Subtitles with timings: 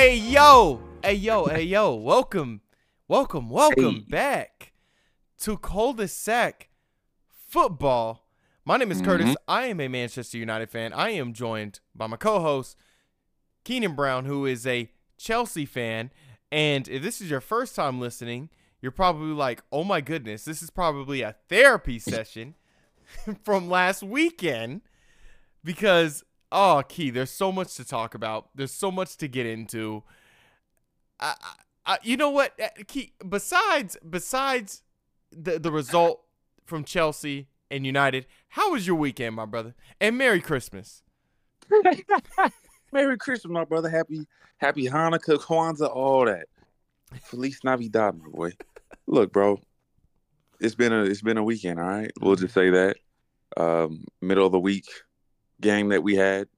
[0.00, 1.94] hey yo, hey yo, hey yo.
[1.94, 2.62] Welcome,
[3.06, 4.04] welcome, welcome Hey.
[4.08, 4.72] back
[5.40, 6.70] to cul-de-sac
[7.28, 8.26] football.
[8.64, 9.28] My name is Curtis.
[9.28, 9.34] Mhm.
[9.46, 10.94] I am a Manchester United fan.
[10.94, 12.78] I am joined by my co-host
[13.64, 16.10] Keenan Brown, who is a Chelsea fan.
[16.50, 18.48] And if this is your first time listening,
[18.80, 22.54] you're probably like, "Oh my goodness, this is probably a therapy session
[23.44, 24.80] from last weekend."
[25.62, 28.48] Because oh, Key, there's so much to talk about.
[28.54, 30.02] There's so much to get into.
[31.18, 31.34] I,
[31.86, 33.12] I, you know what, Uh, Key?
[33.26, 34.82] Besides, besides
[35.32, 36.22] the the result
[36.66, 39.74] from Chelsea and United, how was your weekend, my brother?
[40.00, 41.02] And Merry Christmas.
[42.92, 43.88] Merry Christmas, my brother.
[43.88, 44.26] Happy
[44.58, 46.46] Happy Hanukkah, Kwanzaa, all that.
[47.22, 48.52] Feliz Navidad, my boy.
[49.06, 49.58] Look, bro.
[50.60, 52.10] It's been a it's been a weekend, all right?
[52.20, 52.96] We'll just say that.
[53.56, 54.86] Um, middle of the week
[55.60, 56.48] game that we had.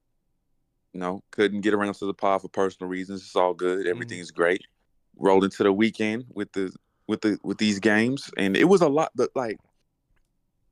[0.95, 3.22] No, couldn't get around to the pod for personal reasons.
[3.22, 3.81] It's all good.
[3.81, 3.89] Mm-hmm.
[3.91, 4.62] Everything's great.
[5.17, 6.75] Rolled into the weekend with the
[7.08, 9.11] with the with these games, and it was a lot.
[9.14, 9.58] But like,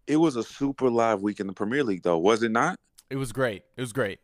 [0.06, 2.78] it was a super live week in the Premier League, though, was it not?
[3.10, 3.62] It was great.
[3.76, 4.18] It was great.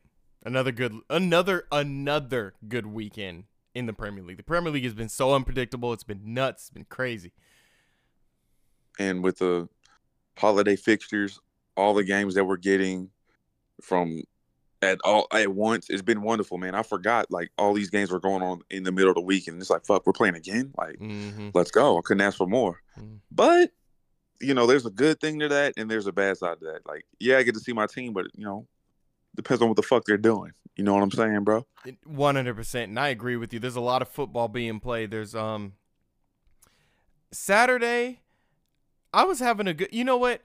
[0.45, 4.37] Another good, another another good weekend in the Premier League.
[4.37, 5.93] The Premier League has been so unpredictable.
[5.93, 6.65] It's been nuts.
[6.65, 7.33] It's been crazy.
[8.99, 9.69] and with the
[10.39, 11.41] holiday fixtures,
[11.77, 13.11] all the games that we're getting
[13.83, 14.23] from
[14.83, 16.75] at all at once, it's been wonderful, man.
[16.75, 19.49] I forgot like all these games were going on in the middle of the week,
[19.49, 20.73] and it's like, fuck, we're playing again.
[20.77, 21.49] Like, Mm-hmm.
[21.55, 21.99] let's go.
[21.99, 22.81] I couldn't ask for more.
[23.01, 23.19] Mm.
[23.31, 23.71] But
[24.41, 26.87] you know, there's a good thing to that, and there's a bad side to that.
[26.87, 28.67] Like, yeah, I get to see my team, but you know,
[29.35, 30.53] depends on what the fuck they're doing.
[30.77, 31.67] You know what I'm saying, bro?
[32.05, 33.59] One hundred percent, and I agree with you.
[33.61, 35.11] There's a lot of football being played.
[35.11, 35.73] There's um
[37.33, 38.21] Saturday.
[39.13, 39.89] I was having a good.
[39.93, 40.43] You know what?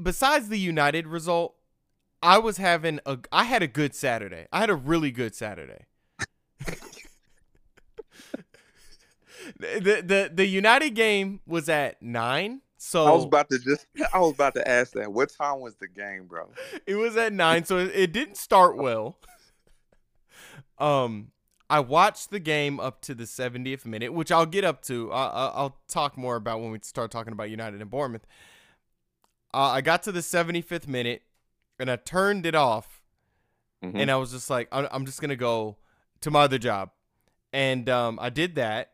[0.00, 1.56] Besides the United result,
[2.22, 3.18] I was having a.
[3.30, 4.46] I had a good Saturday.
[4.52, 5.86] I had a really good Saturday.
[9.58, 12.60] the, the the United game was at nine.
[12.84, 15.12] So I was about to just, I was about to ask that.
[15.12, 16.50] What time was the game, bro?
[16.84, 19.18] it was at nine, so it, didn't start well.
[20.78, 21.30] Um,
[21.70, 25.12] I watched the game up to the 70th minute, which I'll get up to.
[25.12, 28.26] I, I, I'll talk more about when we start talking about United and Bournemouth.
[29.54, 31.22] Uh, I got to the 75th minute,
[31.82, 33.02] and I turned it off,
[33.84, 33.92] Mhm.
[34.00, 35.76] and I was just like, I'm, I'm just gonna go
[36.22, 36.90] to my other job,
[37.52, 38.88] and um, I did that.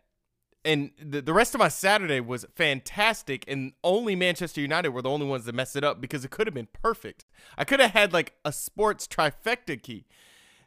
[0.65, 5.09] And the, the rest of my Saturday was fantastic, and only Manchester United were the
[5.09, 7.25] only ones that messed it up because it could have been perfect.
[7.56, 10.05] I could have had like a sports trifecta key.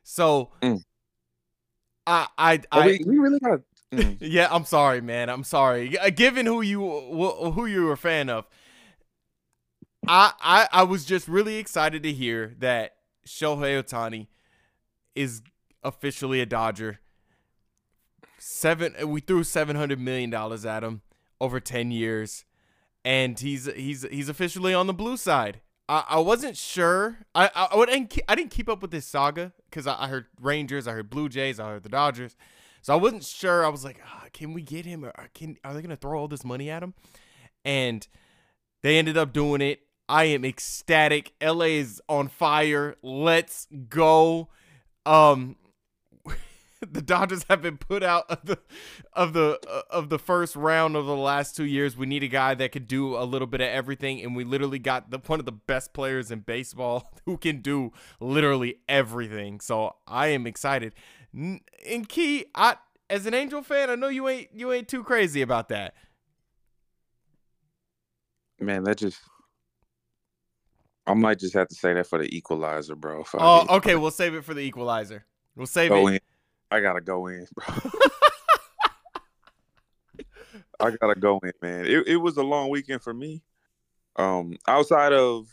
[0.04, 0.82] So, Mm.
[2.08, 3.62] I, I, Oh, I, we, we really got.
[3.94, 4.18] Mm.
[4.22, 5.30] yeah, I'm sorry, man.
[5.30, 5.98] I'm sorry.
[6.00, 8.48] Uh, Given who you who you were a fan of,
[10.08, 12.96] I, I I was just really excited to hear that
[13.26, 14.28] Shohei Ohtani
[15.16, 15.42] is
[15.84, 17.00] officially a Dodger.
[18.40, 21.02] Seven, we threw seven hundred million dollars at him
[21.40, 22.46] over ten years,
[23.06, 25.62] and he's he's he's officially on the blue side.
[25.88, 27.20] I, I wasn't sure.
[27.36, 30.08] I I, I didn't ke- I didn't keep up with this saga because I, I
[30.08, 32.36] heard Rangers, I heard Blue Jays, I heard the Dodgers.
[32.82, 33.64] So I wasn't sure.
[33.64, 35.06] I was like, ah, can we get him?
[35.06, 36.96] Or can are they gonna throw all this money at him?
[37.64, 38.08] And
[38.82, 39.82] they ended up doing it.
[40.12, 41.32] I am ecstatic.
[41.42, 42.98] LA is on fire.
[43.02, 44.50] Let's go.
[45.06, 45.56] Um
[46.82, 48.60] the Dodgers have been put out of the
[49.14, 51.96] of the uh, of the first round of the last 2 years.
[51.96, 54.80] We need a guy that could do a little bit of everything and we literally
[54.80, 59.62] got the one of the best players in baseball who can do literally everything.
[59.62, 60.94] So I am excited.
[61.34, 62.76] And Key, I
[63.10, 65.94] as an Angel fan, I know you ain't you ain't too crazy about that.
[68.60, 69.22] Man, that just.
[71.12, 73.22] I might just have to say that for the equalizer, bro.
[73.22, 75.26] I Oh, okay, we'll save it for the equalizer.
[75.56, 76.14] We'll save go it.
[76.14, 76.20] in.
[76.72, 77.76] I gotta go in, bro.
[80.80, 81.86] I gotta go in, man.
[81.86, 83.44] It it was a long weekend for me.
[84.16, 85.48] Um, outside of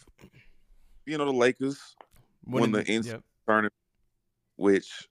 [1.07, 1.79] you know the Lakers
[2.45, 3.23] When when the ins- yep.
[3.47, 3.75] tournament,
[4.57, 5.09] which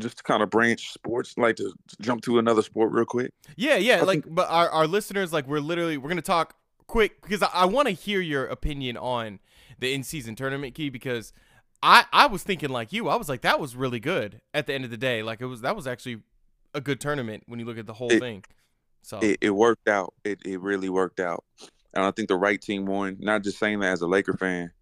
[0.00, 3.32] just to kind of branch sports, like to jump to another sport real quick.
[3.56, 3.96] Yeah, yeah.
[3.96, 6.54] I Like, think- but our, our listeners, like, we're literally we're gonna talk
[6.86, 9.40] quick because I, I want to hear your opinion on
[9.80, 11.32] the in season tournament key because
[11.82, 13.08] I I was thinking like you.
[13.08, 15.22] I was like that was really good at the end of the day.
[15.22, 16.22] Like it was that was actually
[16.74, 18.44] a good tournament when you look at the whole It- thing.
[19.02, 20.12] So It, it worked out.
[20.24, 21.42] It it really worked out,
[21.94, 23.16] and I think the right team won.
[23.18, 24.72] Not just saying that as a Laker fan,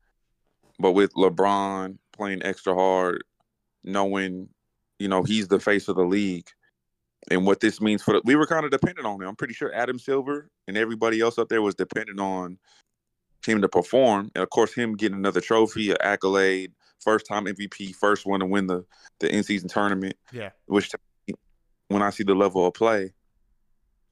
[0.80, 3.22] but with LeBron playing extra hard,
[3.84, 4.48] knowing
[4.98, 6.48] you know he's the face of the league,
[7.30, 9.28] and what this means for the, we were kind of dependent on him.
[9.28, 12.58] I'm pretty sure Adam Silver and everybody else up there was dependent on
[13.46, 17.94] him to perform, and of course him getting another trophy, an accolade, first time MVP,
[17.94, 18.84] first one to win the
[19.20, 20.16] the in season tournament.
[20.32, 20.50] Yeah.
[20.66, 21.34] Which to me,
[21.88, 23.12] when I see the level of play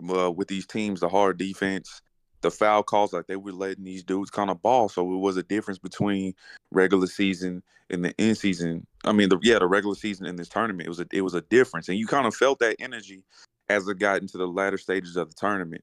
[0.09, 2.03] uh, with these teams, the hard defense,
[2.43, 4.89] the foul calls, like they were letting these dudes kind of ball.
[4.89, 6.35] So it was a difference between
[6.71, 8.87] regular season and the in season.
[9.05, 10.87] I mean, the yeah, the regular season and this tournament.
[10.87, 13.25] It was a it was a difference, and you kind of felt that energy
[13.69, 15.83] as it got into the latter stages of the tournament.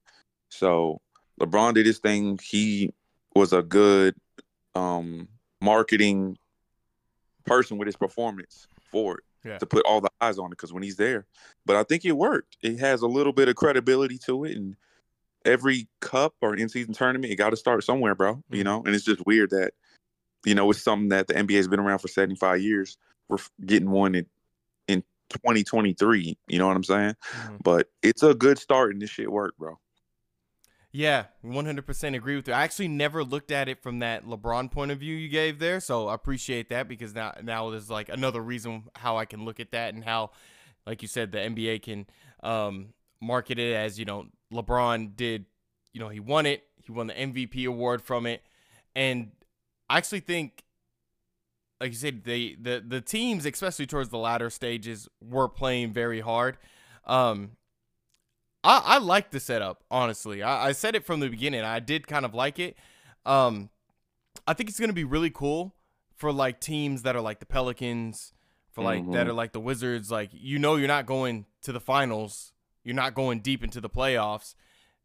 [0.50, 1.02] So
[1.40, 2.40] LeBron did his thing.
[2.42, 2.94] He
[3.36, 4.16] was a good
[4.76, 5.28] um,
[5.62, 6.38] marketing
[7.46, 9.58] person with his performance for it Yeah.
[9.58, 11.26] to put all the eyes on it because when he's there.
[11.66, 12.58] But I think it worked.
[12.62, 14.76] It has a little bit of credibility to it, and
[15.46, 18.42] every cup or in season tournament, it got to start somewhere, bro.
[18.50, 18.66] You Mhm.
[18.66, 19.74] know, and it's just weird that
[20.46, 22.98] you know it's something that the NBA has been around for seventy five years.
[23.30, 24.26] We're getting one in
[24.88, 26.38] in twenty twenty three.
[26.48, 27.16] You know what I'm saying?
[27.32, 27.58] Mhm.
[27.64, 29.80] But it's a good start, and this shit worked, bro.
[30.96, 32.54] Yeah, 100% agree with you.
[32.54, 35.80] I actually never looked at it from that LeBron point of view you gave there,
[35.80, 39.60] so I appreciate that because now now there's like another reason how I can look
[39.60, 40.30] at that and how
[40.86, 42.06] like you said the NBA can
[42.44, 45.46] um market it as, you know, LeBron did,
[45.94, 46.64] you know, he won it.
[46.84, 48.44] He won the MVP award from it.
[48.96, 49.32] And
[49.90, 50.64] I actually think
[51.80, 56.20] like you said they the the teams especially towards the latter stages were playing very
[56.22, 56.58] hard.
[57.06, 57.52] Um
[58.64, 60.42] I, I like the setup, honestly.
[60.42, 61.62] I, I said it from the beginning.
[61.62, 62.78] I did kind of like it.
[63.26, 63.70] Um,
[64.48, 65.76] I think it's gonna be really cool
[66.16, 68.34] for like teams that are like the Pelicans,
[68.72, 69.30] for like that Mhm.
[69.30, 70.10] are like the Wizards.
[70.12, 72.54] Like you know, you're not going to the finals.
[72.84, 74.56] You're not going deep into the playoffs.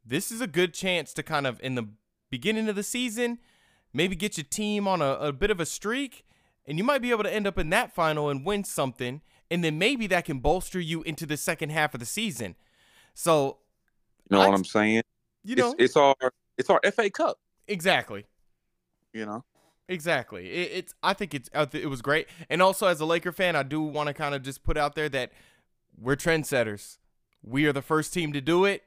[0.04, 1.88] This is a good chance to kind of in the
[2.30, 3.38] beginning of the season,
[3.92, 6.24] maybe get your team on a, a bit of a streak,
[6.66, 9.20] and you might be able to end up in that final and win something,
[9.50, 12.56] and then maybe that can bolster you into the second half of the season.
[13.22, 13.58] So,
[14.30, 15.02] You know I- what I'm saying?
[15.42, 16.14] you know, it's, it's our
[16.56, 17.38] it's our FA Cup.
[17.66, 18.24] exactly.
[19.12, 19.44] You know,
[19.88, 20.48] Exactly.
[20.50, 20.94] It, it's.
[21.02, 21.48] I think it's.
[21.72, 22.28] It was great.
[22.50, 24.94] And also, as a Laker fan, I do want to kind of just put out
[24.94, 25.32] there that
[25.98, 26.98] we're trendsetters.
[27.42, 28.82] We are the first team to do it,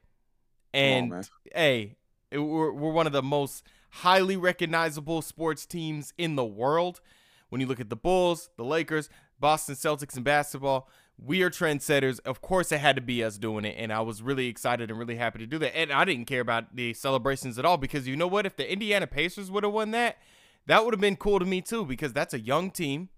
[0.75, 1.23] on, and man.
[1.55, 1.95] hey,
[2.29, 7.01] it- we're we're one of the most highly recognizable sports teams in the world.
[7.49, 10.87] When you look at the Bulls, the Lakers, Boston Celtics in basketball,
[11.23, 12.19] we are trendsetters.
[12.25, 14.97] Of course, it had to be us doing it, and I was really excited and
[14.99, 15.75] really happy to do that.
[15.77, 18.45] And I didn't care about the celebrations at all because you know what?
[18.45, 20.17] If the Indiana Pacers would have won that,
[20.65, 23.09] that would have been cool to me too because that's a young team.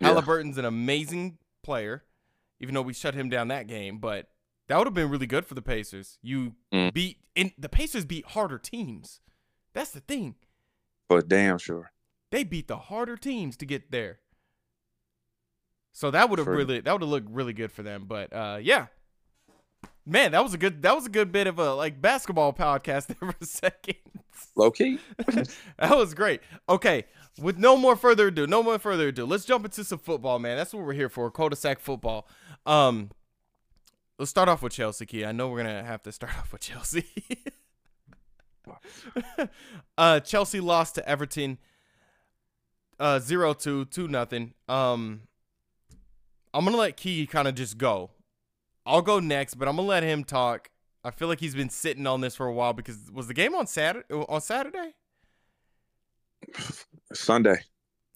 [0.00, 0.08] Yeah.
[0.14, 2.04] Haliburton's an amazing player,
[2.60, 3.98] even though we shut him down that game.
[3.98, 4.28] But
[4.68, 6.18] that would have been really good for the Pacers.
[6.22, 6.92] You Mm.
[6.94, 9.20] beat and the Pacers beat harder teams.
[9.74, 10.36] That's the thing.
[11.08, 11.92] but damn sure.
[12.30, 14.20] They beat the harder teams to get there.
[15.92, 18.04] So that would have really that would have looked really good for them.
[18.06, 18.86] But uh yeah.
[20.04, 23.06] Man, that was a good that was a good bit of a like basketball podcast
[23.20, 23.96] there for a second.
[24.56, 24.98] Low key.
[25.78, 26.40] that was great.
[26.68, 27.04] Okay,
[27.40, 30.56] with no more further ado, no more further ado, let's jump into some football, man.
[30.56, 32.26] That's what we're here for, cul-de-sac football.
[32.66, 33.10] Um,
[34.18, 35.24] let's start off with Chelsea, Key.
[35.24, 37.06] I know we're gonna have to start off with Chelsea.
[39.98, 41.58] uh, Chelsea lost to Everton,
[42.98, 44.54] uh, zero two, two nothing.
[44.68, 45.22] Um,
[46.54, 48.10] I'm gonna let Key kind of just go.
[48.84, 50.70] I'll go next, but I'm gonna let him talk.
[51.04, 53.54] I feel like he's been sitting on this for a while because was the game
[53.54, 54.06] on Saturday?
[54.12, 54.94] On Saturday?
[57.12, 57.56] Sunday.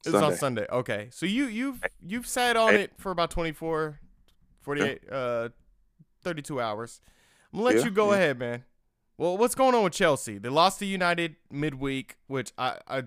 [0.05, 0.67] It was on Sunday.
[0.71, 1.09] Okay.
[1.11, 3.99] So you you've you've sat on it for about 24
[4.63, 5.49] 48 uh
[6.23, 7.01] 32 hours.
[7.53, 8.17] I'm going to let Yeah, you go yeah.
[8.19, 8.65] ahead, man.
[9.19, 10.39] Well, what's going on with Chelsea?
[10.39, 13.05] They lost to United midweek, which I I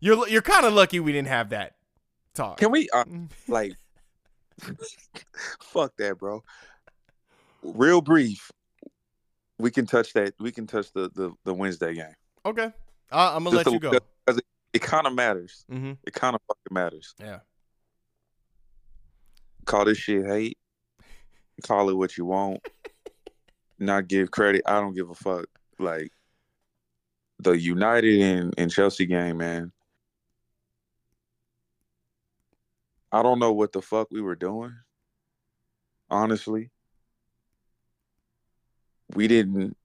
[0.00, 1.76] you're you're kind of lucky we didn't have that
[2.34, 2.56] talk.
[2.58, 3.04] Can we uh,
[3.48, 3.76] like
[5.60, 6.42] fuck that, bro?
[7.62, 8.50] Real brief.
[9.58, 10.34] We can touch that.
[10.38, 12.14] We can touch the the, the Wednesday game.
[12.44, 12.72] okay.
[13.12, 13.90] I, I'm going to let Just you go.
[13.90, 15.64] Because it, it kind of matters.
[15.70, 15.98] Mhm.
[16.04, 17.14] It kind of fucking matters.
[17.20, 17.40] Yeah.
[19.66, 20.58] Call this shit hate.
[21.62, 22.66] Call it what you want.
[23.78, 24.62] Not give credit.
[24.66, 25.46] I don't give a fuck.
[25.78, 26.10] Like
[27.38, 29.70] the United and, and Chelsea game, man.
[33.14, 34.74] I don't know what the fuck we were doing.
[36.10, 36.72] Honestly.
[39.14, 39.76] We didn't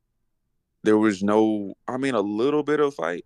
[0.82, 3.26] there was no I mean a little bit of fight,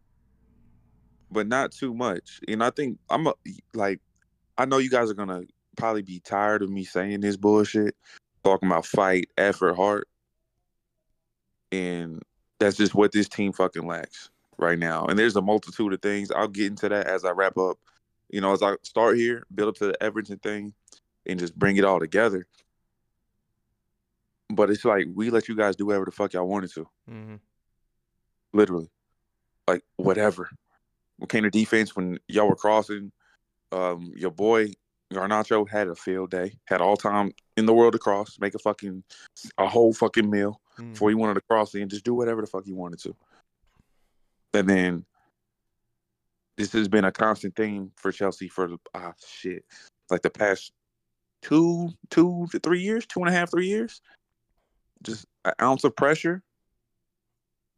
[1.32, 2.42] but not too much.
[2.50, 3.34] And I think I'm a,
[3.74, 4.02] like
[4.58, 5.44] I know you guys are gonna
[5.78, 7.96] probably be tired of me saying this bullshit,
[8.44, 10.10] talking about fight, effort, heart.
[11.72, 12.22] And
[12.60, 15.06] that's just what this team fucking lacks right now.
[15.06, 16.30] And there's a multitude of things.
[16.30, 17.80] I'll get into that as I wrap up.
[18.34, 20.74] You know, as I start here, build up to the Everton thing
[21.28, 22.48] and just bring it all together.
[24.50, 26.88] But it's like we let you guys do whatever the fuck y'all wanted to.
[27.10, 27.36] mm-hmm.
[28.54, 28.90] Literally.
[29.68, 30.50] Like whatever.
[31.18, 33.12] What came to defense when y'all were crossing,
[33.72, 34.74] Um, your boy
[35.12, 38.60] Garnacho had a field day, had all time in the world to cross, make a
[38.60, 39.04] fucking
[39.60, 40.94] a whole fucking meal Mhm.
[40.94, 43.16] before he wanted to cross in, just do whatever the fuck he wanted to.
[44.56, 45.06] And then
[46.58, 49.64] this has been a constant theme for Chelsea for ah shit,
[50.10, 50.72] like the past
[51.42, 54.02] two, two to three years, two and a half, three years.
[55.02, 56.42] Just an ounce of pressure,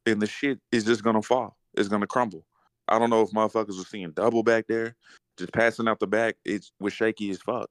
[0.06, 1.58] and the shit is just gonna fall.
[1.76, 2.46] It's gonna crumble.
[2.88, 4.96] I don't know if motherfuckers were seeing double back there,
[5.38, 6.36] just passing out the back.
[6.46, 7.70] It was shaky as fuck.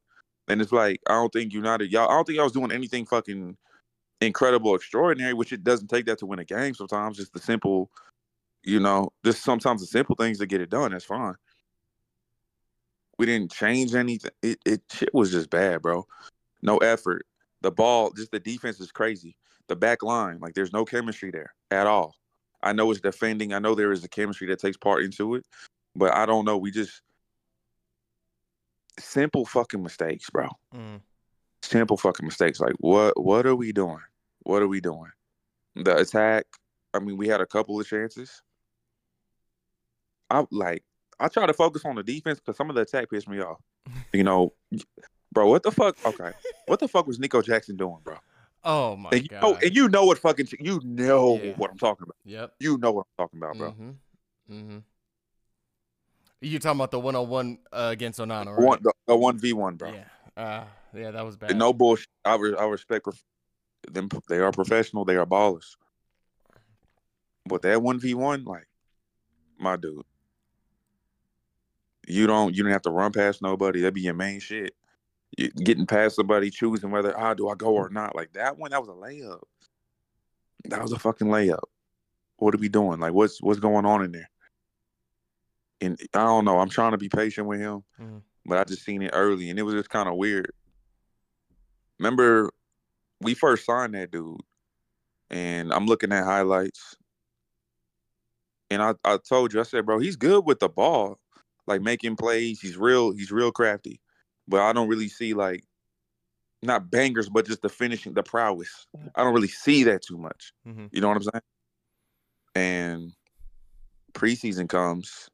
[0.49, 2.11] And it's like I don't think United, y'all.
[2.11, 3.57] I don't think I was doing anything fucking
[4.21, 5.35] incredible, extraordinary.
[5.35, 6.75] Which it doesn't take that to win a game.
[6.75, 7.91] Sometimes just the simple,
[8.65, 10.93] you know, just sometimes the simple things to get it done.
[10.93, 11.35] That's fine.
[13.19, 14.33] We didn't change anything.
[14.43, 16.07] It it shit was just bad, bro.
[16.63, 17.27] No effort.
[17.61, 19.37] The ball, just the defense is crazy.
[19.69, 22.15] The back line, like there's no chemistry there at all.
[22.63, 23.53] I know it's defending.
[23.53, 25.45] I know there is a chemistry that takes part into it,
[25.95, 26.57] but I don't know.
[26.57, 27.03] We just
[28.99, 30.49] simple fucking mistakes, bro.
[30.75, 31.01] Mm.
[31.63, 32.61] Simple fucking mistakes.
[32.61, 34.03] Like what what are we doing?
[34.43, 35.11] What are we doing?
[35.77, 36.45] The attack,
[36.93, 38.43] I mean, we had a couple of chances.
[40.35, 40.83] I like
[41.21, 43.61] I try to focus on the defense because some of the attack pissed me off.
[44.13, 44.53] You know,
[45.33, 45.97] bro, what the fuck?
[46.05, 46.33] Okay.
[46.67, 48.17] What the fuck was Nico Jackson doing, bro?
[48.65, 49.43] Oh my And you god.
[49.43, 51.53] know, and you know what fucking you know Yeah.
[51.57, 52.17] what I'm talking about.
[52.25, 52.55] yep.
[52.59, 53.71] You know what I'm talking about, bro.
[53.73, 53.91] Mm-hmm.
[54.53, 54.79] Mm-hmm.
[56.41, 58.59] You talking about the one on one against Onana, right?
[58.67, 59.93] One the one v one, bro.
[59.93, 60.05] Yeah.
[60.37, 60.65] Uh,
[60.95, 61.57] yeah, that was bad.
[61.57, 62.09] No bullshit.
[62.25, 63.23] I, re- I respect prof-
[63.91, 64.09] them.
[64.29, 65.05] They are professional.
[65.05, 65.77] They are ballers.
[67.47, 68.67] But that one v one, like,
[69.59, 70.05] my dude,
[72.07, 73.81] you don't you don't have to run past nobody.
[73.81, 74.75] That'd be your main shit.
[75.37, 78.15] You, getting past somebody, choosing whether ah do I go or not.
[78.15, 79.43] Like that one, that was a layup.
[80.67, 81.65] That was a fucking layup.
[82.37, 83.01] What are we doing?
[83.01, 84.31] Like, what's what's going on in there?
[85.81, 86.59] And I don't know.
[86.59, 88.23] I'm trying to be patient with him Mhm.
[88.47, 90.53] but I just seen it early and it was just kind of weird.
[91.99, 92.51] Remember,
[93.21, 94.41] we first signed that dude,
[95.31, 96.97] and I'm looking at highlights,
[98.71, 101.19] and I, I told you, I said, bro, he's good with the ball,
[101.67, 102.61] like making plays.
[102.61, 104.01] He's real, he's real crafty,
[104.49, 105.65] but I don't really see like
[106.63, 108.87] not bangers, but just the finishing, the prowess.
[109.15, 110.53] I don't really see that too much.
[110.67, 110.89] Mhm.
[110.93, 111.43] You know what I'm saying?
[112.55, 113.13] And
[114.13, 115.29] preseason comes,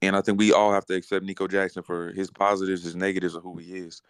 [0.00, 3.34] and I think we all have to accept Nico Jackson for his positives, his negatives
[3.34, 4.02] of who he is.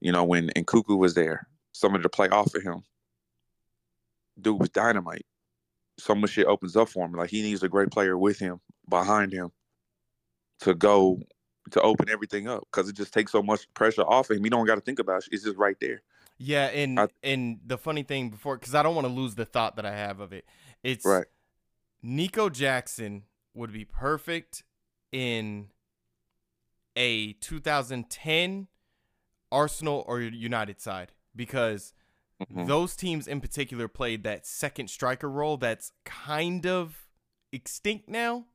[0.00, 2.82] You know, when and Nkunku was there, somebody to play off of him.
[4.40, 5.26] Dude was dynamite.
[5.98, 7.12] So much shit opens up for him.
[7.12, 9.50] Like he needs a great player with him, behind him,
[10.60, 11.20] to go
[11.70, 14.42] to open everything up because it just takes so much pressure off him.
[14.44, 15.28] He don't got to think about it.
[15.32, 16.02] It's just right there.
[16.38, 19.44] Yeah, and I- and the funny thing before, because I don't want to lose the
[19.46, 20.44] thought that I have of it.
[20.82, 21.26] It's Right.
[22.02, 24.62] Nico Jackson would be perfect
[25.12, 25.70] in
[26.94, 28.68] a 2010
[29.50, 31.94] Arsenal or United side because
[32.40, 32.66] Mhm.
[32.66, 37.08] those teams in particular played that second striker role that's kind of
[37.52, 38.46] extinct now.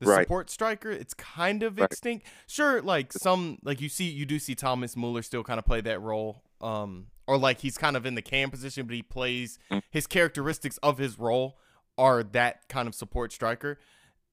[0.00, 0.24] The Right.
[0.24, 1.90] support striker, it's kind of Right.
[1.90, 2.26] extinct.
[2.46, 5.80] Sure, like some like you see you do see Thomas Muller still kind of play
[5.80, 6.42] that role.
[6.60, 9.82] Um or like he's kind of in the cam position, but he plays Mm.
[9.90, 11.58] his characteristics of his role
[11.98, 13.78] are that kind of support striker.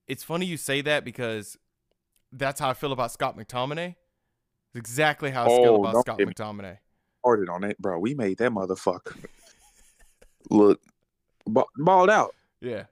[0.06, 1.56] It's funny you say that because
[2.30, 3.94] that's how I feel about Scott McTominay.
[4.68, 6.78] It's exactly how I feel Oh, about Scott McTominay.
[7.20, 7.98] Started on it, bro.
[7.98, 9.24] We made that motherfucker
[10.50, 10.80] look
[11.46, 12.34] balled out.
[12.60, 12.84] Yeah.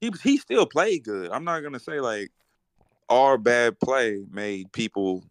[0.00, 1.30] He he still played good.
[1.30, 2.30] I'm not gonna say like
[3.08, 5.24] our bad play made people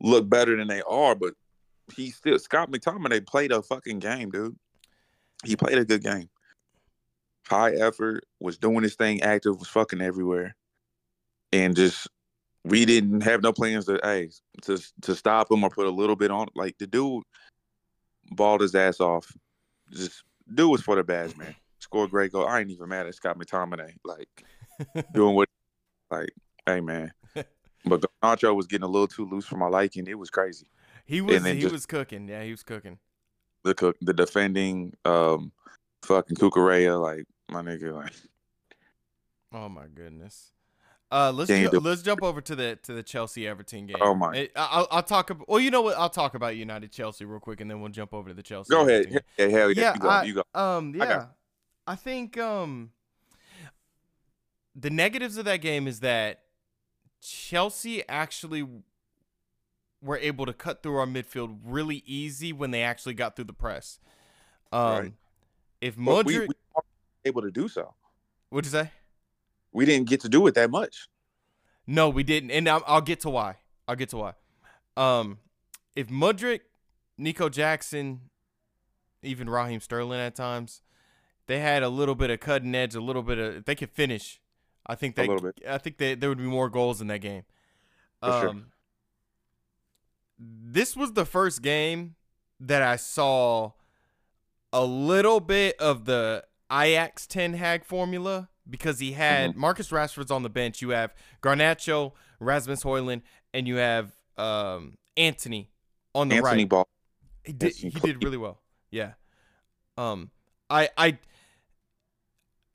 [0.00, 1.34] look better than they are, but
[1.94, 4.56] he still Scott McTominay played a fucking game, dude.
[5.44, 6.28] He played a good game.
[7.46, 10.56] High effort, was doing his thing, active, was fucking everywhere,
[11.52, 12.08] and just
[12.64, 14.30] we didn't have no plans to hey
[14.62, 16.48] to to stop him or put a little bit on.
[16.56, 17.22] Like the dude
[18.32, 19.32] balled his ass off.
[19.92, 21.54] Just dude was for the badge, man
[21.86, 22.46] scored a great goal.
[22.46, 23.94] I ain't even mad at Scott McTominay.
[24.04, 24.28] Like
[25.14, 25.48] doing what,
[26.10, 26.30] like,
[26.66, 27.12] hey man.
[27.88, 30.08] But Nacho was getting a little too loose for my liking.
[30.08, 30.66] It was crazy.
[31.04, 32.26] He was he just- was cooking.
[32.28, 32.98] Yeah, he was cooking.
[33.62, 35.52] The cook, the defending, um,
[36.02, 38.12] fucking Cucurella, like my nigga, like
[39.52, 40.50] Oh my goodness.
[41.12, 43.96] Uh, let's ju- let's jump over to the to the Chelsea Everton game.
[44.00, 44.36] Oh, my.
[44.36, 45.48] Eh, I- I'll, I'll talk about.
[45.48, 45.96] Well, you know what?
[45.96, 48.70] I'll talk about United Chelsea real quick, and then we'll jump over to the Chelsea.
[48.70, 49.24] go Everton ahead.
[49.38, 49.50] game.
[49.50, 50.42] Yeah, hell yeah, Yeah, you go, I- you go.
[50.60, 51.26] Um, yeah,
[51.86, 52.90] I think um,
[54.74, 56.40] the negatives of that game is that
[57.22, 58.66] Chelsea actually
[60.02, 63.52] were able to cut through our midfield really easy when they actually got through the
[63.52, 63.98] press.
[64.72, 65.12] Um, Right.
[65.80, 66.54] if But we, we
[67.24, 67.94] able to do so.
[68.50, 68.90] what'd you say?
[69.72, 71.08] We didn't get to do it that much.
[71.86, 73.56] No, we didn't, and I'll, I'll get to why.
[73.86, 74.32] I'll get to why.
[74.96, 75.38] Um,
[75.94, 76.60] if Mudryk,
[77.16, 78.22] Nico Jackson,
[79.22, 80.82] even Raheem Sterling at times,
[81.46, 83.90] they had a little bit of cutting edge, a little bit of if they could
[83.90, 84.40] finish.
[84.86, 85.28] I think they.
[85.68, 87.44] I think they, there would be more goals in that game.
[88.22, 88.48] For sure.
[88.48, 88.66] um,
[90.38, 92.14] this was the first game
[92.60, 93.72] that I saw
[94.72, 99.60] a little bit of the Ajax Ten Hag formula because he had Mm-hmm.
[99.60, 100.82] Marcus Rashford's on the bench.
[100.82, 103.22] You have Garnacho, Rasmus Højlund,
[103.54, 105.70] and you have um, Antony
[106.14, 106.68] on the Antony right.
[106.68, 106.88] Ball.
[107.44, 108.60] He did he did really well.
[108.90, 109.12] Yeah.
[109.96, 110.30] Um
[110.68, 111.18] I I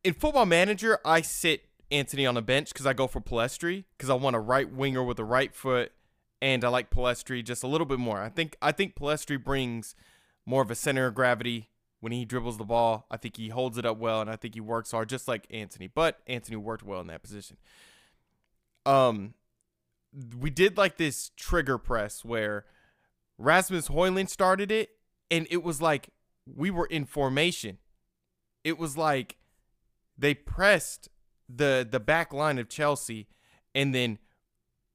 [0.03, 4.09] in football manager I sit Antony on the bench cuz I go for Pellistri cuz
[4.09, 5.91] I want a right winger with a right foot
[6.41, 8.21] and I like Pellistri just a little bit more.
[8.21, 9.95] I think I think Pellistri brings
[10.45, 13.05] more of a center of gravity when he dribbles the ball.
[13.11, 15.45] I think he holds it up well and I think he works hard just like
[15.51, 15.87] Antony.
[15.87, 17.57] But Antony worked well in that position.
[18.85, 19.35] Um
[20.39, 22.65] we did like this trigger press where
[23.37, 24.91] Rasmus Højlund started it,
[25.29, 26.09] and it was like
[26.45, 27.77] we were in formation.
[28.63, 29.37] It was like
[30.21, 31.09] they pressed
[31.49, 33.27] the the back line of Chelsea,
[33.75, 34.19] and then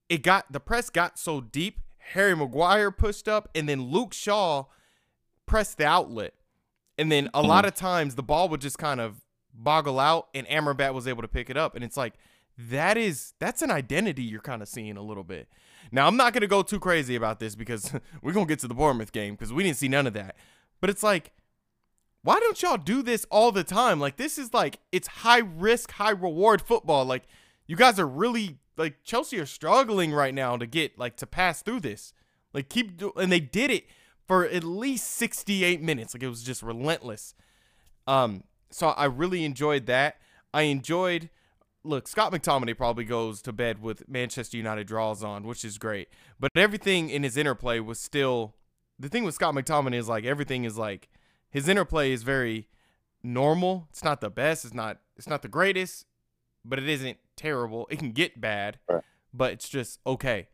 [0.08, 1.80] it got the press got so deep.
[2.12, 4.66] Harry Maguire pushed up, and then Luke Shaw
[5.44, 6.34] pressed the outlet,
[6.96, 7.68] and then a lot hmm.
[7.68, 11.28] of times the ball would just kind of boggle out, and Amrabat was able to
[11.28, 12.14] pick it up, and it's like
[12.56, 15.48] that is that's an identity you're kind of seeing a little bit.
[15.90, 17.92] Now I'm not gonna go too crazy about this because
[18.22, 20.36] we're gonna get to the Bournemouth game because we didn't see none of that.
[20.80, 21.32] But it's like,
[22.26, 24.00] why don't y'all do this all the time?
[24.00, 27.04] Like this is like it's high risk, high reward football.
[27.04, 27.22] Like
[27.68, 31.62] you guys are really like Chelsea are struggling right now to get like to pass
[31.62, 32.12] through this.
[32.52, 33.84] Like keep do- and they did it
[34.26, 36.14] for at least 68 minutes.
[36.14, 37.34] Like it was just relentless.
[38.08, 40.16] Um, so I really enjoyed that.
[40.52, 41.30] I enjoyed.
[41.84, 46.08] Look, Scott McTominay probably goes to bed with Manchester United draws on, which is great.
[46.40, 48.56] But everything in his interplay was still.
[48.98, 51.08] The thing with Scott McTominay is like everything is like
[51.56, 52.68] his interplay is very
[53.22, 53.86] normal.
[53.90, 54.64] It's not the best.
[54.66, 54.98] It's not.
[55.16, 56.04] It's not the greatest,
[56.64, 57.86] but it isn't terrible.
[57.90, 59.02] It can get bad, Right.
[59.32, 60.48] but it's just okay.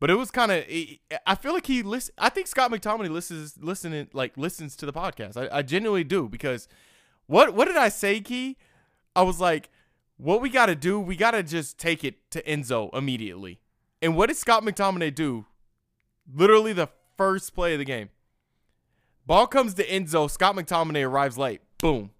[0.00, 0.64] But it was kind of.
[1.26, 2.14] I feel like he listen.
[2.16, 5.36] I think Scott McTominay listens, listening, like listens to the podcast.
[5.36, 6.66] I, I genuinely do because
[7.26, 8.56] what what did I say, Key?
[9.14, 9.68] I was like,
[10.16, 13.60] what we got to do, we got to just take it to Enzo immediately.
[14.00, 15.44] And what did Scott McTominay do?
[16.32, 18.08] Literally the first play of the game.
[19.26, 20.30] Ball comes to Enzo.
[20.30, 21.60] Scott McTominay arrives late.
[21.78, 22.10] Boom.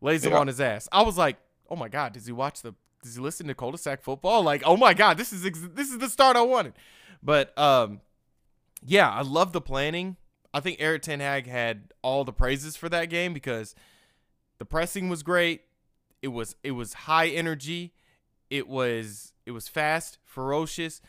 [0.00, 0.38] Lays him Yeah.
[0.38, 0.88] on his ass.
[0.92, 1.36] I was like,
[1.68, 4.42] oh my God, does he watch the does he listen to cul-de-sac football?
[4.44, 6.74] Like, oh my God, this is ex- this is the start I wanted.
[7.22, 8.00] But um
[8.84, 10.16] yeah, I love the planning.
[10.54, 13.74] I think Erik Ten Hag had all the praises for that game because
[14.58, 15.62] the pressing was great.
[16.20, 17.94] It was it was high energy.
[18.50, 21.00] It was it was fast, ferocious.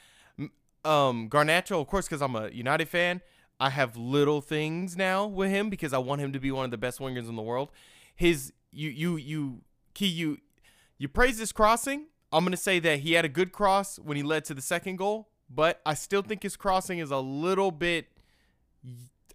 [0.86, 3.22] Um, Garnacho, of course, because I'm a United fan,
[3.64, 6.72] I have little things now with him because I want him to be one of
[6.72, 7.72] the best wingers in the world.
[8.14, 9.62] His you you you
[9.94, 10.40] key you
[10.98, 12.08] you praise his crossing.
[12.34, 14.98] I'm gonna say that he had a good cross when he led to the second
[14.98, 18.08] goal, but I still think his crossing is a little bit.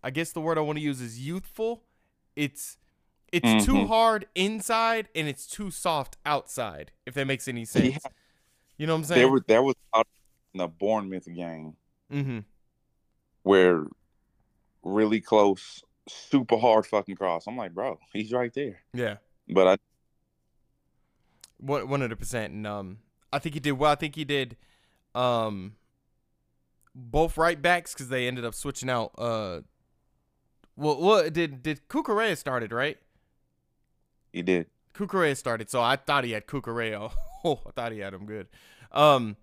[0.05, 1.85] I guess the word I want to use is youthful.
[2.37, 2.77] It's
[3.33, 3.89] it's too Mhm.
[3.89, 6.93] hard inside and it's too soft outside.
[7.07, 8.11] If that makes any sense, Yeah.
[8.77, 9.21] you know what I'm saying.
[9.23, 9.75] There was that was
[10.53, 11.77] in the Bournemouth game
[12.13, 12.41] mm-hmm.
[13.43, 13.87] where
[14.83, 17.47] really close, super hard fucking cross.
[17.47, 18.81] I'm like, bro, he's right there.
[18.93, 19.17] Yeah.
[19.49, 19.77] But I
[21.59, 22.99] One hundred percent, and um,
[23.33, 23.93] I think he did well.
[23.93, 24.57] I think he did,
[25.15, 25.75] um,
[26.95, 29.13] both right backs because they ended up switching out.
[29.17, 29.61] Uh,
[30.77, 32.99] well, what did did Cucurella started right?
[34.33, 34.67] he did.
[34.95, 37.13] Cucurella started, so I thought he had Cucurella.
[37.45, 38.49] Oh, I thought he had him good.
[38.93, 39.37] Um,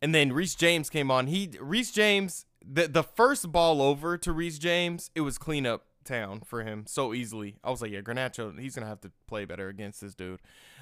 [0.00, 1.26] and then Reece James came on.
[1.26, 6.40] He Reece James, the the first ball over to Reece James, it was cleanup town
[6.44, 7.56] for him so easily.
[7.64, 10.40] I was like, yeah, Garnacho, he's gonna have to play better against this dude.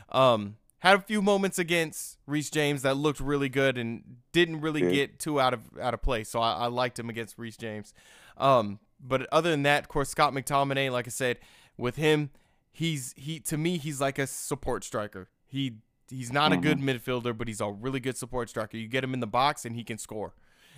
[0.08, 4.82] Um, had a few moments against Reece James that looked really good and didn't really
[4.82, 4.90] Yeah.
[4.90, 6.28] get too out of out of place.
[6.28, 7.94] So I, I liked him against Reece James.
[8.36, 11.38] Um, but other than that, of course, Scott McTominay, like I said,
[11.76, 12.30] with him,
[12.72, 15.28] he's he to me he's like a support striker.
[15.46, 15.76] He
[16.10, 18.76] he's not a good midfielder, but he's a really good support striker.
[18.76, 20.34] You get him in the box and he can score.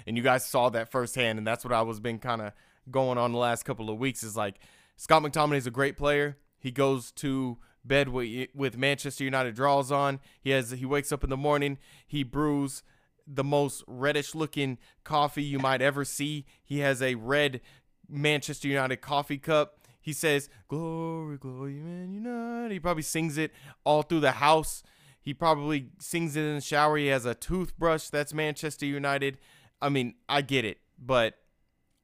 [0.06, 2.52] And you guys saw that firsthand, and that's what I was been kind of
[2.90, 4.22] going on the last couple of weeks.
[4.22, 4.56] Is like
[4.96, 6.36] Scott McTominay is a great player.
[6.58, 10.20] He goes to bed with, Manchester United draws on.
[10.40, 11.78] He has he wakes up in the morning.
[12.06, 12.82] He brews
[13.26, 16.46] the most reddish looking coffee you might ever see.
[16.62, 17.60] He has a red
[18.08, 19.78] Manchester United coffee cup.
[20.00, 23.52] He says, "Glory, glory, Man United." He probably sings it
[23.84, 24.82] all through the house.
[25.20, 26.98] He probably sings it in the shower.
[26.98, 28.10] He has a toothbrush.
[28.10, 29.38] That's Manchester United.
[29.84, 31.34] I mean, I get it, but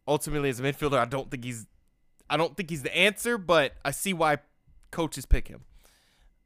[0.07, 1.67] ultimately as a midfielder, I don't think he's
[2.29, 4.39] I don't think he's the answer, but I see why
[4.91, 5.63] coaches pick him.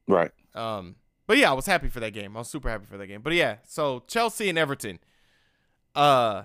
[0.06, 0.30] Right.
[0.54, 0.94] Um
[1.26, 2.36] but yeah, I was happy for that game.
[2.36, 3.20] I was super happy for that game.
[3.20, 5.00] But yeah, so Chelsea and Everton.
[5.92, 6.44] Uh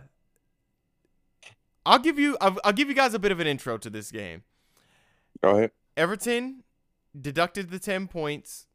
[1.86, 4.12] I'll give you I'll, I'll give you guys a bit of an intro to this
[4.12, 4.42] game.
[5.44, 5.72] Go ahead.
[5.96, 6.64] Everton
[7.20, 8.66] deducted the 10 points.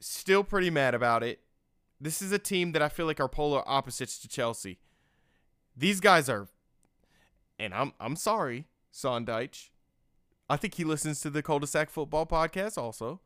[0.00, 1.40] Still pretty mad about it.
[2.00, 4.78] This is a team that I feel like are polar opposites to Chelsea.
[5.78, 6.48] These guys are
[7.58, 9.70] and I'm I'm sorry, Sean Dyche.
[10.50, 13.20] I think he listens to the cul-de-sac football podcast also.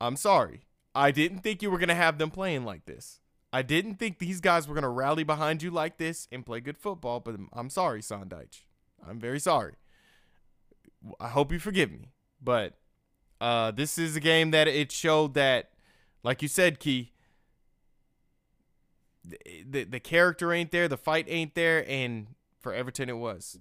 [0.00, 0.62] I'm sorry.
[0.94, 3.20] I didn't think you were going to have them playing like this.
[3.52, 6.60] I didn't think these guys were going to rally behind you like this and play
[6.60, 8.62] good football, but I'm sorry, Sean Dyche.
[9.08, 9.74] I'm very sorry.
[11.20, 12.10] I hope you forgive me.
[12.42, 12.74] But
[13.40, 15.70] uh, this is a game that it showed that,
[16.24, 17.12] like you said, Key,
[19.68, 22.28] the, the, character ain't there, the fight ain't there, and
[22.60, 23.58] for Everton it was.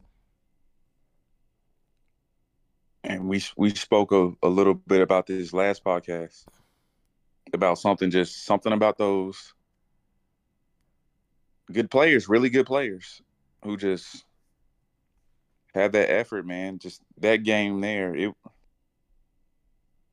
[3.04, 6.46] And we we spoke a, a little bit about this last podcast
[7.54, 9.54] about something just something about those
[11.72, 13.22] good players, really good players
[13.64, 14.26] who just
[15.74, 16.80] have that effort, man.
[16.80, 18.34] Just that game there, it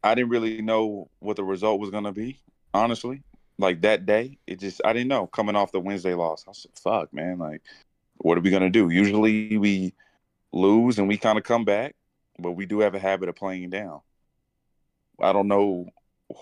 [0.03, 2.41] I didn't really know what the result was gonna be,
[2.73, 3.23] honestly.
[3.59, 6.45] Like that day, it just I didn't know coming off the Wednesday loss.
[6.49, 7.39] I said, "Fuck, man!
[7.39, 7.63] Like,
[8.17, 9.95] what are we gonna do?" Usually we
[10.53, 11.95] lose and we kind of come back,
[12.39, 14.01] but we do have a habit of playing down.
[15.21, 15.87] I don't know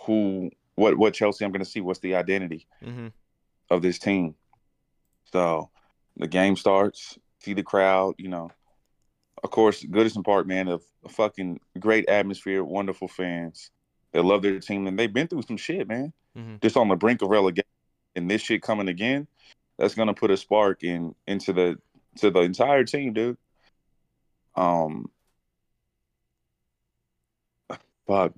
[0.07, 1.81] who, what, what Chelsea I'm gonna see.
[1.83, 3.09] What's the identity Mm-hmm.
[3.71, 4.35] of this team?
[5.33, 5.71] So
[6.17, 7.19] the game starts.
[7.41, 8.15] See the crowd.
[8.17, 8.51] You know,
[9.43, 13.71] of course, Goodison Park, man, a, a fucking great atmosphere, wonderful fans.
[14.13, 16.13] They love their team, and they've been through some shit, man.
[16.37, 16.61] Mhm.
[16.63, 17.69] Just on the brink of relegation,
[18.17, 19.27] and this shit coming again,
[19.79, 21.79] that's gonna put a spark in into the
[22.17, 23.39] to the entire team, dude.
[24.55, 25.11] Um,
[28.07, 28.33] fuck.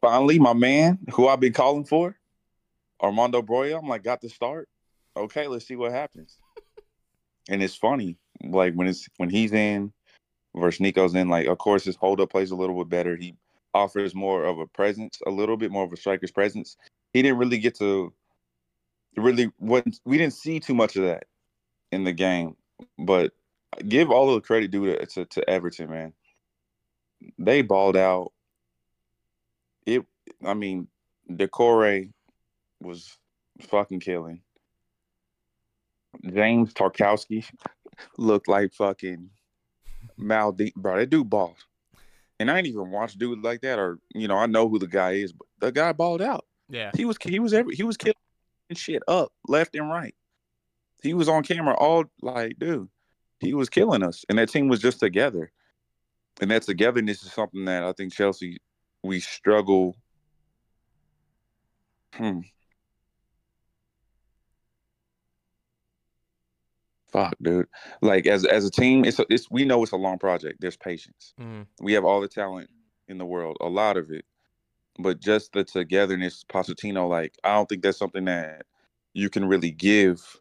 [0.00, 2.16] Finally, my man, who I've been calling for,
[3.02, 3.78] Armando Broja.
[3.78, 4.68] I'm like, got the start.
[5.16, 6.38] Okay, let's see what happens.
[7.50, 9.92] and it's funny, like when it's when he's in
[10.54, 11.28] versus Nico's in.
[11.28, 13.16] Like, of course, his hold up plays a little bit better.
[13.16, 13.34] He
[13.74, 16.76] offers more of a presence, a little bit more of a striker's presence.
[17.12, 18.12] He didn't really get to
[19.16, 21.24] really what we didn't see too much of that
[21.92, 22.56] in the game.
[22.98, 23.32] But
[23.88, 26.12] give all the credit due to, to, to Everton, man.
[27.38, 28.32] They balled out.
[29.86, 30.04] It
[30.44, 30.88] I mean,
[31.30, 32.12] Doucouré
[32.80, 33.16] was
[33.60, 34.40] fucking killing.
[36.24, 37.44] James Tarkowski
[38.18, 39.30] looked like fucking
[40.18, 40.74] Maldini.
[40.74, 41.56] Bro, that dude balled.
[42.40, 44.88] And I ain't even watched dude like that, or you know, I know who the
[44.88, 46.46] guy is, but the guy balled out.
[46.70, 46.90] Yeah.
[46.96, 48.14] He was he was every he was killing
[48.72, 50.14] shit up left and right.
[51.02, 52.88] He was on camera all like, dude,
[53.40, 55.52] he was killing us, and that team was just together.
[56.40, 58.56] And that togetherness is something that I think Chelsea
[59.02, 59.96] we struggle.
[62.14, 62.40] Hmm.
[67.12, 67.66] Fuck, dude.
[68.02, 70.60] Like as as a team, it's a, it's we know it's a long project.
[70.60, 71.34] There's patience.
[71.40, 71.62] Mm-hmm.
[71.84, 72.70] We have all the talent
[73.08, 74.24] in the world, a lot of it,
[74.98, 77.08] but just the togetherness, Pochettino.
[77.08, 78.64] Like I don't think that's something that
[79.12, 80.40] you can really give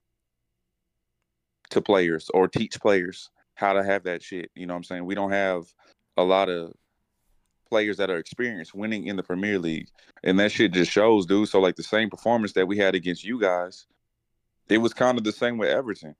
[1.72, 4.52] to players or teach players how to have that shit.
[4.56, 5.06] You know what I'm saying?
[5.06, 5.66] We don't have
[6.18, 6.74] a lot of
[7.68, 9.90] players that are experienced winning in the Premier League,
[10.24, 11.50] and that shit just shows, dude.
[11.50, 13.88] So like the same performance that we had against you guys,
[14.68, 16.16] it was kind of the same with Everton.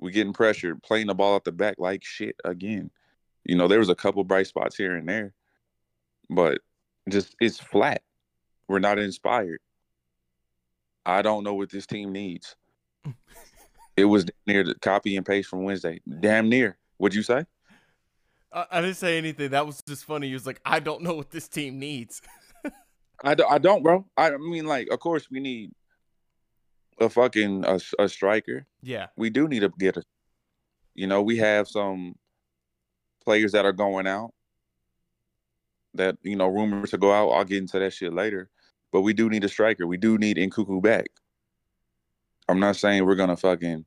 [0.00, 2.90] We getting pressured, playing the ball at the back like shit again.
[3.44, 5.34] You know, there was a couple bright spots here and there,
[6.28, 6.60] but
[7.08, 8.02] just it's flat.
[8.68, 9.60] We're not inspired.
[11.04, 12.56] I don't know what this team needs.
[13.96, 16.00] it was near the copy and paste from Wednesday.
[16.20, 16.78] Damn near.
[16.98, 17.44] What'd you say?
[18.52, 19.50] I, I didn't say anything.
[19.50, 20.28] That was just funny.
[20.28, 22.22] He was like, I don't know what this team needs.
[23.24, 24.06] I, do, I don't, bro.
[24.16, 25.72] I mean, like, of course we need
[27.00, 28.66] a fucking a, a striker.
[28.82, 29.06] yeah.
[29.16, 30.02] We do need to get a.
[30.94, 32.16] You know, we have some
[33.24, 34.32] players that are going out.
[35.94, 37.30] That you know, rumors to go out.
[37.30, 38.48] I'll get into that shit later.
[38.92, 39.86] But we do need a striker.
[39.86, 41.06] We do need Nkunku back.
[42.48, 43.84] I'm not saying we're gonna fucking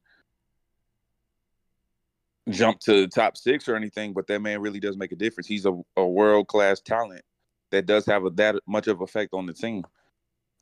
[2.50, 5.48] jump to the top six or anything, but that man really does make a difference.
[5.48, 7.24] He's a, a world class talent
[7.72, 9.84] that does have a, that much of effect on the team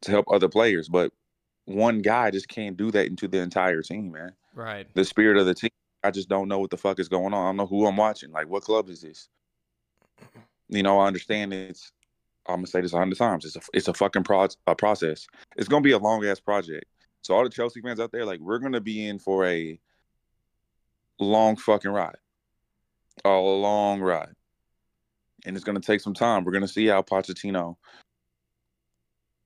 [0.03, 0.89] to help other players.
[0.89, 1.11] But
[1.75, 4.34] one guy just can't do that into the entire team, man.
[4.53, 4.88] Right.
[4.93, 5.69] The spirit of the team.
[6.03, 7.43] I just don't know what the fuck is going on.
[7.43, 8.31] I don't know who I'm watching.
[8.31, 9.29] Like, what club is this?
[10.67, 11.91] You know, I understand it's
[12.47, 13.45] I'm gonna say this a hundred times.
[13.45, 15.27] It's a it's a fucking pro- a process.
[15.57, 16.86] It's gonna be a long ass project.
[17.21, 19.79] So all the Chelsea fans out there, like we're gonna be in for a
[21.19, 22.17] long fucking ride,
[23.23, 24.34] a long ride,
[25.45, 26.43] and it's gonna take some time.
[26.43, 27.75] We're gonna see how Pochettino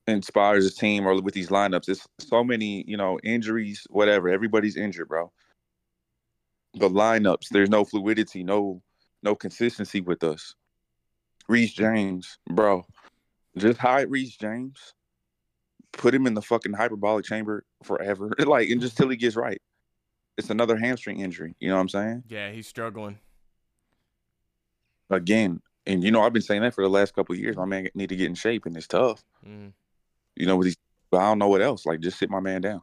[0.07, 1.89] inspires his team or with these lineups.
[1.89, 4.29] It's so many, you know, injuries, whatever.
[4.29, 5.31] Everybody's injured, bro.
[6.75, 8.81] The lineups, there's no fluidity, no
[9.23, 10.55] no consistency with us.
[11.47, 12.85] Reece James, bro.
[13.57, 14.93] Just hide Reece James.
[15.93, 18.31] Put him in the fucking hyperbolic chamber forever.
[18.39, 19.61] like and just till he gets right.
[20.37, 21.55] It's another hamstring injury.
[21.59, 22.23] You know what I'm saying?
[22.27, 23.19] Yeah, he's struggling.
[25.09, 25.61] Again.
[25.87, 27.55] And you know, I've been saying that for the last couple years.
[27.55, 29.23] My man need to get in shape and it's tough.
[29.47, 29.71] Mm.
[30.35, 30.77] You know, with these
[31.13, 31.85] I don't know what else.
[31.85, 32.81] Like just sit my man down.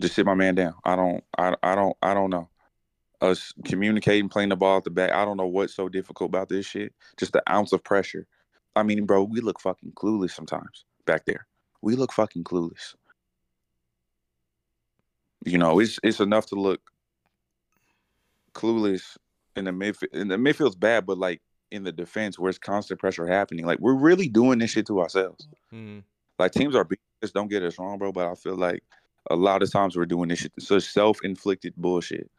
[0.00, 0.74] Just sit my man down.
[0.84, 2.48] I don't I I don't I don't know
[3.20, 5.12] us communicating, playing the ball at the back.
[5.12, 6.92] I don't know what's so difficult about this shit.
[7.16, 8.26] Just the ounce of pressure.
[8.76, 11.46] I mean, bro, we look fucking clueless sometimes back there.
[11.80, 12.94] We look fucking clueless.
[15.44, 16.80] You know, it's it's enough to look
[18.54, 19.16] clueless
[19.56, 20.12] in the midfield.
[20.12, 23.78] In the midfield's bad, but like in the defense where it's constant pressure happening, like
[23.80, 25.48] we're really doing this shit to ourselves.
[25.72, 26.02] Mm.
[26.44, 28.12] Like teams are beating us, don't get us wrong, bro.
[28.12, 28.82] But I feel like
[29.30, 32.30] a lot of times we're doing this shit, such self-inflicted bullshit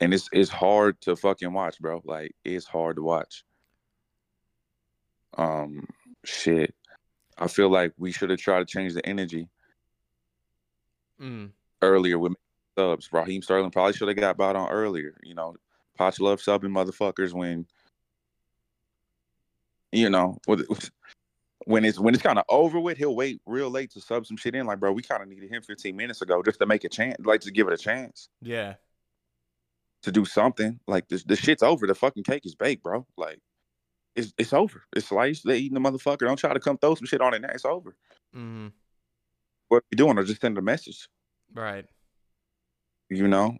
[0.00, 2.00] and it's it's hard to fucking watch, bro.
[2.04, 3.44] Like it's hard to watch.
[5.36, 5.86] Um,
[6.24, 6.74] shit.
[7.38, 9.48] I feel like we should have tried to change the energy
[11.20, 11.50] Mm.
[11.82, 12.32] earlier with
[12.78, 13.12] subs.
[13.12, 15.18] Raheem Sterling probably should have got bought on earlier.
[15.22, 15.54] You know,
[15.98, 17.66] Poch love subbing motherfuckers when
[19.92, 20.90] you know with,
[21.66, 22.98] when it's when it's kind of over with.
[22.98, 24.66] He'll wait real late to sub some shit in.
[24.66, 27.16] Like, bro, we kind of needed him 15 minutes ago just to make a chance,
[27.24, 28.28] like to give it a chance.
[28.40, 28.74] Yeah.
[30.02, 30.80] to do something.
[30.86, 31.86] Like this, the shit's over.
[31.86, 33.06] The fucking cake is baked, bro.
[33.16, 33.38] Like
[34.16, 34.82] it's it's over.
[34.96, 35.46] It's sliced.
[35.46, 36.20] They eating the motherfucker.
[36.20, 37.50] Don't try to come throw some shit on it now.
[37.52, 37.94] It's over.
[38.34, 38.68] Mm-hmm.
[39.68, 40.18] What are you doing?
[40.18, 41.08] Or just send a message.
[41.54, 41.84] Right.
[43.08, 43.56] You know,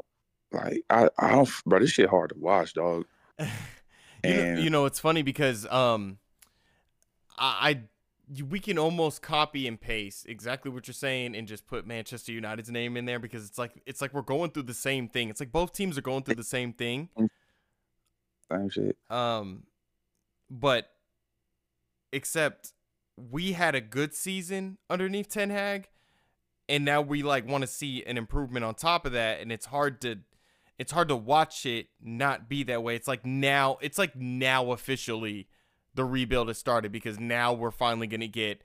[0.52, 1.80] like I I don't, bro.
[1.80, 3.04] This shit hard to watch, dog.
[3.38, 3.46] you,
[4.24, 6.18] And- know, you know, it's funny because um,
[7.40, 7.81] I, I
[8.48, 12.70] we can almost copy and paste exactly what you're saying and just put Manchester United's
[12.70, 15.31] name in there because it's like it's like we're going through the same thing.
[15.31, 17.09] It's like both teams are going through the same thing.
[18.50, 18.96] Same shit.
[19.09, 19.64] Um,
[20.48, 20.90] but
[22.12, 22.72] except
[23.16, 25.88] we had a good season underneath Ten Hag,
[26.68, 29.66] and now we like want to see an improvement on top of that, and it's
[29.66, 30.20] hard to
[30.79, 32.94] it's hard to watch it not be that way.
[32.94, 35.48] It's like now it's like now officially
[35.94, 38.62] the rebuild has started because now we're finally gonna get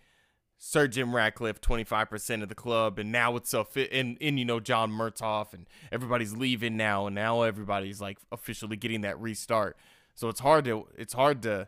[0.58, 4.46] Sir Jim Ratcliffe 25% of the club, and now it's a fit, and, and you
[4.46, 9.78] know John Murtough, and everybody's leaving now, and now everybody's like officially getting that restart.
[10.14, 11.68] So it's hard to it's hard to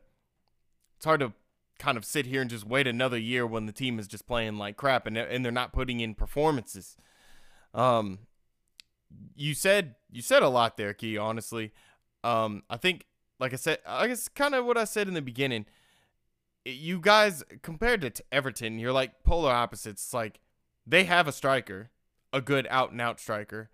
[0.96, 1.34] it's hard to
[1.80, 4.58] kind of sit here and just wait another year when the team is just playing
[4.58, 6.96] like crap and and they're not putting in performances.
[7.74, 8.20] Um,
[9.36, 11.18] you said you said a lot there, Key.
[11.18, 11.74] Honestly,
[12.24, 13.06] um, I think
[13.40, 15.66] like I said, I guess kind of what I said in the beginning.
[16.66, 20.14] You guys compared to Everton, you're like polar opposites.
[20.14, 20.40] Like
[20.86, 21.92] they have a striker,
[22.34, 23.70] a good out and out striker,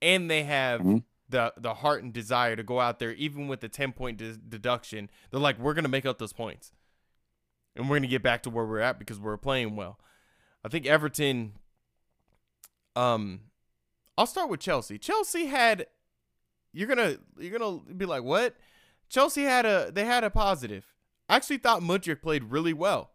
[0.00, 1.02] and they have Mhm.
[1.28, 4.36] the the heart and desire to go out there, even with the ten point de-
[4.36, 5.10] deduction.
[5.30, 6.72] They're like, we're gonna make up those points,
[7.74, 9.98] and we're gonna get back to where we're at because we're playing well.
[10.64, 11.54] I think Everton.
[12.94, 13.40] Um,
[14.16, 14.98] I'll start with Chelsea.
[14.98, 15.86] Chelsea had.
[16.72, 18.54] You're gonna you're gonna be like what?
[19.08, 20.92] Chelsea had a they had a positive.
[21.28, 23.12] I actually thought Mudryk played really well.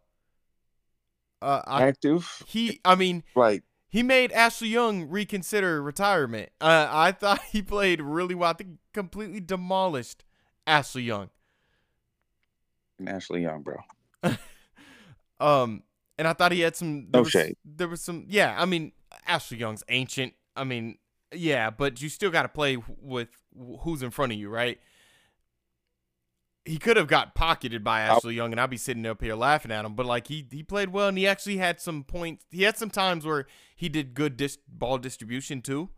[1.40, 2.42] Uh, I, Active.
[2.46, 6.50] he I mean Like he made Ashley Young reconsider retirement.
[6.60, 8.50] Uh, I thought he played really well.
[8.50, 10.24] I think he completely demolished
[10.66, 11.30] Ashley Young.
[13.06, 13.76] Ashley Young, bro.
[15.40, 15.82] Um,
[16.18, 17.08] and I thought he had some.
[17.10, 17.56] There No was, shade.
[17.64, 18.26] There was some.
[18.28, 18.92] Yeah, I mean,
[19.26, 20.34] Ashley Young's ancient.
[20.54, 20.98] I mean,
[21.34, 23.28] yeah, but you still got to play with
[23.80, 24.78] who's in front of you, right?
[26.64, 29.72] He could have got pocketed by Ashley Young, and I'd be sitting up here laughing
[29.72, 29.94] at him.
[29.94, 32.44] But like he he played well, and he actually had some points.
[32.50, 35.90] He had some times where he did good dis- ball distribution too.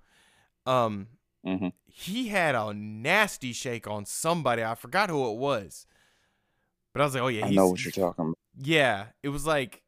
[0.67, 1.09] Um,
[1.45, 4.65] hmm he had a nasty shake on somebody.
[4.65, 5.87] I forgot who it was,
[6.93, 8.39] but I was like, oh yeah, I know what you're talking about.
[8.57, 9.83] yeah, it was like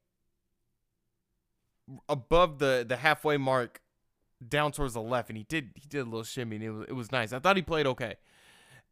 [2.08, 3.80] above the the halfway mark,
[4.46, 6.86] down towards the left, and he did he did a little shimmy, and it was
[6.88, 7.32] it was nice.
[7.32, 8.16] I thought he played okay.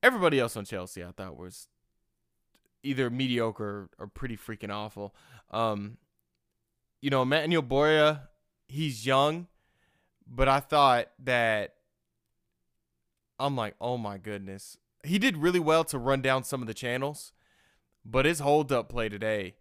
[0.02, 1.68] Everybody else on Chelsea, I thought was
[2.84, 5.14] either mediocre or pretty freaking awful.
[5.50, 5.96] Um,
[7.00, 8.20] you know, Emmanuel Boya,
[8.68, 9.48] he's young,
[10.26, 11.74] but I thought that
[13.38, 16.74] I'm like, oh my goodness, he did really well to run down some of the
[16.74, 17.32] channels,
[18.04, 19.56] but his hold up play today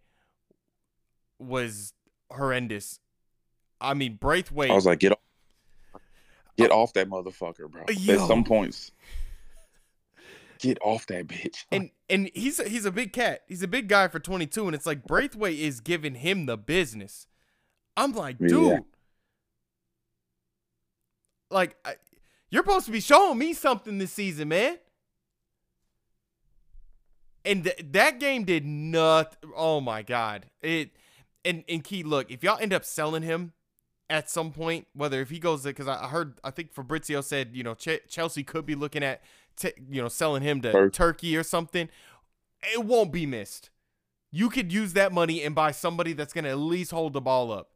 [1.38, 1.92] was
[2.30, 3.00] horrendous.
[3.80, 4.70] I mean, Branthwaite.
[4.70, 6.00] I was like, get off,
[6.56, 7.84] get off that motherfucker, bro.
[7.90, 8.14] Yo.
[8.14, 8.92] At some points,
[10.58, 11.64] get off that bitch.
[11.72, 13.42] and and he's a, he's a big cat.
[13.48, 17.26] He's a big guy for 22, and it's like Branthwaite is giving him the business.
[17.96, 18.48] I'm like, Yeah.
[18.48, 18.84] dude,
[21.50, 21.94] like I,
[22.50, 24.78] you're supposed to be showing me something this season, man.
[27.44, 29.36] And th- that game did not.
[29.54, 30.46] Oh my god!
[30.62, 30.90] It
[31.44, 32.02] and and key.
[32.02, 33.52] Look, if y'all end up selling him
[34.08, 37.50] at some point, whether if he goes because I I heard I think Fabrizio said
[37.52, 39.22] you know Ch- Chelsea could be looking at
[39.56, 41.88] t- you know selling him to Tur- Turkey or something.
[42.72, 43.70] It won't be missed.
[44.30, 47.52] You could use that money and buy somebody that's gonna at least hold the ball
[47.52, 47.70] up.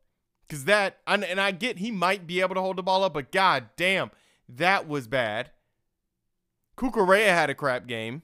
[0.48, 3.14] Cause that and, and I get he might be able to hold the ball up,
[3.14, 4.10] but god damn,
[4.48, 5.50] that was bad.
[6.76, 8.22] Cucurella had a crap game.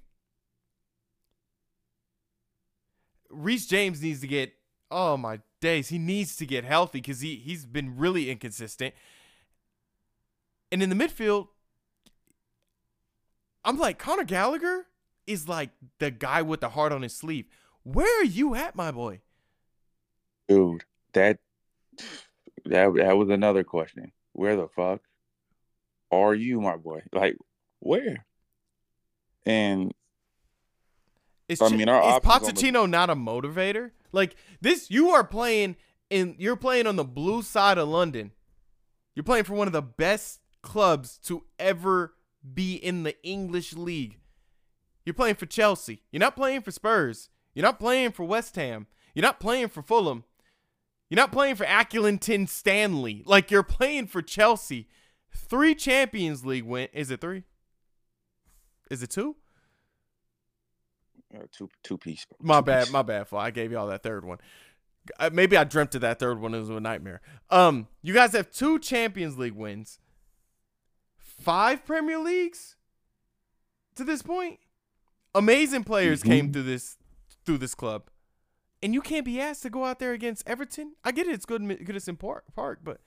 [3.28, 4.54] Reece James needs to get
[4.90, 8.94] oh my days, he needs to get healthy because he he's been really inconsistent.
[10.70, 11.48] And in the midfield,
[13.64, 14.86] I'm like Conor Gallagher
[15.26, 17.46] is like the guy with the heart on his sleeve.
[17.82, 19.20] Where are you at, my boy?
[20.48, 21.38] dude, that
[22.66, 24.12] that that was another question.
[24.32, 25.00] Where the fuck
[26.10, 27.02] are you, my boy?
[27.12, 27.36] Like,
[27.80, 28.24] where?
[29.46, 29.92] And
[31.48, 33.90] Is, I mean, our is options the- not a motivator?
[34.12, 35.76] Like this, you are playing
[36.10, 36.36] in.
[36.38, 38.32] You're playing on the blue side of London.
[39.14, 42.14] You're playing for one of the best clubs to ever
[42.52, 44.18] be in the English league.
[45.04, 46.02] You're playing for Chelsea.
[46.10, 47.28] You're not playing for Spurs.
[47.54, 48.86] You're not playing for West Ham.
[49.14, 50.24] You're not playing for Fulham.
[51.08, 53.22] You're not playing for Accrington Stanley.
[53.26, 54.88] Like you're playing for Chelsea.
[55.34, 56.88] Three Champions League win.
[56.92, 57.44] Is it three?
[58.90, 59.36] Is it two?
[61.34, 62.26] uh, two two piece.
[62.40, 62.92] My bad, piece.
[62.92, 63.26] my bad.
[63.32, 64.38] I gave y'all that third one.
[65.18, 66.54] Uh, Maybe I dreamt of that third one.
[66.54, 67.20] It was a nightmare.
[67.50, 69.98] Um, you guys have two Champions League wins,
[71.40, 72.76] five Premier Leagues
[73.96, 74.58] to this point.
[75.34, 76.26] Amazing players Mhm.
[76.26, 76.96] came through this
[77.44, 78.08] through this club,
[78.82, 80.94] and you can't be asked to go out there against Everton.
[81.04, 83.00] I get it; it's good, Goodison Park, Park, but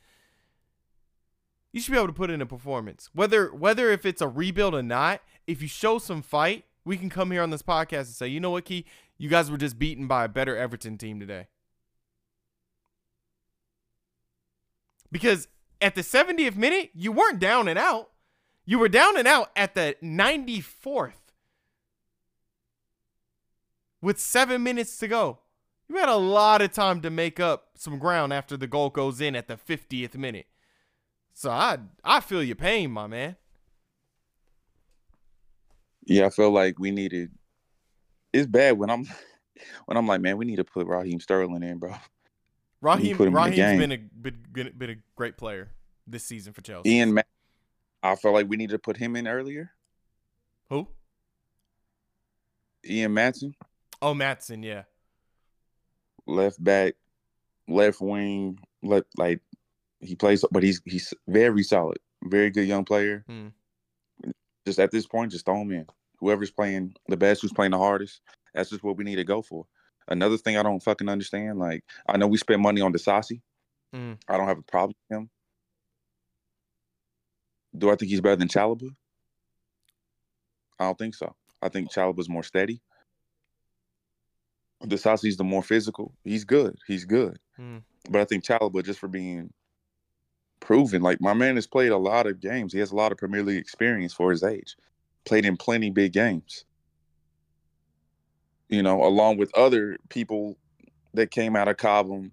[1.72, 3.10] you should be able to put in a performance.
[3.14, 7.10] Whether whether if it's a rebuild or not, if you show some fight, we can
[7.10, 8.86] come here on this podcast and say, you know what, Key,
[9.18, 11.48] you guys were just beaten by a better Everton team today.
[15.12, 15.48] Because
[15.82, 18.12] at the 70th minute, you weren't down and out.
[18.70, 21.14] You were down and out at the 94th
[24.02, 25.40] with seven minutes to go.
[25.88, 29.22] You had a lot of time to make up some ground after the goal goes
[29.22, 30.48] in at the 50th minute.
[31.34, 33.38] So I I feel your pain, my man.
[36.04, 37.32] Yeah, I feel like we needed.
[38.34, 39.06] It's bad when I'm
[39.86, 41.94] when I'm like, man, we need to put Raheem Sterling in, bro.
[42.82, 45.70] Raheem put him in the been a been, been a great player
[46.06, 46.90] this season for Chelsea.
[46.90, 47.18] Ian,
[48.04, 49.72] I feel like we need to put him in earlier.
[50.70, 50.88] Who?
[52.86, 53.54] Ian Maatsen,
[54.02, 54.84] Oh, Maatsen, yeah.
[56.26, 56.94] left back,
[57.68, 59.42] left wing, left like
[60.00, 63.24] he plays, but he's he's very solid, very good young player.
[63.28, 63.48] Hmm.
[64.66, 65.86] Just at this point, just throw him in.
[66.20, 68.22] Whoever's playing the best, who's playing the hardest,
[68.54, 69.66] that's just what we need to go for.
[70.08, 73.42] Another thing I don't fucking understand, like I know we spent money on Disasi.
[73.96, 74.18] Mm.
[74.28, 75.30] I don't have a problem with him.
[77.78, 78.96] Do I think he's better than Chalobah?
[80.80, 81.36] I don't think so.
[81.62, 82.82] I think Chalobah's more steady.
[84.84, 86.14] Disasi's the more physical.
[86.24, 86.78] He's good.
[86.88, 87.40] He's good.
[87.60, 87.84] Mm.
[88.10, 89.52] But I think Chalaba, just for being
[90.60, 92.74] proven, like my man has played a lot of games.
[92.74, 94.76] He has a lot of Premier League experience for his age.
[95.26, 96.66] Played in plenty big games.
[98.70, 100.58] You know, along with other people
[101.14, 102.32] that came out of Cobham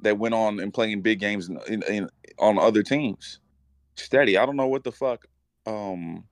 [0.00, 2.08] that went on and playing big games in, in, in
[2.38, 3.40] on other teams.
[3.96, 4.38] Steady.
[4.38, 5.26] I don't know what the fuck
[5.66, 6.24] um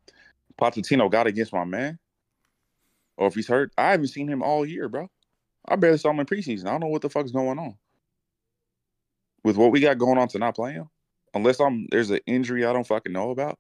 [0.61, 1.99] Pochettino got against my man.
[3.17, 3.73] Or if he's hurt.
[3.77, 5.11] I haven't seen him all year, bro.
[5.67, 6.67] I barely saw him in preseason.
[6.67, 7.77] I don't know what the fuck's going on.
[9.45, 10.89] With what we got going on to not play him.
[11.35, 13.59] Unless I'm there's an injury I don't fucking know about.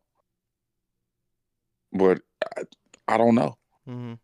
[1.92, 2.20] But
[2.56, 2.62] I,
[3.08, 3.56] I don't know.
[3.88, 4.14] Mm-hmm.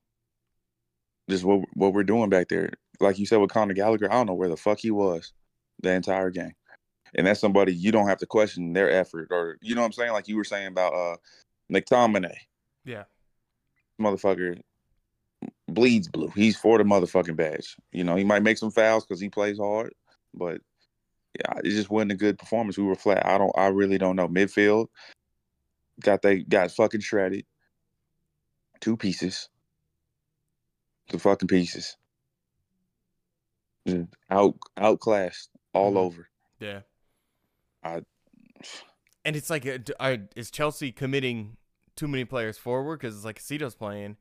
[1.31, 2.71] Just what what we're doing back there.
[3.01, 5.33] Like you said with Conor Gallagher, I don't know where the fuck he was
[5.81, 6.55] the entire game.
[7.19, 9.93] And that's somebody you don't have to question their effort or you know what I'm
[9.93, 10.13] saying?
[10.13, 11.17] Like you were saying about uh
[11.71, 12.37] McTominay.
[12.85, 13.05] Yeah.
[14.01, 14.61] Motherfucker
[15.67, 16.31] bleeds blue.
[16.37, 17.75] He's for the motherfucking badge.
[17.91, 19.93] You know, he might make some fouls because he plays hard,
[20.33, 20.61] but
[21.35, 22.79] yeah, it just wasn't a good performance.
[22.79, 23.27] We were flat.
[23.27, 24.29] I don't I really don't know.
[24.29, 24.87] Midfield
[26.01, 27.45] got they got fucking shredded.
[28.81, 29.49] Two pieces.
[31.09, 31.97] Two fucking pieces.
[34.31, 35.97] out outclassed all Mhm.
[35.97, 36.29] over.
[36.61, 36.83] Yeah.
[37.83, 38.03] I-
[39.25, 39.67] and it's like,
[40.01, 41.57] uh, is Chelsea committing
[41.97, 42.99] too many players forward?
[42.99, 44.17] Because it's like Caicedo's playing,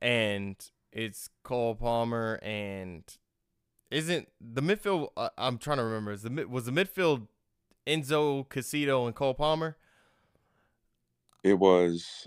[0.00, 0.56] and
[0.92, 3.02] it's Cole Palmer, and
[3.90, 5.08] isn't the midfield?
[5.16, 6.12] Uh, I'm trying to remember.
[6.12, 7.28] Is the was the midfield
[7.86, 9.76] Enzo Caicedo and Cole Palmer?
[11.42, 12.26] It was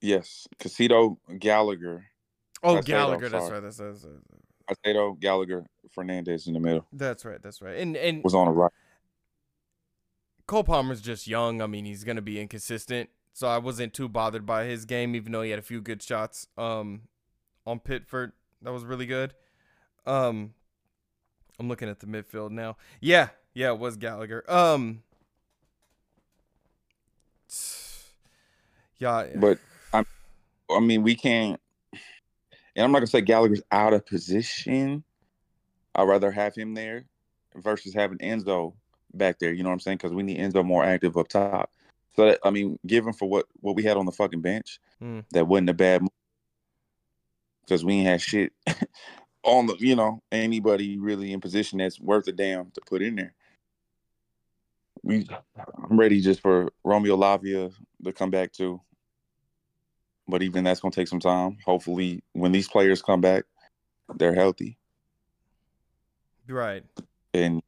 [0.00, 2.06] yes, Caicedo Gallagher,
[2.62, 3.28] Oh, Gallagher.
[3.28, 3.60] That's right.
[3.62, 4.06] That's, that's,
[4.70, 7.42] Caicedo Gallagher, Fernandez in the middle that's right.
[7.42, 7.76] That's right.
[7.76, 8.72] And and was on the right.
[10.50, 11.62] Cole Palmer's just young.
[11.62, 15.30] I mean, he's gonna be inconsistent, so I wasn't too bothered by his game, even
[15.30, 16.48] though he had a few good shots.
[16.58, 17.02] Um,
[17.64, 19.32] on Pickford, that was really good.
[20.06, 20.54] Um,
[21.60, 22.76] I'm looking at the midfield now.
[23.00, 24.42] Yeah, yeah, it was Gallagher.
[24.50, 25.04] Um,
[28.98, 29.60] yeah, But
[29.92, 30.04] I'm,
[30.68, 31.60] I mean, we can't.
[32.74, 35.04] And I'm not gonna say Gallagher's out of position.
[35.94, 37.04] I'd rather have him there
[37.54, 38.74] versus having Enzo
[39.14, 39.52] back there.
[39.52, 39.98] You know what I'm saying?
[39.98, 41.70] Because we need Enzo more active up top.
[42.16, 45.20] So that, I mean, given for what what we had on the fucking bench, Hmm.
[45.30, 46.10] that wasn't a bad move.
[47.62, 48.52] Because we ain't had shit
[49.44, 53.16] on the, you know, anybody really in position that's worth a damn to put in
[53.16, 53.34] there.
[55.02, 57.72] We, I'm ready just for Romeo Lavia
[58.04, 58.80] to come back too.
[60.28, 61.58] But even that's gonna take some time.
[61.64, 63.44] Hopefully, when these players come back,
[64.16, 64.76] they're healthy.
[66.48, 66.84] right.
[67.32, 67.62] And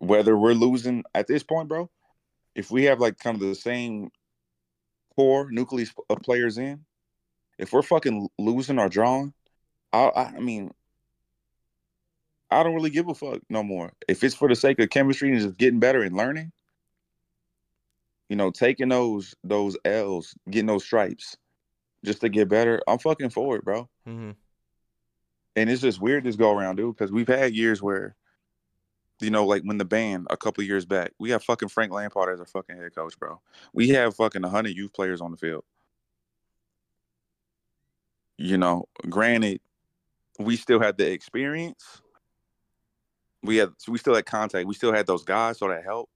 [0.00, 1.90] whether we're losing at this point, bro,
[2.54, 4.10] if we have like kind of the same
[5.14, 6.84] core nucleus of players in,
[7.58, 9.32] if we're fucking losing or drawing,
[9.92, 10.70] I, I, I mean,
[12.50, 13.92] I don't really give a fuck no more.
[14.08, 16.50] If it's for the sake of chemistry and just getting better and learning,
[18.28, 21.36] you know, taking those those L's, getting those stripes,
[22.04, 23.88] just to get better, I'm fucking for it, bro.
[24.08, 24.30] Mm-hmm.
[25.56, 28.16] And it's just weird this go around, dude, because we've had years where,
[29.20, 32.32] you know, like when the band a couple years back, we have fucking Frank Lampard
[32.32, 33.40] as our fucking head coach, bro.
[33.72, 35.64] We have fucking 100 youth players on the field.
[38.36, 39.60] You know, granted,
[40.38, 42.00] we still had the experience.
[43.42, 44.66] We had, so we still had contact.
[44.66, 46.12] We still had those guys, so that helped.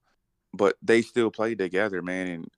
[0.53, 2.49] But they still played together, man, and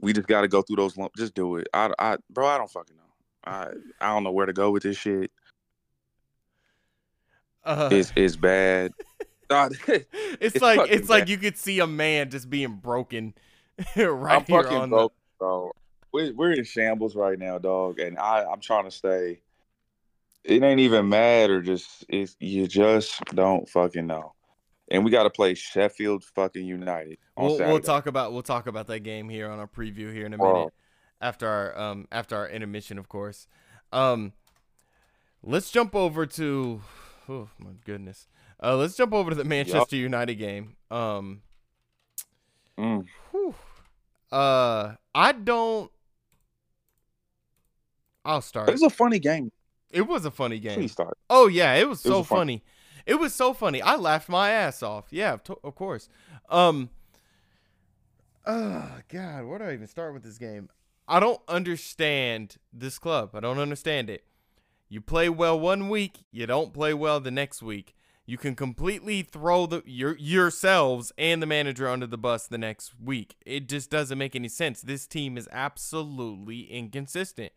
[0.00, 1.18] we just got to go through those lumps.
[1.18, 1.68] Just do it.
[1.74, 3.02] I, I, bro, I don't fucking know.
[3.44, 3.68] I,
[4.00, 5.30] I don't know where to go with this shit.
[7.64, 8.92] Uh, It's, it's bad.
[9.48, 10.06] God, it's,
[10.40, 13.34] it's like it's like you could see a man just being broken
[13.96, 15.72] right I'm here fucking on broke, bro.
[16.12, 19.40] We're, we're in shambles right now, dog, and I I'm trying to stay.
[20.44, 24.34] It ain't even mad or just it's you just don't fucking know.
[24.90, 28.66] And we got to play Sheffield fucking United on We'll, we'll talk about we'll talk
[28.66, 30.54] about that game here on our preview here in a Bro.
[30.54, 30.74] minute
[31.20, 33.46] after our um after our intermission, of course.
[33.92, 34.32] Um,
[35.42, 36.82] let's jump over to.
[37.30, 38.26] Oh my goodness.
[38.62, 40.76] Uh, let's jump over to the Manchester United game.
[40.90, 41.42] Um,
[42.78, 43.06] Mm.
[44.30, 45.90] uh, I don't.
[48.24, 48.68] I'll start.
[48.68, 49.50] It was a funny game.
[49.90, 50.74] It was a funny game.
[50.74, 51.16] Please start.
[51.30, 52.64] Oh yeah, it was It so a fun- funny.
[53.06, 53.80] It was so funny.
[53.80, 55.06] I laughed my ass off.
[55.10, 56.08] Yeah, of, to- of course.
[56.48, 56.90] Um.
[58.46, 60.68] Oh God, where do I even start with this game?
[61.06, 63.30] I don't understand this club.
[63.34, 64.24] I don't understand it.
[64.90, 67.94] You play well one week, you don't play well the next week.
[68.28, 72.92] You can completely throw the your yourselves and the manager under the bus the next
[73.02, 73.36] week.
[73.46, 74.82] It just doesn't make any sense.
[74.82, 77.52] This team is absolutely inconsistent.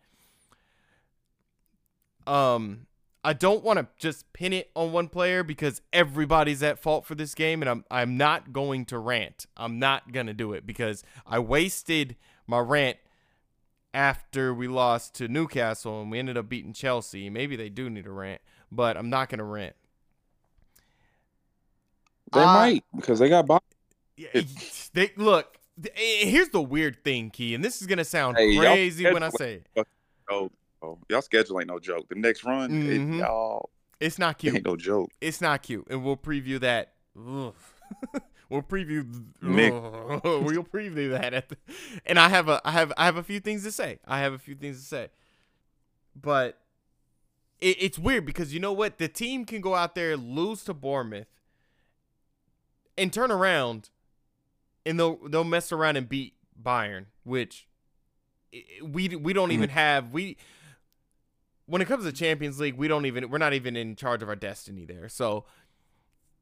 [2.26, 2.88] Um,
[3.22, 7.16] I don't want to just pin it on one player because everybody's at fault for
[7.16, 9.48] this game, and I'm I'm not going to rant.
[9.58, 12.16] I'm not gonna do it because I wasted
[12.48, 12.96] my rant
[13.94, 17.30] after we lost to Newcastle and we ended up beating Chelsea.
[17.30, 18.40] Maybe they do need a rant,
[18.72, 19.76] but I'm not gonna rant.
[22.34, 23.64] They I- might because they got bought.
[24.18, 24.42] Yeah,
[24.94, 25.58] they look.
[25.96, 29.30] eh, Here's the weird thing, Key, and this is gonna sound Hey, crazy when I
[29.30, 29.88] say it.
[30.30, 30.52] Oh,
[30.82, 32.08] oh, y'all schedule ain't no joke.
[32.10, 33.20] The next run, it- Mhm.
[33.20, 33.70] y'all
[34.00, 34.56] It's not cute.
[34.56, 35.10] ain't no joke.
[35.22, 36.94] it's not cute, and we'll preview that.
[38.50, 39.06] We'll preview.
[39.42, 39.72] Nick.
[40.24, 41.58] We'll preview that at the,
[42.06, 44.00] and I have a I have I have a few things to say.
[44.06, 45.10] I have a few things to say,
[46.22, 46.58] but
[47.62, 48.98] it, it's weird because you know what?
[48.98, 51.28] The team can go out there lose to Bournemouth
[52.98, 53.90] and turn around,
[54.86, 57.68] and they'll they'll mess around and beat Bayern, which
[58.84, 59.56] we we don't hmm.
[59.56, 60.38] even have we
[61.66, 64.30] when it comes to Champions League, we don't even we're not even in charge of
[64.30, 65.08] our destiny there.
[65.08, 65.46] So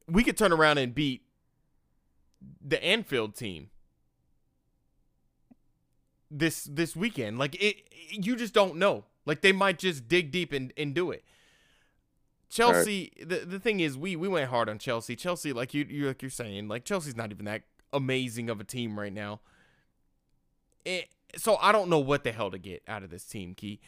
[0.08, 1.24] we could turn around and beat
[2.66, 3.70] the Anfield team
[6.32, 7.38] this this weekend.
[7.38, 7.78] Like it,
[8.12, 9.06] you just don't know.
[9.26, 11.24] Like they might just dig deep and, and do it.
[12.50, 13.12] Chelsea.
[13.24, 15.16] The the thing is, we we went hard on Chelsea.
[15.16, 18.64] Chelsea, like you you like you're saying, like Chelsea's not even that amazing of a
[18.64, 19.40] team right now.
[20.86, 23.80] It, so I don't know what the hell to get out of this team, Key.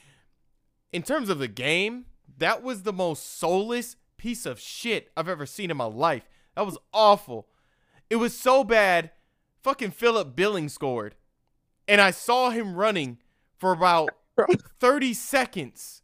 [0.92, 2.06] In terms of the game,
[2.38, 6.30] that was the most soulless piece of shit I've ever seen in my life.
[6.56, 7.48] That was awful.
[8.10, 9.12] It was so bad.
[9.64, 11.16] Fucking Philip Billing scored.
[11.88, 13.18] And I saw him running
[13.58, 14.10] for about
[14.80, 16.01] 30 seconds.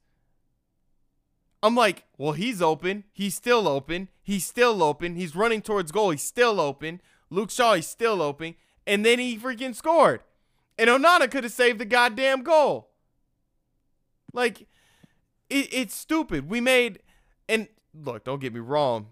[1.63, 3.05] I'm like, well, he's open.
[3.13, 4.09] He's still open.
[4.21, 5.15] He's still open.
[5.15, 6.11] He's running towards goal.
[6.11, 7.01] He's still open.
[7.29, 8.55] Luke Shaw, he's still open.
[8.85, 10.21] And then he freaking scored.
[10.77, 12.89] And Onana could have saved the goddamn goal.
[14.33, 14.61] Like,
[15.49, 16.49] it, it's stupid.
[16.49, 16.99] We made,
[17.49, 19.07] and look, don't get me wrong.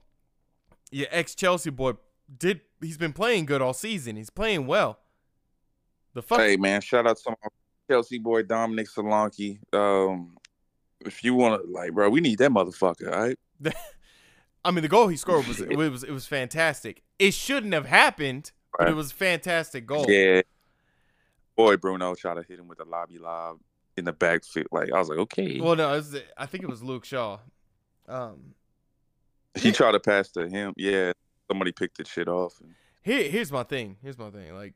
[0.91, 1.93] Your ex Chelsea boy
[2.37, 4.15] did, he's been playing good all season.
[4.15, 4.99] He's playing well.
[6.13, 6.39] The fuck?
[6.39, 7.49] Hey, man, shout out to my
[7.89, 9.57] Chelsea boy, Dominic Solanke.
[9.73, 10.34] Um,
[11.05, 13.37] if you want to, like, bro, we need that motherfucker, all right?
[14.65, 17.03] I mean, the goal he scored was it was it was fantastic.
[17.19, 20.05] It shouldn't have happened, but it was a fantastic goal.
[20.09, 20.41] Yeah,
[21.55, 23.59] boy, Bruno tried to hit him with a lobby lob
[23.95, 24.67] in the back backfield.
[24.71, 25.59] Like I was like, okay.
[25.61, 27.39] Well, no, was, I think it was Luke Shaw.
[28.07, 28.55] Um,
[29.55, 30.73] he tried to pass to him.
[30.77, 31.13] Yeah,
[31.47, 32.59] somebody picked the shit off.
[33.01, 33.97] Here, here's my thing.
[34.01, 34.55] Here's my thing.
[34.55, 34.73] Like,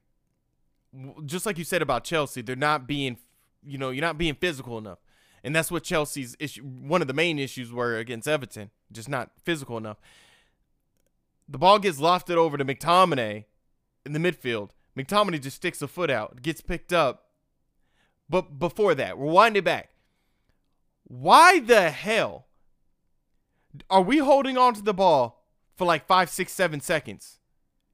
[1.26, 3.18] just like you said about Chelsea, they're not being,
[3.64, 5.00] you know, you're not being physical enough,
[5.44, 6.64] and that's what Chelsea's issue.
[6.64, 10.00] One of the main issues were against Everton, just not physical enough.
[11.48, 13.46] The ball gets lofted over to McTominay
[14.06, 14.72] in the midfield.
[14.98, 17.26] McTominay just sticks a foot out, gets picked up.
[18.30, 19.90] But before that, we're winding back.
[21.04, 22.48] Why the hell
[23.90, 25.44] are we holding on to the ball
[25.76, 27.40] for like five, six, seven seconds?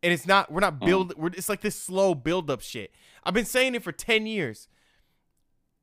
[0.04, 0.86] And it's not, we're not mm.
[0.86, 2.92] build, we're, it's like this slow build up shit.
[3.24, 4.68] I've been saying it for 10 years.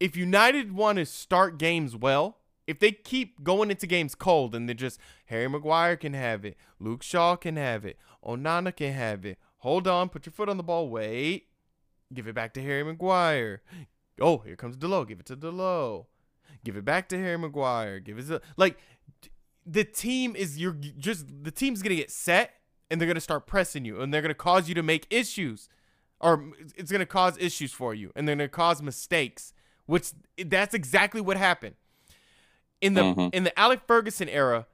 [0.02, 4.68] If United want to start games well, if they keep going into games cold and
[4.68, 9.24] they're just Harry Maguire can have it, Luke Shaw can have it, Onana can have
[9.24, 10.88] it, Hold on, put your foot on the ball.
[10.88, 11.46] Wait.
[12.12, 13.62] Give it back to Harry Maguire.
[14.20, 15.06] Oh, here comes Dalot.
[15.06, 16.06] Give it to Dalot.
[16.64, 18.00] Give it back to Harry Maguire.
[18.00, 18.76] Give it to like
[19.64, 22.54] the team is you're just the team's gonna get set
[22.90, 25.68] and they're gonna start pressing you and they're gonna cause you to make issues
[26.20, 29.54] or it's gonna cause issues for you and they're gonna cause mistakes
[29.92, 30.12] which
[30.46, 31.74] that's exactly what happened
[32.80, 33.28] in the mm-hmm.
[33.32, 34.66] in the Alex Ferguson era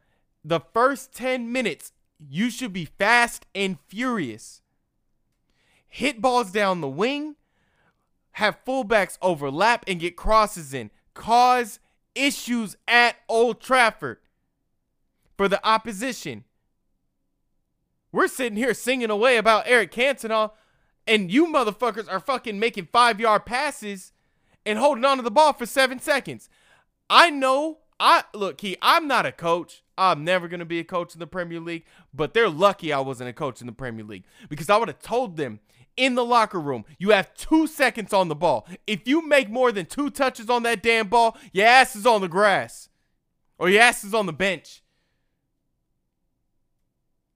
[0.44, 4.62] the first 10 minutes you should be fast and furious
[5.88, 7.36] hit balls down the wing,
[8.32, 11.80] have fullbacks overlap and get crosses in, cause
[12.14, 14.18] issues at Old Trafford
[15.36, 16.44] for the opposition.
[18.12, 20.52] We're sitting here singing away about Eric Cantona,
[21.06, 24.12] and you motherfuckers are fucking making five yard passes
[24.68, 26.48] and holding on to the ball for seven seconds.
[27.08, 29.82] I know I look, Key, I'm not a coach.
[29.96, 33.00] I'm never going to be a coach in the Premier League, but they're lucky I
[33.00, 35.58] wasn't a coach in the Premier League because I would have told them
[35.96, 38.68] in the locker room, you have two seconds on the ball.
[38.86, 42.20] If you make more than two touches on that damn ball, your ass is on
[42.20, 42.88] the grass
[43.58, 44.82] or your ass is on the bench.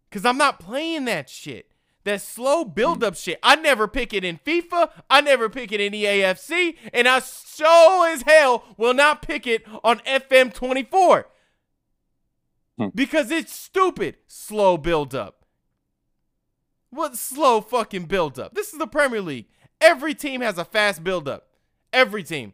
[0.08, 1.71] Because I'm not playing that shit.
[2.04, 3.38] That slow build up shit.
[3.42, 4.90] I never pick it in FIFA.
[5.08, 6.76] I never pick it in EAFC.
[6.92, 11.24] And I so as hell will not pick it on FM24.
[12.78, 12.86] Hmm.
[12.94, 14.16] Because it's stupid.
[14.26, 15.44] Slow build up.
[16.90, 18.54] What slow fucking build up?
[18.54, 19.46] This is the Premier League.
[19.80, 21.46] Every team has a fast build up.
[21.92, 22.52] Every team.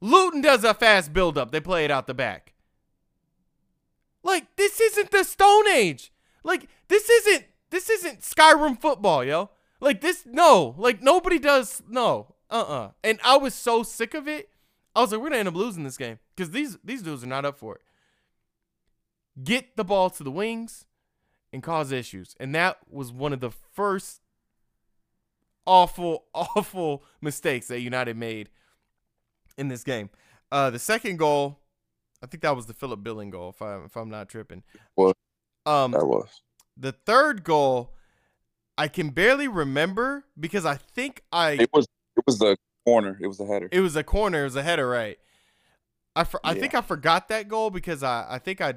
[0.00, 1.50] Luton does a fast build up.
[1.50, 2.54] They play it out the back.
[4.22, 6.12] Like this isn't the Stone Age.
[6.42, 9.50] Like this isn't this isn't Skyrim football, yo.
[9.80, 10.74] Like this, no.
[10.78, 11.82] Like nobody does.
[11.88, 12.34] No.
[12.50, 14.48] Uh uh And I was so sick of it.
[14.94, 17.28] I was like, we're gonna end up losing this game because these these dudes are
[17.28, 17.82] not up for it.
[19.42, 20.86] Get the ball to the wings
[21.52, 24.20] and cause issues, and that was one of the first
[25.66, 28.50] awful, awful mistakes that United made
[29.56, 30.10] in this game.
[30.52, 31.58] Uh, the second goal,
[32.22, 34.62] I think that was the Philip Billing goal, if I'm if I'm not tripping.
[34.96, 35.14] Well,
[35.66, 36.42] um, that was
[36.76, 37.94] the third goal,
[38.76, 43.18] I can barely remember because I think I it was it was the corner.
[43.20, 43.68] It was a header.
[43.70, 44.42] It was a corner.
[44.42, 45.18] It was a header, right?
[46.16, 48.74] I for, I think I forgot that goal because I I think I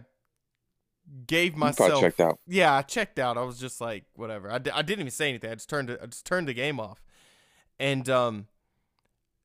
[1.25, 2.39] gave myself checked out.
[2.47, 3.37] Yeah, I checked out.
[3.37, 4.51] I was just like whatever.
[4.51, 5.51] I, I didn't even say anything.
[5.51, 5.99] I just turned it.
[6.01, 7.01] I just turned the game off.
[7.79, 8.47] And um,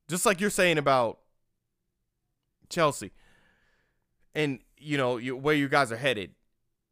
[0.09, 1.19] just like you're saying about
[2.71, 3.13] Chelsea,
[4.35, 6.35] and you know you, where you guys are headed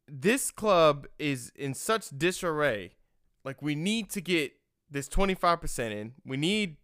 [0.07, 2.91] this club is in such disarray.
[3.43, 4.53] Like we need to get
[4.89, 6.13] this 25% in.
[6.25, 6.77] We need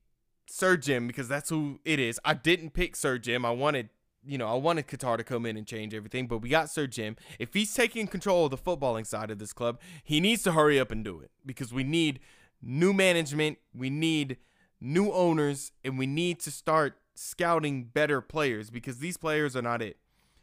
[0.47, 2.19] Sir Jim because that's who it is.
[2.23, 3.45] I didn't pick Sir Jim.
[3.45, 3.89] I wanted
[4.25, 6.85] you know, I wanted Qatar to come in and change everything, but we got Sir
[6.85, 7.15] Jim.
[7.39, 10.79] If he's taking control of the footballing side of this club, he needs to hurry
[10.79, 12.19] up and do it because we need
[12.61, 14.37] new management, we need
[14.81, 19.81] new owners, and we need to start scouting better players because these players are not
[19.81, 19.97] it.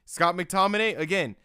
[0.06, 1.36] Scott McTominay, again,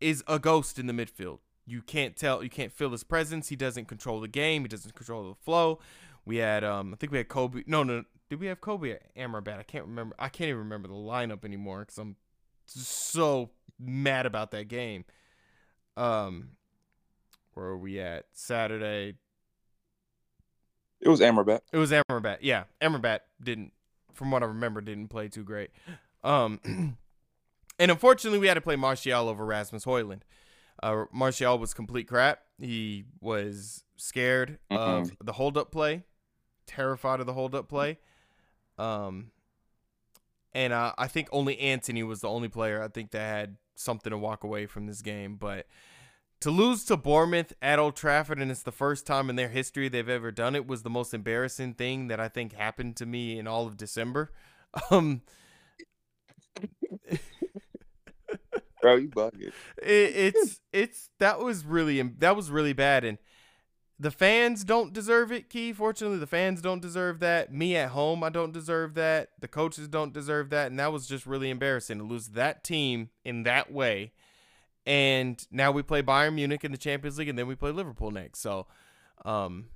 [0.00, 1.38] is a ghost in the midfield.
[1.66, 3.48] You can't tell, you can't feel his presence.
[3.48, 4.62] He doesn't control the game.
[4.62, 5.78] He doesn't control the flow.
[6.24, 7.64] We had, um, I think we had Kobbie.
[7.66, 9.58] No, no, did we have Kobbie or Amrabat?
[9.58, 10.14] I can't remember.
[10.18, 12.16] I can't even remember the lineup anymore because I'm
[12.66, 15.04] so mad about that game.
[15.96, 16.50] Um,
[17.54, 18.26] where are we at?
[18.32, 19.14] Saturday.
[21.00, 21.60] It was Amrabat.
[21.72, 22.38] It was Amrabat.
[22.42, 23.72] Yeah, Amrabat didn't,
[24.12, 25.70] from what I remember, didn't play too great.
[26.22, 26.60] Um,
[27.80, 30.20] and unfortunately, we had to play Martial over Rasmus Højlund.
[30.82, 32.40] Uh, Martial was complete crap.
[32.60, 36.04] He was scared mm of the holdup play,
[36.66, 37.98] terrified of the holdup play.
[38.78, 39.30] Um,
[40.52, 44.10] and uh, I think only Antony was the only player I think that had something
[44.10, 45.36] to walk away from this game.
[45.36, 45.66] But
[46.40, 49.88] to lose to Bournemouth at Old Trafford, and it's the first time in their history
[49.88, 53.38] they've ever done it, was the most embarrassing thing that I think happened to me
[53.38, 54.30] in all of December.
[54.92, 55.22] Um,
[58.82, 59.52] Bro, you bugging.
[59.82, 63.18] It, it's it's that was really that was really bad, and
[64.00, 65.74] the fans don't deserve it, Key.
[65.74, 67.52] Fortunately, the fans don't deserve that.
[67.52, 69.28] Me at home, I don't deserve that.
[69.38, 70.70] The coaches don't deserve that.
[70.70, 74.12] And that was just really embarrassing to lose that team in that way.
[74.86, 78.10] And now we play Bayern Munich in the Champions League and then we play Liverpool
[78.10, 78.40] next.
[78.40, 78.66] So
[79.26, 79.66] um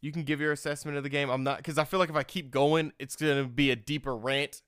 [0.00, 1.28] you can give your assessment of the game.
[1.28, 4.16] I'm not because I feel like if I keep going, it's gonna be a deeper
[4.16, 4.62] rant.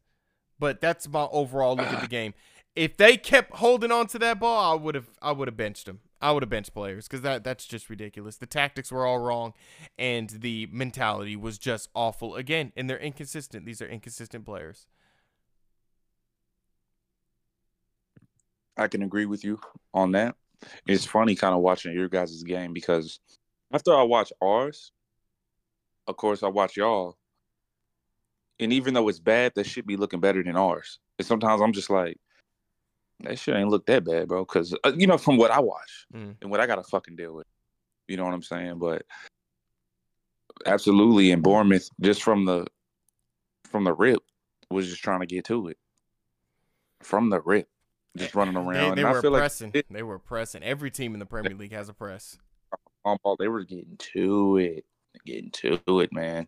[0.58, 2.34] But that's my overall look at the game.
[2.78, 5.86] If they kept holding on to that ball, I would have I would have benched
[5.86, 5.98] them.
[6.22, 8.36] I would have benched players because that that's just ridiculous.
[8.36, 9.52] The tactics were all wrong,
[9.98, 12.72] and the mentality was just awful again.
[12.76, 13.66] And they're inconsistent.
[13.66, 14.86] These are inconsistent players.
[18.76, 19.58] I can agree with you
[19.92, 20.36] on that.
[20.86, 23.18] It's funny kind of watching your guys' game because
[23.72, 24.92] after I watch ours,
[26.06, 27.16] of course I watch y'all,
[28.60, 31.00] and even though it's bad, that should be looking better than ours.
[31.18, 32.16] And sometimes I'm just like,
[33.20, 34.44] that shit ain't look that bad, bro.
[34.44, 36.34] Because uh, you know, from what I watch mm.
[36.40, 37.46] and what I got to fucking deal with,
[38.06, 38.78] you know what I'm saying.
[38.78, 39.04] But
[40.66, 42.66] absolutely, in Bournemouth, just from the
[43.64, 44.22] from the rip,
[44.70, 45.78] was just trying to get to it
[47.02, 47.68] from the rip,
[48.16, 48.96] just running around.
[48.96, 49.72] They, they were pressing.
[49.74, 50.62] Like they were pressing.
[50.62, 52.38] Every team in the Premier League has a press.
[53.38, 54.84] They were getting to it,
[55.24, 56.46] getting to it, man.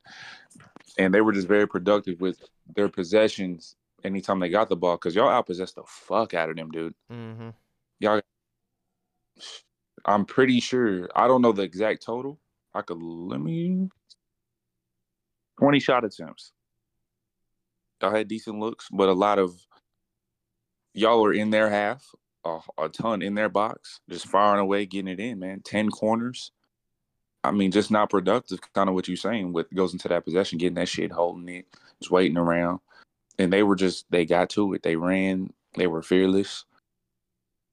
[0.99, 2.43] And they were just very productive with
[2.75, 6.71] their possessions anytime they got the ball because y'all outpossessed the fuck out of them,
[6.71, 6.95] dude.
[7.13, 7.51] Mm-hmm.
[7.99, 8.21] Y'all,
[10.05, 11.09] I'm pretty sure.
[11.15, 12.39] I don't know the exact total.
[12.75, 13.89] I could let me
[15.59, 16.53] twenty shot attempts.
[18.01, 19.55] Y'all had decent looks, but a lot of
[20.95, 25.13] y'all are in their half, a, a ton in their box, just firing away, getting
[25.13, 25.61] it in, man.
[25.63, 26.53] Ten corners.
[27.43, 28.61] I mean, just not productive.
[28.75, 29.53] Kind of what you're saying.
[29.53, 31.67] with goes into that possession, getting that shit, holding it,
[32.01, 32.81] just waiting around
[33.41, 34.83] and they were just they got to it.
[34.83, 35.53] They ran.
[35.77, 36.65] They were fearless.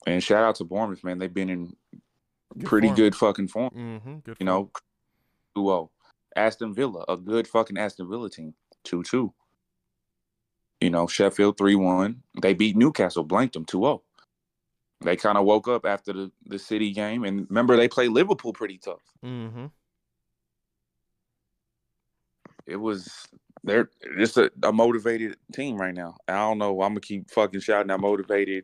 [0.05, 1.17] And shout out to Bournemouth, man.
[1.17, 1.75] They've been in
[2.57, 2.95] good pretty form.
[2.95, 3.71] good fucking form.
[3.75, 4.71] Mm-hmm, good you know,
[5.55, 5.89] 2
[6.35, 8.53] Aston Villa, a good fucking Aston Villa team,
[8.85, 9.33] 2 2.
[10.79, 12.23] You know, Sheffield 3 1.
[12.41, 14.03] They beat Newcastle, blanked them 2 0.
[15.01, 17.23] They kind of woke up after the, the City game.
[17.23, 19.01] And remember, they played Liverpool pretty tough.
[19.23, 19.65] Mm-hmm.
[22.65, 23.27] It was
[23.67, 26.15] they're just a, a, motivated team right now.
[26.27, 26.81] I don't know.
[26.81, 28.63] I'm gonna keep fucking shouting out motivated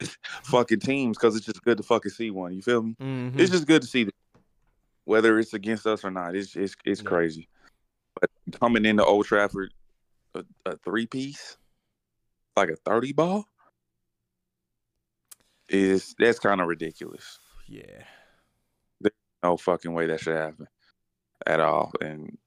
[0.44, 2.54] fucking teams because it's just good to fucking see one.
[2.54, 2.94] You feel me?
[3.00, 3.40] Mm-hmm.
[3.40, 4.12] It's just good to see them,
[5.04, 6.36] whether it's against us or not.
[6.36, 7.08] It's it's it's yeah.
[7.08, 7.48] crazy.
[8.20, 8.30] But
[8.60, 9.74] coming into Old Trafford,
[10.34, 11.56] a, a three piece,
[12.56, 13.46] like a thirty ball,
[15.68, 17.40] is that's kind of ridiculous.
[17.66, 18.04] Yeah.
[19.00, 20.68] There's no fucking way that should happen
[21.44, 22.38] at all, and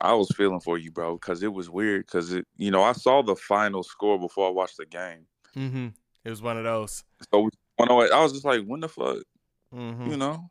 [0.00, 2.06] I was feeling for you, bro, because it was weird.
[2.06, 5.26] Because it, you know, I saw the final score before I watched the game.
[5.56, 5.88] Mm-hmm.
[6.24, 7.04] It was one of those.
[7.32, 9.18] So when I, I was just like, when the fuck,
[9.74, 10.10] mm-hmm.
[10.10, 10.50] you know,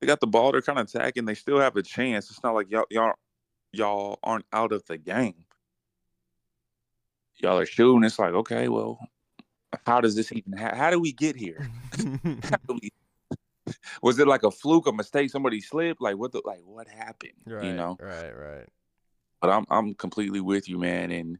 [0.00, 0.52] they got the ball.
[0.52, 1.24] They're kind of attacking.
[1.24, 2.30] They still have a chance.
[2.30, 3.14] It's not like y'all, y'all,
[3.72, 5.46] y'all aren't out of the game.
[7.36, 8.04] Y'all are shooting.
[8.04, 8.98] It's like, okay, well,
[9.86, 10.52] how does this even?
[10.56, 11.70] Ha- how do we get here?
[12.68, 12.90] we,
[14.02, 15.30] was it like a fluke, a mistake?
[15.30, 16.00] Somebody slipped?
[16.00, 16.32] Like what?
[16.32, 17.32] The, like what happened?
[17.46, 17.96] Right, you know?
[18.00, 18.68] Right, right.
[19.40, 21.10] But I'm I'm completely with you, man.
[21.10, 21.38] And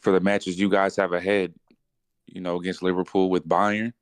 [0.00, 1.54] for the matches you guys have ahead,
[2.26, 3.92] you know, against Liverpool with Bayern,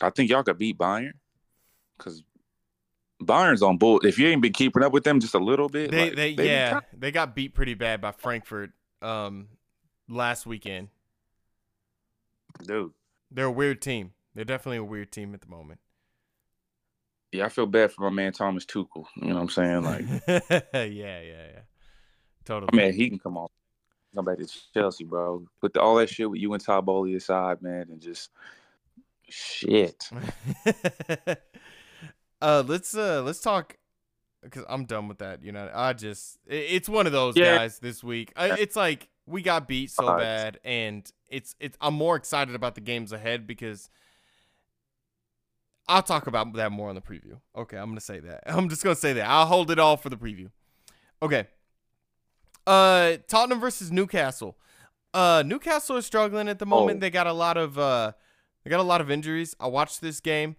[0.00, 1.12] I think y'all could beat Bayern
[1.98, 2.22] because
[3.22, 4.00] Bayern's on bull.
[4.00, 6.34] If you ain't been keeping up with them just a little bit, they, like, they,
[6.34, 8.72] they yeah, they got beat pretty bad by Frankfurt
[9.02, 9.48] um
[10.08, 10.88] last weekend.
[12.64, 12.92] Dude.
[13.30, 14.12] They're a weird team.
[14.34, 15.80] They're definitely a weird team at the moment.
[17.36, 19.04] Yeah, I feel bad for my man Thomas Tuchel.
[19.16, 19.82] You know what I'm saying?
[19.82, 20.04] Like,
[20.72, 21.60] yeah, yeah, yeah.
[22.46, 22.70] Totally.
[22.72, 23.48] man, he can come on,
[24.14, 25.44] come back to Chelsea, bro.
[25.60, 28.30] Put the, all that shit with you and Todd aside, man, and just
[29.28, 30.08] shit.
[32.40, 33.76] uh, let's uh, let's talk
[34.42, 35.42] because I'm done with that.
[35.42, 37.58] You know, I just it, it's one of those Yeah.
[37.58, 38.32] guys this week.
[38.34, 41.76] I, it's like we got beat so bad, and it's it's.
[41.82, 43.90] I'm more excited about the games ahead because
[45.88, 47.38] I'll talk about that more on the preview.
[47.56, 48.42] Okay, I'm gonna say that.
[48.46, 49.28] I'm just gonna say that.
[49.28, 50.50] I'll hold it all for the preview.
[51.22, 51.46] Okay.
[52.66, 54.56] Uh, Tottenham versus Newcastle.
[55.14, 56.98] Uh, Newcastle is struggling at the moment.
[56.98, 57.00] Oh.
[57.00, 58.12] They got a lot of uh,
[58.64, 59.54] they got a lot of injuries.
[59.60, 60.56] I watched this game.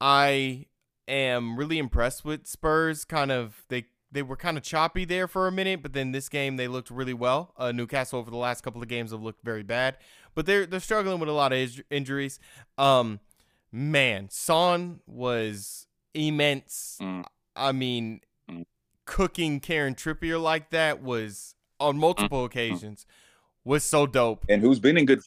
[0.00, 0.66] I
[1.08, 3.04] am really impressed with Spurs.
[3.04, 6.28] Kind of they they were kind of choppy there for a minute, but then this
[6.28, 7.52] game they looked really well.
[7.56, 9.98] Uh, Newcastle over the last couple of games have looked very bad,
[10.34, 12.38] but they're they're struggling with a lot of injuries.
[12.78, 13.20] Um,
[13.72, 16.98] man, Son was immense.
[17.00, 17.24] Mm.
[17.56, 18.64] I mean, Mm.
[19.04, 23.04] cooking Kieran Trippier like that was on multiple occasions
[23.64, 24.44] was so dope.
[24.48, 25.20] And who's been in good?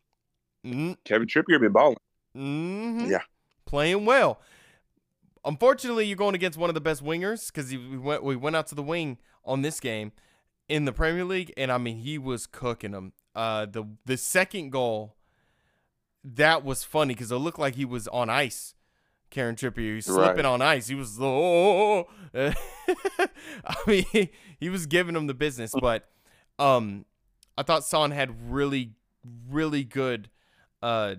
[0.65, 1.97] Mm, Kevin Trippier been balling.
[2.35, 3.09] mhm.
[3.09, 3.21] Yeah.
[3.65, 4.39] playing well.
[5.43, 8.67] Unfortunately, you're going against one of the best wingers because we went we went out
[8.67, 10.11] to the wing on this game
[10.69, 13.13] in the Premier League, and I mean he was cooking them.
[13.33, 15.15] Uh, the the second goal
[16.23, 18.75] that was funny because it looked like he was on ice.
[19.29, 20.25] Kieran Trippier, he's Right.
[20.25, 20.87] slipping on ice.
[20.87, 22.55] He was oh, I
[23.87, 26.09] mean he, he was giving him the business, but
[26.59, 27.05] um,
[27.57, 28.93] I thought Son had really
[29.49, 30.29] really good
[30.81, 31.15] uh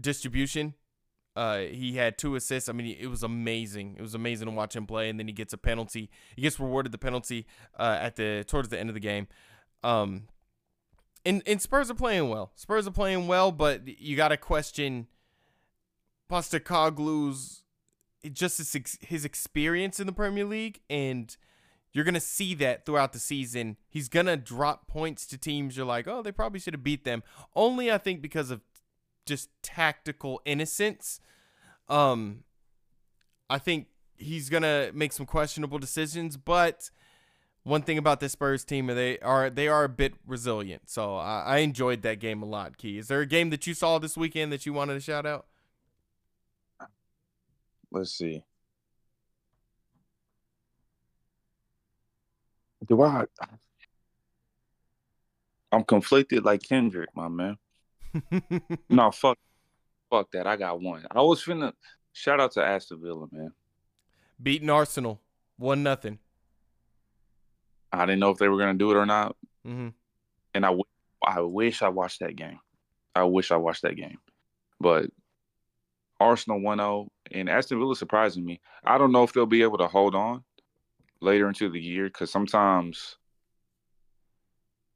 [0.00, 0.74] distribution.
[1.36, 2.68] Uh, he had two assists.
[2.68, 3.94] I mean, it was amazing.
[3.96, 6.10] It was amazing to watch him play, and then he gets a penalty.
[6.34, 7.46] He gets rewarded the penalty
[7.78, 9.28] uh, at the towards the end of the game.
[9.82, 10.24] Um,
[11.24, 12.52] and and Spurs are playing well.
[12.54, 15.06] Spurs are playing well, but you got to question
[16.30, 17.62] Postecoglou's
[18.32, 21.36] just his, his experience in the Premier League, and
[21.92, 23.76] you're gonna see that throughout the season.
[23.88, 27.22] He's gonna drop points to teams you're like, oh, they probably should have beat them.
[27.56, 28.60] Only I think because of
[29.26, 31.20] just tactical innocence.
[31.88, 32.44] Um,
[33.48, 36.90] I think he's gonna make some questionable decisions, but
[37.62, 40.88] one thing about this Spurs team, they are they are a bit resilient.
[40.88, 42.76] So I, I enjoyed that game a lot.
[42.78, 45.26] Key, is there a game that you saw this weekend that you wanted to shout
[45.26, 45.46] out?
[47.90, 48.44] Let's see.
[52.88, 53.24] Do I?
[55.72, 57.56] I'm conflicted like Kendrick, my man.
[58.88, 59.38] No, fuck,
[60.08, 60.46] fuck that.
[60.46, 61.06] I got one.
[61.10, 61.72] I was finna
[62.12, 63.52] shout out to Aston Villa, man.
[64.42, 65.20] Beating Arsenal,
[65.56, 66.18] one nothing.
[67.92, 69.36] I didn't know if they were gonna do it or not,
[69.66, 69.88] Mm-hmm.
[70.54, 70.84] and I, w-
[71.26, 72.58] I wish I watched that game.
[73.14, 74.18] I wish I watched that game,
[74.80, 75.10] but
[76.20, 78.60] Arsenal 1-0 and Aston Villa surprising me.
[78.84, 80.44] I don't know if they'll be able to hold on
[81.20, 83.16] later into the year because sometimes,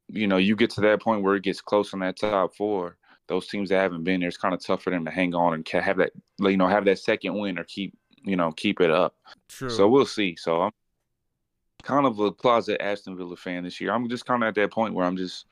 [0.09, 2.97] you know, you get to that point where it gets close on that top four.
[3.27, 5.55] Those teams that haven't been there, it's kind of tough for them to hang on
[5.55, 8.91] and have that, you know, have that second win or keep, you know, keep it
[8.91, 9.15] up.
[9.49, 9.71] True.
[9.71, 10.37] So we'll see.
[10.37, 10.73] So I'm
[11.85, 13.93] kind of a closet Aston Villa fan this year.
[13.93, 15.47] I'm just kind of at that point where I'm just,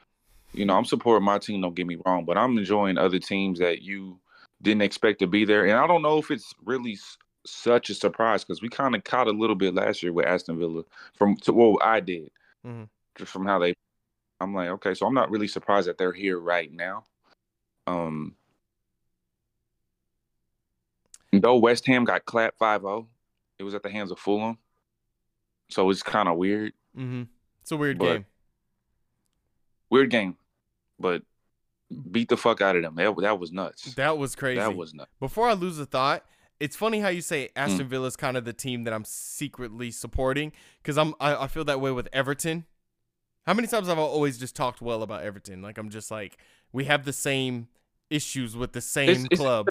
[0.52, 1.60] you know, I'm supporting my team.
[1.60, 4.18] Don't get me wrong, but I'm enjoying other teams that you
[4.62, 5.66] didn't expect to be there.
[5.66, 9.04] And I don't know if it's really s- such a surprise because we kind of
[9.04, 10.82] caught a little bit last year with Aston Villa
[11.14, 12.30] from to, well, I did
[12.66, 12.84] mm-hmm.
[13.16, 13.74] just from how they.
[14.40, 17.04] I'm like, okay, so I'm not really surprised that they're here right now.
[17.86, 18.34] Um,
[21.32, 23.06] though West Ham got clapped 5-0,
[23.60, 24.58] it was at the hands of Fulham,
[25.72, 26.72] so it's kind of weird.
[26.96, 27.22] mm-hmm.
[27.62, 28.24] It's a weird game.
[29.90, 30.36] Weird game,
[30.98, 31.22] but
[32.10, 32.94] beat the fuck out of them.
[32.96, 33.94] That, that was nuts.
[33.94, 34.58] That was crazy.
[34.58, 35.10] That was nuts.
[35.20, 36.24] Before I lose a thought,
[36.58, 37.50] it's funny how you say Mm.
[37.56, 40.52] Aston Villa is kind of the team that I'm secretly supporting
[40.82, 42.64] because I'm I, I feel that way with Everton.
[43.46, 45.60] How many times have I always just talked well about Everton?
[45.62, 46.38] Like I'm just like
[46.72, 47.68] we have the same
[48.10, 49.68] issues with the same it's- club.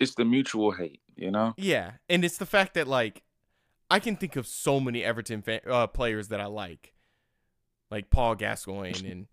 [0.00, 1.54] It's the mutual hate, you know.
[1.56, 3.22] Yeah, and it's the fact that like
[3.90, 6.94] I can think of so many Everton fa- uh, players that I like,
[7.90, 9.26] like Paul Gascoigne and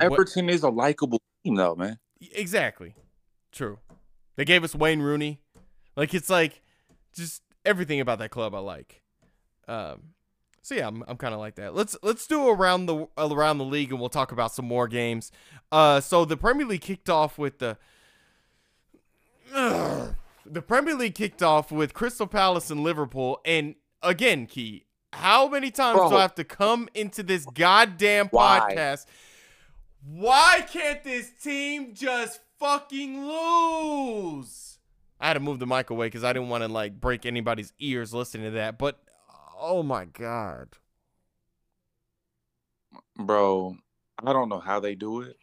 [0.00, 1.98] Everton is a likable team, though, man.
[2.34, 2.94] Exactly.
[3.50, 3.78] True.
[4.36, 5.40] They gave us Wayne Rooney.
[5.96, 6.62] Like it's like
[7.14, 9.02] just everything about that club I like.
[9.68, 10.14] Um
[10.62, 11.74] so yeah, I'm, I'm kind of like that.
[11.74, 15.30] Let's let's do around the around the league and we'll talk about some more games.
[15.70, 17.76] Uh so the Premier League kicked off with the
[20.52, 24.84] the Premier League kicked off with Crystal Palace and Liverpool and again, Key,
[25.14, 26.10] How many times Bro.
[26.10, 28.60] do I have to come into this goddamn Why?
[28.60, 29.06] podcast?
[30.04, 34.78] Why can't this team just fucking lose?
[35.20, 37.72] I had to move the mic away because I didn't want to like break anybody's
[37.78, 38.76] ears listening to that.
[38.76, 39.00] But
[39.58, 40.68] oh my god,
[43.16, 43.76] bro.
[44.24, 45.36] I don't know how they do it.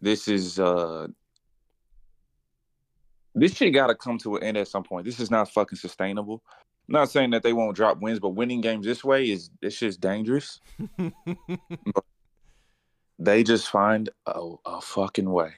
[0.00, 1.08] This is uh
[3.34, 5.04] this shit got to come to an end at some point.
[5.04, 6.42] This is not fucking sustainable.
[6.88, 9.78] I'm not saying that they won't drop wins, but winning games this way is it's
[9.78, 10.60] just dangerous.
[13.18, 15.52] They just find a, a fucking way.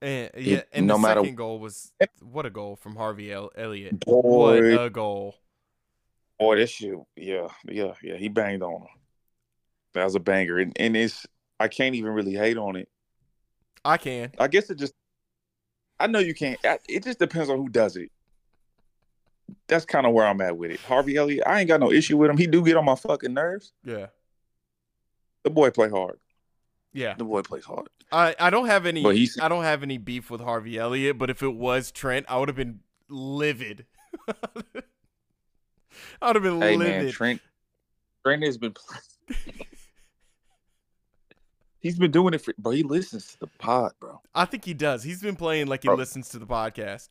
[0.00, 3.32] and yeah, It- and no the matter- second goal was what a goal from Harvey
[3.32, 3.98] El- Elliott.
[4.00, 5.34] Boy, What a goal!
[6.38, 8.16] boy, this shit, yeah, yeah, yeah.
[8.16, 8.88] He banged on him.
[9.94, 11.26] That was a banger, and, and it's
[11.58, 12.88] I can't even really hate on it.
[13.84, 14.30] I can.
[14.38, 14.94] I guess it just,
[16.00, 16.58] I know you can't.
[16.64, 18.10] I- It just depends on who does it.
[19.68, 20.80] That's kind of where I'm at with it.
[20.80, 22.38] Harvey Elliott, I ain't got no issue with him.
[22.38, 23.72] He do get on my fucking nerves.
[23.84, 24.06] Yeah,
[25.44, 26.18] The boy play hard.
[26.92, 27.14] yeah.
[27.14, 27.88] The boy plays hard.
[28.12, 29.04] I, I don't have any
[29.40, 32.48] I don't have any beef with Harvey Elliott, but if it was Trent, I would
[32.48, 33.86] have been livid.
[36.22, 37.02] I would have been Hey livid.
[37.04, 37.40] man, Trent.
[38.24, 38.74] Trent has been.
[41.80, 42.72] He's been doing it for, bro.
[42.72, 44.20] He listens to the pod, bro.
[44.34, 45.02] I think he does.
[45.02, 45.96] He's been playing like he Bro.
[45.96, 47.08] listens to the podcast.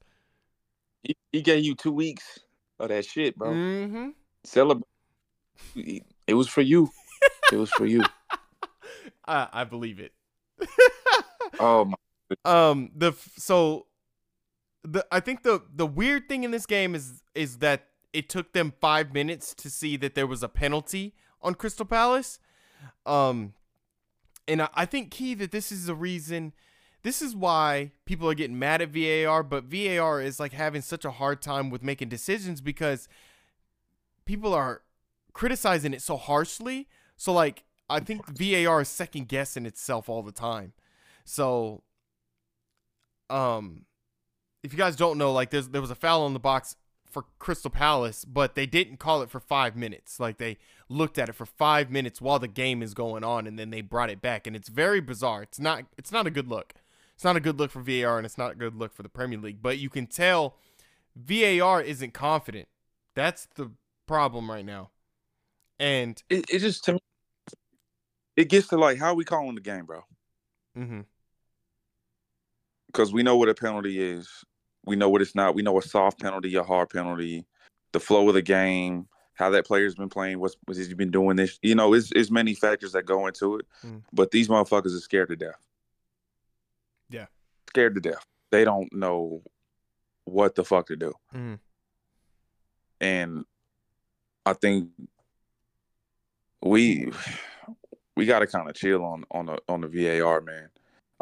[1.04, 2.40] He, he gave you two weeks
[2.80, 3.50] of that shit, bro.
[3.50, 4.10] Mm-hmm.
[4.44, 4.86] Celebrate.
[5.76, 6.90] It was for you.
[7.52, 8.04] It was for you.
[9.28, 10.14] I, I believe it.
[11.60, 11.96] Oh my.
[12.46, 13.88] um the so
[14.84, 18.54] the I think the the weird thing in this game is is that it took
[18.54, 22.40] them 5 minutes to see that there was a penalty on Crystal Palace.
[23.06, 23.54] Um
[24.50, 26.54] and I, think key that this is the reason
[27.04, 31.06] this is why people are getting mad at VAR, but VAR is like having such
[31.06, 33.08] a hard time with making decisions because
[34.26, 34.82] people are
[35.32, 36.88] criticizing it so harshly.
[37.16, 40.74] So like I think VAR is second guessing itself all the time.
[41.24, 41.84] So
[43.30, 43.86] um
[44.62, 46.76] if you guys don't know, like there's there was a foul on the box
[47.10, 50.20] for Crystal Palace, but they didn't call it for five minutes.
[50.20, 50.58] Like they
[50.88, 53.82] looked at it for five minutes while the game is going on, and then they
[53.82, 55.44] brought it back, and it's very bizarre.
[55.44, 56.74] It's not it's not a good look.
[57.16, 59.10] It's not a good look for VAR, and it's not a good look for the
[59.10, 59.62] Premier League.
[59.62, 60.56] But you can tell
[61.16, 62.68] VAR isn't confident.
[63.14, 63.72] That's the
[64.08, 64.92] problem right now.
[65.80, 67.00] And It, it just to me,
[68.38, 70.04] it gets to like how we calling the game, bro.
[70.78, 71.02] Mm-hmm.
[72.88, 74.44] Because we know what a penalty is.
[74.86, 75.56] We know what it's not.
[75.56, 77.46] We know a soft penalty, a hard penalty,
[77.92, 81.36] the flow of the game, how that player's been playing, what's what's he been doing
[81.38, 81.60] this.
[81.62, 83.66] You know, it's it's many factors that go into it.
[83.86, 84.04] Mm.
[84.12, 85.66] But these motherfuckers are scared to death.
[87.10, 87.28] Yeah.
[87.70, 88.26] Scared to death.
[88.52, 89.44] They don't know
[90.26, 91.14] what the fuck to do.
[91.34, 91.60] mhm.
[93.02, 93.46] and
[94.46, 94.90] I think
[96.62, 97.12] we
[98.16, 100.70] we got to kind of chill on on the on the VAR, man.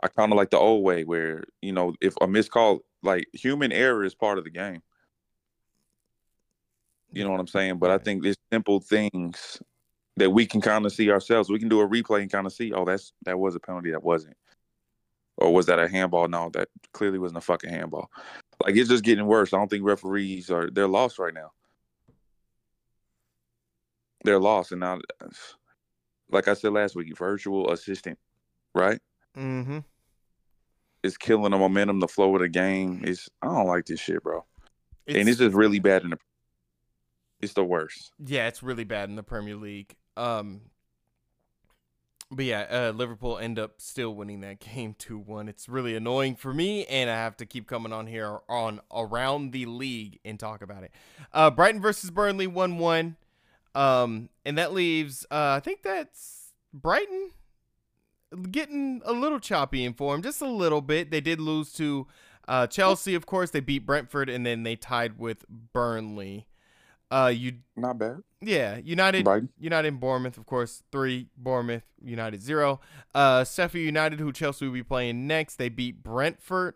[0.01, 3.27] I kind of like the old way where you know if a missed call, like
[3.33, 4.81] human error is part of the game.
[7.11, 7.77] You know what I'm saying?
[7.77, 9.59] But I think there's simple things
[10.17, 11.49] that we can kind of see ourselves.
[11.49, 13.91] We can do a replay and kind of see, oh, that's that was a penalty,
[13.91, 14.35] that wasn't,
[15.37, 16.27] or was that a handball?
[16.27, 18.09] No, that clearly wasn't a fucking handball.
[18.63, 19.53] Like it's just getting worse.
[19.53, 21.51] I don't think referees are they're lost right now.
[24.23, 24.99] They're lost, and now,
[26.29, 28.17] like I said last week, virtual assistant,
[28.73, 28.99] right?
[29.35, 29.85] Mhm.
[31.03, 33.01] It's killing the momentum, the flow of the game.
[33.03, 34.43] It's I don't like this shit, bro.
[35.07, 36.19] and it's just really bad in the.
[37.39, 38.11] It's the worst.
[38.23, 39.95] Yeah, it's really bad in the Premier League.
[40.15, 40.61] Um,
[42.31, 45.47] but yeah, uh, Liverpool end up still winning that game two one.
[45.47, 49.51] It's really annoying for me, and I have to keep coming on here on around
[49.51, 50.91] the league and talk about it.
[51.31, 53.15] Uh, Brighton versus Burnley one one,
[53.75, 57.31] um, and that leaves uh, I think that's Brighton
[58.51, 61.11] getting a little choppy in form, just a little bit.
[61.11, 62.07] They did lose to
[62.47, 63.51] uh, Chelsea, of course.
[63.51, 66.47] They beat Brentford, and then they tied with Burnley.
[67.09, 68.17] Uh, you Not bad.
[68.41, 69.49] yeah, United, Brighton.
[69.57, 71.29] United, and Bournemouth, of course, three.
[71.37, 72.81] Bournemouth, United, zero.
[73.15, 76.75] Uh, Sheffield United, who Chelsea will be playing next, they beat Brentford.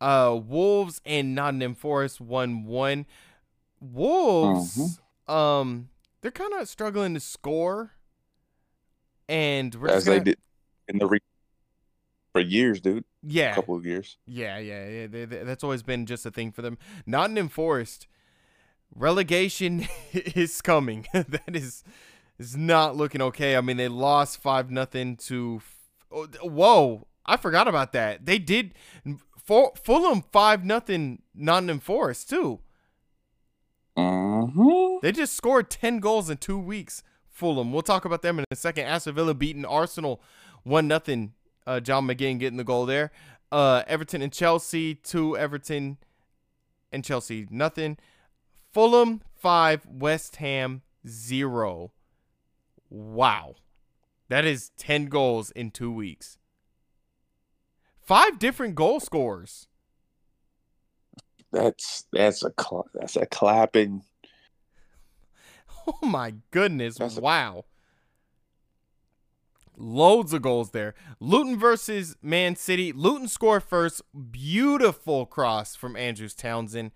[0.00, 3.04] Uh, Wolves and Nottingham Forest one one.
[3.80, 5.90] Wolves, um,
[6.22, 7.92] they're kind of struggling to score,
[9.28, 10.38] and we're As just they gonna, did
[10.88, 11.18] in the re-
[12.32, 13.04] for years, dude.
[13.22, 14.18] Yeah, A couple of years.
[14.26, 15.06] Yeah, yeah, yeah.
[15.06, 16.78] They, they- that's always been just a thing for them.
[17.06, 18.06] Nottingham Forest
[18.94, 21.06] relegation is coming.
[21.12, 21.82] that is
[22.38, 23.56] is not looking okay.
[23.56, 25.60] I mean, they lost five nothing to.
[26.12, 28.26] oh, Whoa, I forgot about that.
[28.26, 28.74] They did.
[29.42, 32.60] For, Fulham five nothing Nottingham Forest too.
[33.96, 35.00] hmm Mhm.
[35.02, 37.02] They just scored 10 goals in two weeks.
[37.28, 37.72] Fulham.
[37.72, 38.84] We'll talk about them in a second.
[38.86, 40.22] Aston Villa beating Arsenal
[40.66, 41.32] 1 nothing.
[41.66, 43.12] Uh, John McGinn getting the goal there.
[43.52, 45.98] Uh, Everton and Chelsea, 2 Everton
[46.92, 47.96] and Chelsea, nothing.
[48.72, 49.86] Fulham, 5.
[49.86, 51.92] West Ham, 0.
[52.90, 53.54] Wow.
[54.28, 56.38] That is 10 goals in two weeks.
[58.00, 59.66] Five different goal scorers.
[61.52, 64.02] That's that's a cla- that's a clapping.
[65.88, 66.98] Oh my goodness.
[66.98, 67.64] That's a- wow.
[69.76, 70.94] Loads of goals there.
[71.20, 72.92] Luton versus Man City.
[72.92, 74.02] Luton score first.
[74.30, 76.92] Beautiful cross from Andros Townsend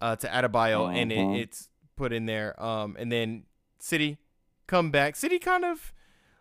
[0.00, 1.38] uh, to Adebayo, and it, Mhm.
[1.38, 2.60] it's put in there.
[2.62, 3.44] Um, and then
[3.78, 4.18] City
[4.66, 5.16] come back.
[5.16, 5.92] City kind of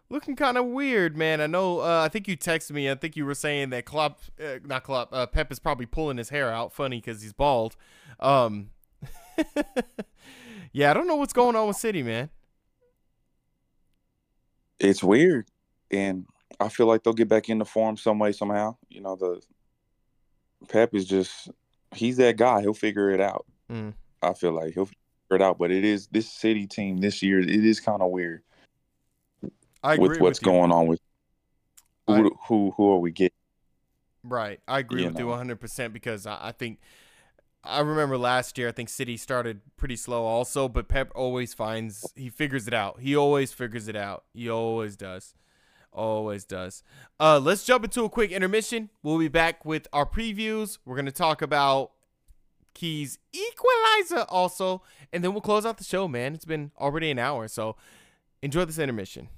[0.09, 1.41] looking kind of weird, man.
[1.41, 1.80] I know.
[1.82, 2.89] Uh, I think you texted me.
[2.89, 6.17] I think you were saying that Klopp, uh, not Klopp, uh, Pep is probably pulling
[6.17, 6.71] his hair out.
[6.73, 7.75] Funny because he's bald.
[8.19, 8.69] Um,
[10.71, 12.30] yeah, I don't know what's going on with City, man.
[14.80, 15.47] It's weird,
[15.91, 16.25] and
[16.59, 18.75] I feel like they'll get back into form some way somehow.
[18.89, 19.41] You know, the
[20.67, 21.49] Pep is just
[21.93, 22.61] he's that guy.
[22.61, 23.45] He'll figure it out.
[23.71, 23.93] Mm.
[24.21, 24.97] I feel like he'll figure
[25.31, 25.57] it out.
[25.57, 27.39] But it is this City team this year.
[27.39, 28.41] It is kind of weird
[29.83, 30.99] I agree with what's with going on with
[32.07, 33.31] who I- who who are we getting?
[34.23, 34.59] Right.
[34.67, 36.79] I agree You with you 100% because I, I think
[37.63, 42.11] I remember last year I think City started pretty slow also, but Pep always finds
[42.15, 42.99] he figures it out.
[42.99, 44.25] He always figures it out.
[44.33, 45.33] He always does.
[45.91, 46.83] Always does.
[47.19, 48.89] Uh let's jump into a quick intermission.
[49.01, 50.77] We'll be back with our previews.
[50.85, 51.91] We're going to talk about
[52.73, 56.35] Keys equalizer also, and then we'll close out the show, man.
[56.35, 57.75] It's been already an hour, so
[58.43, 59.29] enjoy this intermission.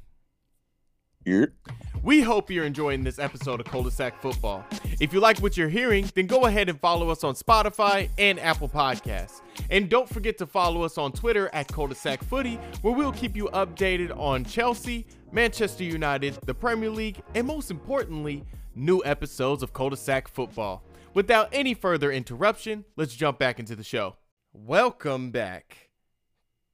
[2.02, 4.66] We hope you're enjoying this episode of Cul-de-sac Football.
[5.02, 8.40] If you like what you're hearing, then go ahead and follow us on Spotify and
[8.40, 9.42] Apple Podcasts.
[9.70, 13.50] And don't forget to follow us on Twitter at Cul-de-sac Footy, where we'll keep you
[13.54, 20.30] updated on Chelsea, Manchester United, the Premier League, and most importantly, new episodes of Cul-de-sac
[20.30, 20.84] Football.
[21.14, 24.16] Without any further interruption, let's jump back into the show.
[24.54, 25.90] Welcome back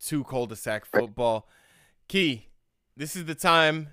[0.05, 1.49] to Cul-de-sac Football.
[2.07, 2.49] Key,
[2.95, 3.89] this is the time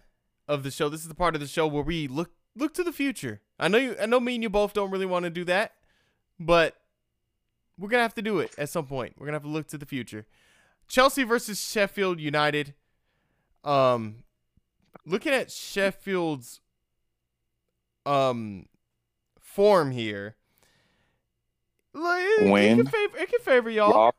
[0.49, 0.89] of the show.
[0.89, 3.41] This is the part of the show where we look look to the future.
[3.59, 5.73] I know you I know me and you both don't really want to do that,
[6.39, 6.77] but
[7.79, 9.15] we're gonna have to do it at some point.
[9.19, 10.27] We're gonna have to look to the future.
[10.89, 12.75] Chelsea versus Sheffield United.
[13.65, 14.25] Um
[15.07, 16.61] looking at Sheffield's
[18.05, 18.67] um
[19.41, 20.37] form here.
[21.95, 23.91] like, It, it can favor it can favor y'all.
[23.93, 24.15] loss,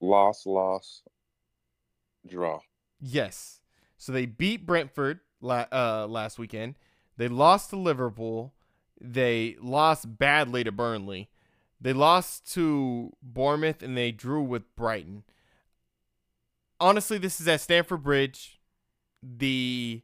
[0.00, 1.02] loss, loss,
[2.26, 2.60] draw.
[3.00, 3.59] Yes.
[4.00, 6.76] So they beat Brentford la- uh, last weekend.
[7.18, 8.54] They lost to Liverpool.
[8.98, 11.28] They lost badly to Burnley.
[11.78, 15.24] They lost to Bournemouth and they drew with Brighton.
[16.80, 18.58] Honestly, this is at Stamford Bridge.
[19.22, 20.00] The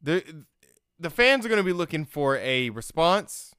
[0.00, 0.46] the
[0.98, 3.54] the fans are going to be looking for a response.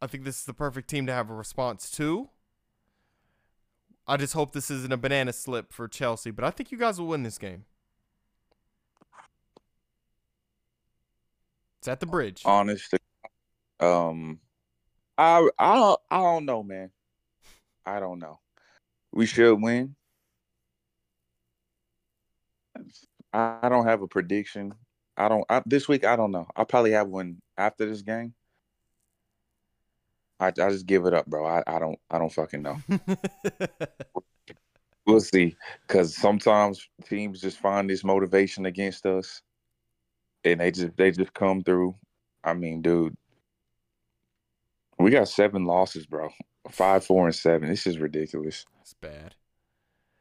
[0.00, 2.30] I think this is the perfect team to have a response to.
[4.08, 6.98] I just hope this isn't a banana slip for Chelsea, but I think you guys
[6.98, 7.66] will win this game.
[11.78, 12.42] It's at the bridge.
[12.46, 12.94] Honest,
[13.78, 14.40] um,
[15.18, 16.90] I I don't I don't know, man.
[17.84, 18.40] I don't know.
[19.12, 19.94] We should win.
[23.32, 24.74] I don't have a prediction.
[25.16, 25.44] I don't.
[25.48, 26.46] I, this week, I don't know.
[26.56, 28.34] I'll probably have one after this game.
[30.40, 31.46] I, I just give it up, bro.
[31.46, 32.78] I, I don't I don't fucking know.
[35.08, 35.56] We'll see.
[35.86, 39.40] Because sometimes teams just find this motivation against us,
[40.44, 41.94] and they just they just come through.
[42.44, 43.16] I mean, dude,
[44.98, 46.28] we got seven losses, bro.
[46.70, 47.70] Five, four, and seven.
[47.70, 48.66] This is ridiculous.
[48.82, 49.34] it's bad.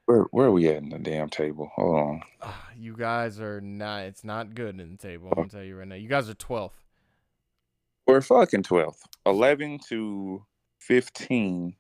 [0.06, 1.70] Where where are we at in the damn table?
[1.76, 2.22] Hold on.
[2.42, 4.04] Ah, you guys are not.
[4.04, 5.28] It's not good in the table.
[5.32, 5.96] I'm gonna tell you right now.
[5.96, 6.72] You guys are 12th.
[8.08, 9.04] We're fucking twelfth.
[9.26, 10.46] Eleven to
[10.80, 11.76] fifteen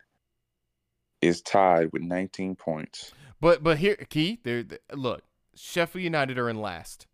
[1.22, 3.14] is tied with nineteen points.
[3.40, 5.24] But but here, Key, they're, th- look.
[5.56, 7.08] Sheffield United are in last.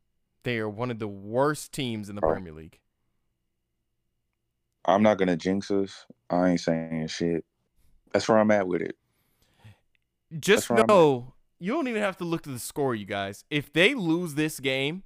[0.44, 2.32] They are one of the worst teams in the Oh.
[2.32, 2.80] Premier League.
[4.86, 6.06] I'm not gonna jinx us.
[6.30, 7.46] I ain't saying shit.
[8.12, 8.98] That's where I'm at with it.
[10.40, 10.88] Just That's where I'm at.
[10.90, 13.46] know you don't even have to look to the score, you guys.
[13.50, 15.04] If they lose this game,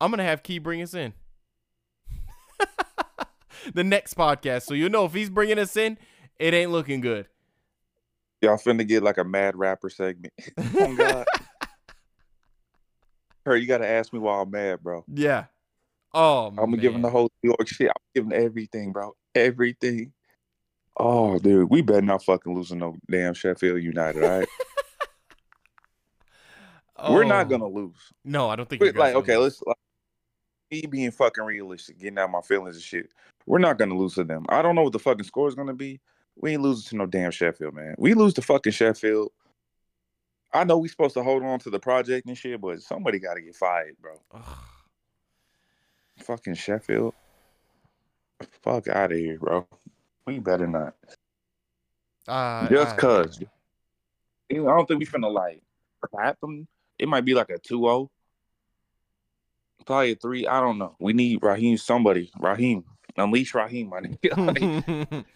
[0.00, 1.14] I'm gonna have Key bring us in.
[3.74, 5.98] the next podcast, so you know if he's bringing us in,
[6.38, 7.26] it ain't looking good.
[8.40, 10.32] Y'all finna get like a mad rapper segment.
[10.58, 11.26] oh God.
[13.46, 15.04] Her, you gotta ask me why I'm mad, bro.
[15.08, 15.44] yeah.
[16.14, 17.88] Oh, I'm gonna give him the whole New York shit.
[17.88, 19.14] I'm giving everything, bro.
[19.34, 20.12] Everything.
[20.98, 24.22] Oh, dude, we better not fucking losing no damn Sheffield United.
[24.22, 24.48] All right,
[27.10, 27.96] we're not Oh, gonna lose.
[28.24, 28.80] No, I don't think.
[28.82, 29.44] you Wait, guys like, will okay, lose.
[29.44, 29.76] let's like,
[30.72, 33.10] me being fucking realistic, getting out my feelings and shit.
[33.46, 34.46] We're not gonna lose to them.
[34.48, 36.00] I don't know what the fucking score is gonna be.
[36.36, 37.94] We ain't losing to no damn Sheffield, man.
[37.98, 39.30] We lose to fucking Sheffield.
[40.54, 43.34] I know we supposed to hold on to the project and shit, but somebody got
[43.34, 44.20] to get fired, bro.
[44.34, 44.42] Ugh.
[46.18, 47.14] Fucking Sheffield.
[48.62, 49.66] Fuck out of here, bro.
[50.26, 50.94] We better not.
[52.28, 53.42] Uh, Just cause.
[54.50, 55.62] I don't think we finna like
[56.02, 56.66] clap them.
[56.98, 58.08] It might be like a 2-0.
[59.86, 60.46] Probably a three.
[60.46, 60.96] I don't know.
[61.00, 62.30] We need Raheem somebody.
[62.38, 62.84] Raheem.
[63.16, 65.24] Unleash Raheem, my nigga.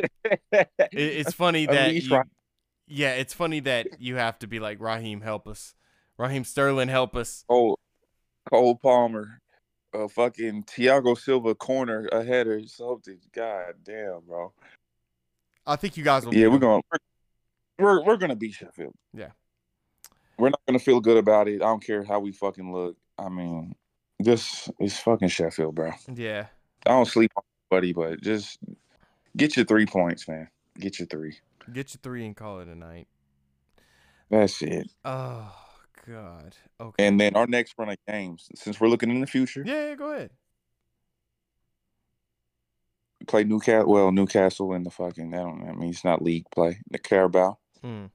[0.92, 2.22] It's funny that you,
[2.86, 5.74] yeah, it's funny that you have to be like Raheem, help us.
[6.16, 7.44] Raheem Sterling, help us.
[7.48, 7.76] Oh
[8.50, 9.40] Cole Palmer,
[9.94, 13.18] uh, fucking Thiago Silva corner, a header, something.
[13.32, 14.52] God damn, bro.
[15.66, 16.34] I think you guys will.
[16.34, 16.82] Yeah, beat we're going.
[16.92, 16.98] to
[17.78, 18.94] We're we're gonna beat Sheffield.
[19.12, 19.30] Yeah.
[20.38, 21.56] We're not gonna feel good about it.
[21.56, 22.96] I don't care how we fucking look.
[23.18, 23.74] I mean,
[24.18, 25.92] this is fucking Sheffield, bro.
[26.14, 26.46] Yeah,
[26.86, 28.58] I don't sleep on buddy, but just
[29.36, 30.48] get your three points, man.
[30.78, 31.36] Get your three.
[31.72, 33.08] get your three and call it a night.
[34.30, 34.88] That's it.
[35.04, 35.52] Oh
[36.06, 36.56] God.
[36.80, 37.06] Okay.
[37.06, 39.94] And then our next run of games, since we're looking in the future, yeah, yeah,
[39.94, 40.30] go ahead.
[43.26, 43.90] play Newcastle.
[43.90, 45.34] Well, Newcastle in the fucking.
[45.34, 45.68] I don't.
[45.68, 46.78] I mean, it's not league play.
[46.90, 47.58] The Carabao.
[47.84, 48.10] Mm,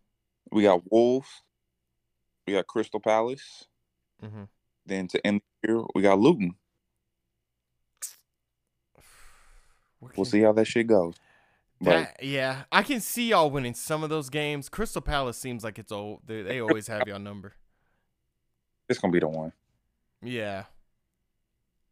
[0.52, 1.28] We got Wolves.
[2.48, 3.66] We got Crystal Palace.
[4.20, 4.44] hmm
[4.86, 6.56] Then to end the year, we got Luton.
[10.16, 11.16] We'll see how that shit goes.
[11.80, 14.70] But That, yeah, I can see y'all winning some of those games.
[14.70, 16.22] Crystal Palace seems like it's old.
[16.26, 17.54] They, they always have y'all number.
[18.90, 19.54] it's gonna be the one.
[20.22, 20.64] Yeah,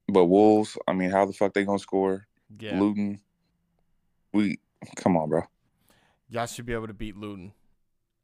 [0.08, 2.26] But Wolves, I mean, how the fuck they gonna score?
[2.60, 2.80] yeah.
[2.80, 3.20] Luton.
[4.34, 4.60] We
[4.96, 5.42] come on, bro.
[6.30, 7.52] Y'all should be able to beat Luton.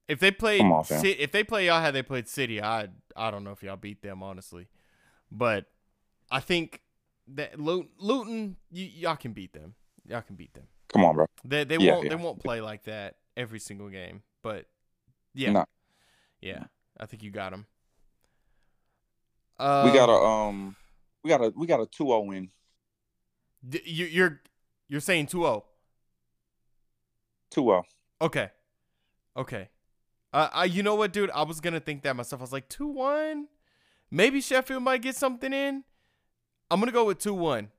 [0.08, 1.06] If they played, Come on, fam.
[1.06, 4.02] If they play y'all how they played City, I I don't know if y'all beat
[4.02, 4.68] them honestly,
[5.32, 5.66] but
[6.32, 6.82] I think
[7.30, 9.76] that Lu- Luton, y- y'all can beat them.
[10.08, 10.68] Y'all can beat them.
[10.88, 11.26] Come on, bro.
[11.44, 12.10] They they Yeah, won't yeah.
[12.10, 14.66] they won't play like that every single game, but
[15.34, 15.66] yeah, Nah.
[16.42, 16.64] yeah,
[16.98, 17.66] I think you got them.
[19.60, 20.76] Uh, we got a um,
[21.24, 22.52] we got a we got a 2-0 win.
[23.68, 24.42] D- you, you're
[24.88, 25.64] you're saying 2-0.
[27.52, 27.84] 2-0.
[28.22, 28.50] Okay.
[29.36, 29.70] Okay.
[30.34, 31.32] Uh, I you know what, dude?
[31.32, 32.42] I was gonna think that myself.
[32.42, 33.46] I was like 2-1.
[34.12, 35.84] Maybe Sheffield might get something in.
[36.70, 37.70] I'm gonna go with 2-1.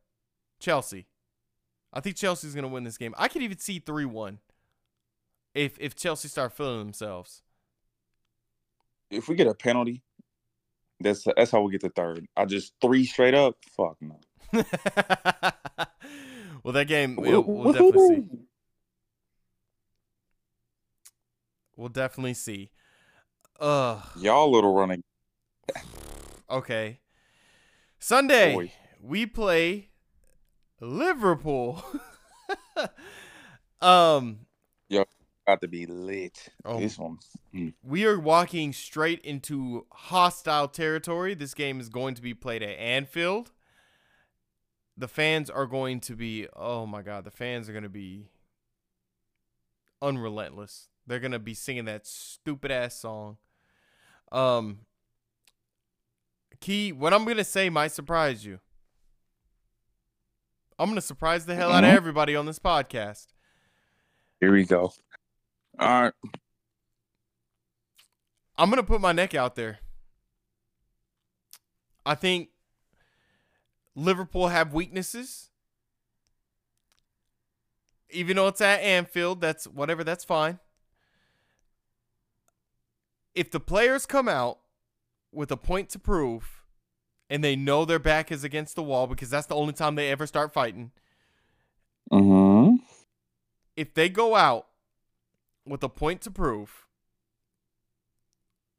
[0.59, 1.07] Chelsea.
[1.92, 3.14] I think Chelsea's gonna win this game.
[3.18, 4.38] I could even see 3-1.
[5.55, 7.42] If if Chelsea start feeling themselves.
[9.11, 10.03] If we get a penalty,
[11.01, 12.26] that's that's how we get the third.
[12.36, 13.57] I just three straight up.
[13.76, 14.20] Fuck no.
[16.62, 18.38] well, that game we'll, we'll definitely see.
[21.78, 22.72] We'll definitely see.
[23.60, 24.02] Ugh.
[24.16, 25.04] Y'all little running
[26.50, 26.98] Okay.
[28.00, 28.72] Sunday, boy.
[29.00, 29.90] we play
[30.80, 31.84] Liverpool.
[33.80, 34.40] um,
[35.46, 36.48] About to be lit.
[36.64, 36.80] Oh.
[36.80, 37.18] This one.
[37.55, 37.74] mm.
[37.82, 41.34] we are walking straight into hostile territory.
[41.34, 43.52] This game is going to be played at Anfield.
[44.96, 48.30] The fans are going to be, oh my God, the fans are going to be
[50.02, 50.88] unrelentless.
[51.09, 53.39] They're going to be singing that stupid ass song.
[54.30, 54.80] Um,
[56.60, 58.60] Key, what I'm going to say might surprise you.
[60.78, 61.97] I'm going to surprise the hell out of Mhm.
[61.97, 63.28] everybody on this podcast.
[64.40, 64.93] Here we go.
[65.78, 66.12] All right.
[68.56, 69.78] I'm gonna put my neck out there.
[72.05, 72.48] I think
[73.94, 75.51] Liverpool have weaknesses.
[78.10, 80.59] Even though it's at Anfield, that's whatever, that's fine.
[83.39, 84.59] If the players come out
[85.31, 86.65] with a point to prove
[87.31, 90.10] and they know their back is against the wall because that's the only time they
[90.10, 90.90] ever start fighting,
[92.10, 92.77] Mm-hmm.
[93.77, 94.66] if they go out
[95.65, 96.86] with a point to prove,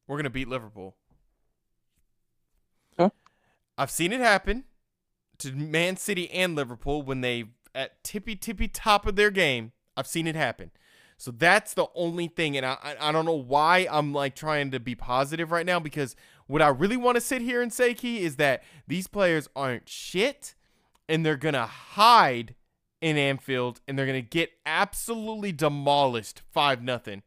[0.08, 0.96] we're gonna beat Liverpool.
[3.00, 3.14] Okay.
[3.78, 4.66] I've seen it happen
[5.38, 9.72] to Man City and Liverpool when they at tippy tippy top of their game.
[9.96, 10.72] I've seen it happen.
[11.20, 14.80] So that's the only thing, and I I don't know why I'm like trying to
[14.80, 16.16] be positive right now because
[16.48, 19.90] what I really want to sit here and say, Key, is that these players aren't
[19.90, 20.56] shit,
[21.10, 22.56] and they're gonna hide
[23.02, 27.22] in Anfield, and they're gonna get absolutely demolished five nothing.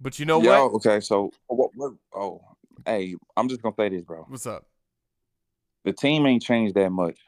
[0.00, 0.74] But you know Yo, what?
[0.76, 1.94] okay, so what, what?
[2.14, 2.40] Oh,
[2.86, 4.24] hey, I'm just gonna say this, bro.
[4.28, 4.64] What's up?
[5.84, 7.18] The team ain't changed that much.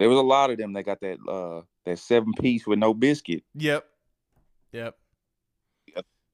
[0.00, 2.92] There was a lot of them that got that uh that seven piece with no
[2.92, 3.44] biscuit.
[3.54, 3.86] Yep.
[4.72, 4.96] Yep.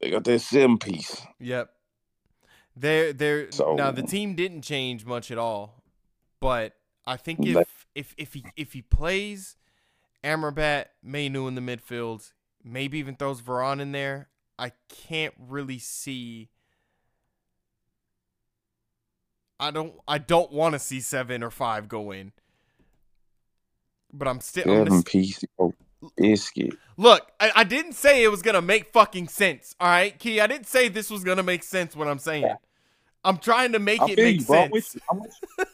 [0.01, 1.23] They got that sim piece.
[1.39, 1.71] Yep.
[2.75, 5.83] They're they're So- now the team didn't change much at all,
[6.41, 6.75] but
[7.07, 9.57] I think if if if he if he plays
[10.25, 12.33] Amrabat, Mainu in the midfield,
[12.65, 14.29] maybe even throws Varane in there,
[14.59, 16.49] I can't really see.
[19.61, 22.33] I don't I don't want to see seven or five go in,
[24.13, 25.75] but I'm still I'm gonna Seven piece oh,
[26.17, 26.75] biscuit.
[26.97, 29.75] Look, I, I didn't say it was gonna make fucking sense.
[29.81, 30.41] All right, Key.
[30.41, 31.97] I didn't say this was gonna make sense.
[31.97, 32.49] What I'm saying,
[33.25, 34.63] I'm trying to make I it make you, bro.
[34.63, 34.95] I'm sense.
[34.95, 35.03] with.
[35.11, 35.65] I'm with you.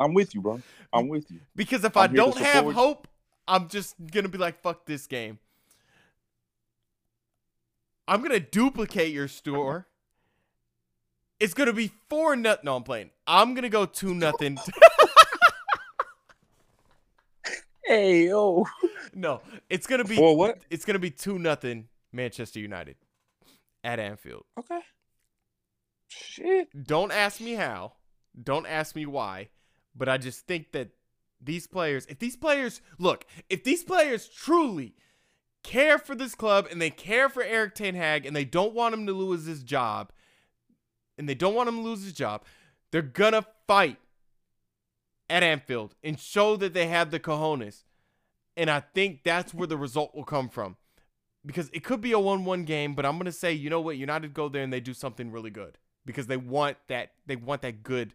[0.00, 0.62] I'm with you, bro.
[0.92, 1.40] I'm with you.
[1.54, 3.08] Because if I'm I don't have hope,
[3.46, 5.38] I'm just gonna be like, fuck this game.
[8.06, 9.86] I'm gonna duplicate your store.
[11.40, 12.64] It's gonna be four nut.
[12.64, 13.10] No, I'm playing.
[13.26, 14.58] I'm gonna go two nothing.
[17.86, 18.66] Hey yo.
[19.14, 20.16] no, it's gonna be.
[20.16, 20.58] For what?
[20.70, 21.88] It's gonna be two nothing.
[22.12, 22.96] Manchester United
[23.82, 24.44] at Anfield.
[24.58, 24.80] Okay.
[26.08, 26.68] Shit.
[26.86, 27.94] Don't ask me how.
[28.40, 29.48] Don't ask me why.
[29.94, 30.90] But I just think that
[31.40, 34.94] these players, if these players, look, if these players truly
[35.62, 38.94] care for this club and they care for Erik Ten Hag and they don't want
[38.94, 40.12] him to lose his job,
[41.18, 42.44] and they don't want him to lose his job,
[42.90, 43.98] they're gonna fight
[45.28, 47.84] at Anfield and show that they have the cojones.
[48.56, 50.76] And I think that's where the result will come from.
[51.46, 53.80] Because it could be a 1 1 game, but I'm going to say, you know
[53.80, 53.96] what?
[53.96, 55.78] United go there and they do something really good.
[56.06, 58.14] Because they want that they want that good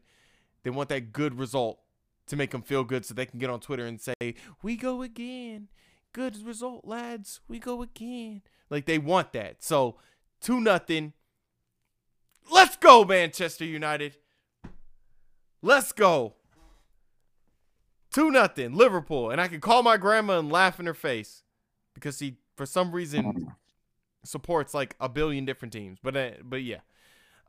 [0.63, 1.79] they want that good result
[2.27, 5.01] to make them feel good so they can get on Twitter and say we go
[5.01, 5.69] again.
[6.11, 7.39] Good result lads.
[7.47, 8.41] We go again.
[8.69, 9.63] Like they want that.
[9.63, 9.97] So
[10.41, 11.13] 2 nothing
[12.51, 14.17] let's go Manchester United.
[15.61, 16.35] Let's go
[18.19, 21.43] 2 nothing Liverpool and I can call my grandma and laugh in her face
[21.93, 23.53] because he for some reason
[24.25, 25.99] supports like a billion different teams.
[26.03, 26.79] But uh, but yeah.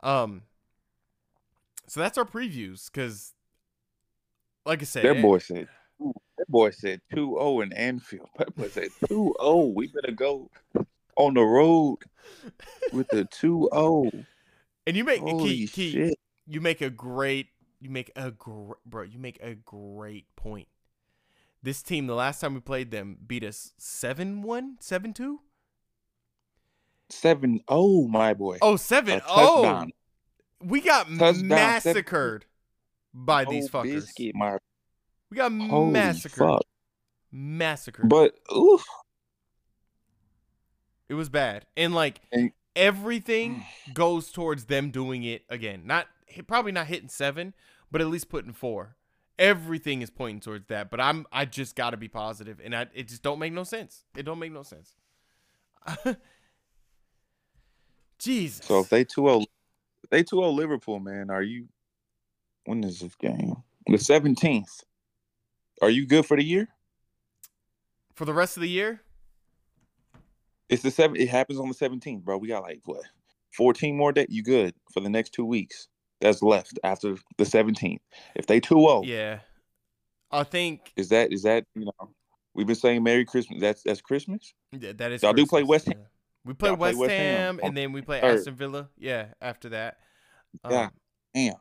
[0.01, 0.43] Um
[1.87, 3.33] so that's our previews cuz
[4.65, 5.67] like I said That it- boy said.
[6.37, 8.29] That boy said 2-0 in Anfield.
[8.37, 9.73] That boy said 2-0.
[9.75, 10.49] We better go
[11.17, 11.97] on the road
[12.93, 14.25] with the 2-0.
[14.87, 16.15] and you make Holy key, key,
[16.47, 17.49] you make a great
[17.81, 20.67] you make a gr- bro, you make a great point.
[21.63, 25.37] This team the last time we played them beat us 7-1, 7-2?
[27.09, 28.57] 7-0, my boy.
[28.61, 29.85] Oh, 7 Oh.
[30.63, 32.45] We got Touchdown, seven- massacred
[33.13, 33.93] by these Oh, fuckers.
[33.93, 34.57] Biscuit, my
[35.29, 36.47] We got holy massacred.
[36.47, 36.61] fuck.
[37.31, 38.09] Massacred.
[38.09, 38.83] But oof,
[41.09, 45.85] It was bad, and like And- everything goes towards them doing it again.
[45.85, 46.07] Not
[46.47, 47.53] probably not hitting seven,
[47.91, 48.95] but at least putting four.
[49.39, 50.89] Everything is pointing towards that.
[50.91, 53.63] But I'm I just got to be positive, and I it just don't make no
[53.63, 54.03] sense.
[54.15, 54.95] It don't make no sense.
[58.19, 58.65] Jesus.
[58.65, 59.41] so if they 2-0,
[60.03, 61.67] if they 2-0 Liverpool, man, are you?
[62.65, 63.55] When is this game?
[63.87, 64.83] The seventeenth.
[65.81, 66.69] Are you good for the year?
[68.21, 69.01] for the rest of the year,
[70.69, 71.17] It's the seven.
[71.17, 72.37] It happens on the seventeenth, bro.
[72.37, 73.01] We got like what,
[73.51, 74.27] fourteen more days.
[74.29, 75.87] You good for the next two weeks?
[76.21, 78.01] That's left after the seventeenth.
[78.35, 79.39] If they 2-0, yeah,
[80.31, 82.11] I think is that is that you know?
[82.53, 83.61] We've been saying Merry Christmas.
[83.61, 84.53] That's that's Christmas.
[84.77, 85.23] th- that is.
[85.23, 85.97] Y'all do play West Ham?
[85.97, 86.05] yeah.
[86.43, 88.39] We play Y'all play West, West Ham, Ham and then we play third.
[88.39, 88.89] Aston Villa.
[88.97, 89.97] Yeah, after that.
[90.63, 90.89] Um, Yeah.
[91.33, 91.55] Damn.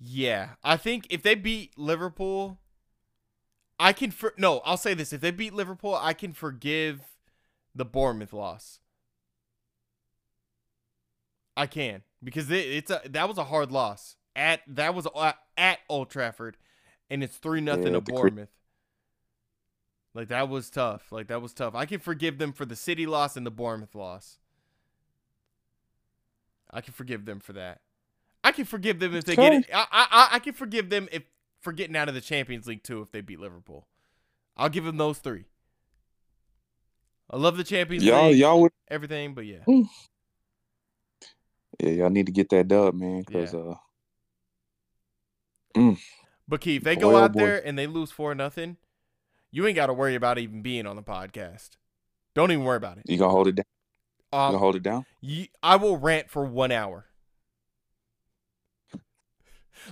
[0.00, 2.58] Yeah, I think if they beat Liverpool,
[3.78, 7.00] I can for no, I'll say this: if they beat Liverpool, I can forgive
[7.74, 8.80] the Bournemouth loss.
[11.56, 15.34] I can because it, it's a that was a hard loss at that was a,
[15.56, 16.56] at Old Trafford,
[17.10, 18.50] and it's three nothing Yeah, to Bournemouth.
[20.14, 21.12] Like that was tough.
[21.12, 21.74] Like that was tough.
[21.74, 24.38] I can forgive them for the City loss and the Bournemouth loss.
[26.70, 27.80] I can forgive them for that.
[28.42, 29.66] I can forgive them if they get it.
[29.72, 31.22] I, I I can forgive them if
[31.60, 33.86] for getting out of the Champions League too if they beat Liverpool.
[34.56, 35.46] I'll give them those three.
[37.30, 39.64] I love the Champions Y'all League, y'all would everything, but yeah,
[41.80, 43.22] yeah y'all need to get that dub, man.
[43.26, 43.74] Because Yeah.
[45.76, 45.94] uh,
[46.48, 47.38] but Keith, they Boy, go oh out boy.
[47.40, 48.76] there and they lose four nothing.
[49.50, 51.70] You ain't got to worry about even being on the podcast.
[52.34, 53.04] Don't even worry about it.
[53.06, 53.64] you gonna hold it down.
[54.32, 55.06] You Um, gonna hold it down.
[55.62, 57.06] I will rant for one hour.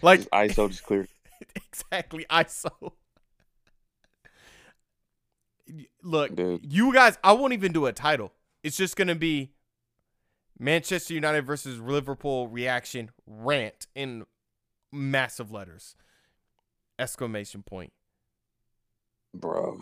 [0.03, 1.07] Like Just ISO just clear.
[1.57, 2.93] exactly, ISO.
[6.03, 6.61] Look, Dude.
[6.73, 8.33] you guys, I won't even do a title.
[8.63, 9.53] It's just gonna be
[10.63, 14.25] Manchester United versus Liverpool reaction rant in
[14.93, 15.97] massive letters.
[17.01, 17.93] Exclamation point.
[19.35, 19.81] Bro.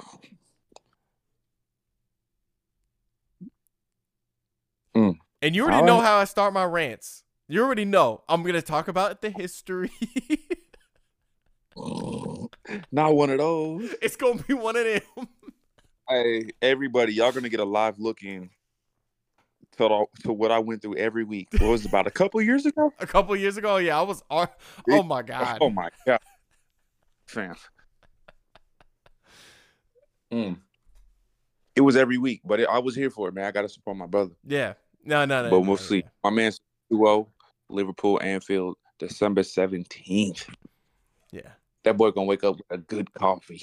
[4.96, 5.18] Mm.
[5.42, 7.24] And you already I know how I start my rants.
[7.46, 8.22] You already know.
[8.26, 9.90] I'm going to talk about the history.
[12.90, 13.94] Not one of those.
[14.00, 15.28] It's going to be one of them.
[16.08, 18.48] hey, everybody, y'all going to get a live look in
[19.76, 21.48] to, to what I went through every week.
[21.58, 22.92] What was it, about a couple years ago?
[22.98, 24.22] A couple years ago, yeah, I was.
[24.30, 24.50] ar-
[24.88, 25.58] Oh my god.
[25.60, 26.20] Oh my god,
[27.26, 27.54] fam.
[30.32, 30.58] Mm.
[31.74, 33.44] It was every week, but it, I was here for it, man.
[33.44, 34.32] I got to support my brother.
[34.46, 34.74] Yeah.
[35.04, 35.50] No, no, no.
[35.50, 35.86] but no, we'll yeah.
[35.86, 36.04] see.
[36.22, 36.52] My man,
[36.90, 37.26] 2
[37.68, 40.46] Liverpool, Anfield, December 17th.
[41.32, 41.40] Yeah.
[41.84, 43.62] That boy gonna wake up with a good coffee,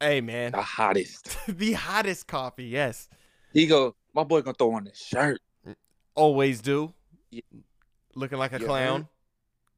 [0.00, 1.36] Hey man, the hottest.
[1.48, 2.64] the hottest coffee.
[2.64, 3.08] Yes.
[3.52, 5.40] He go, my boy gonna throw on his shirt.
[6.14, 6.92] Always do.
[7.30, 7.40] Yeah.
[8.14, 9.08] Looking like a You clown.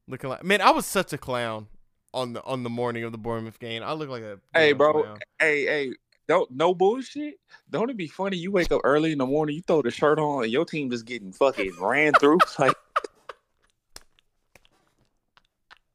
[0.08, 1.66] Looking like man, I was such a clown
[2.12, 3.82] on the on the morning of the Bournemouth game.
[3.82, 5.02] I look like a Hey, bro.
[5.02, 5.18] clown.
[5.38, 5.92] Hey, hey,
[6.28, 7.34] don't no bullshit.
[7.70, 8.36] Don't it be funny?
[8.36, 10.90] You wake up early in the morning, you throw the shirt on, and your team
[10.90, 12.38] just getting fucking ran through.
[12.58, 12.74] Like,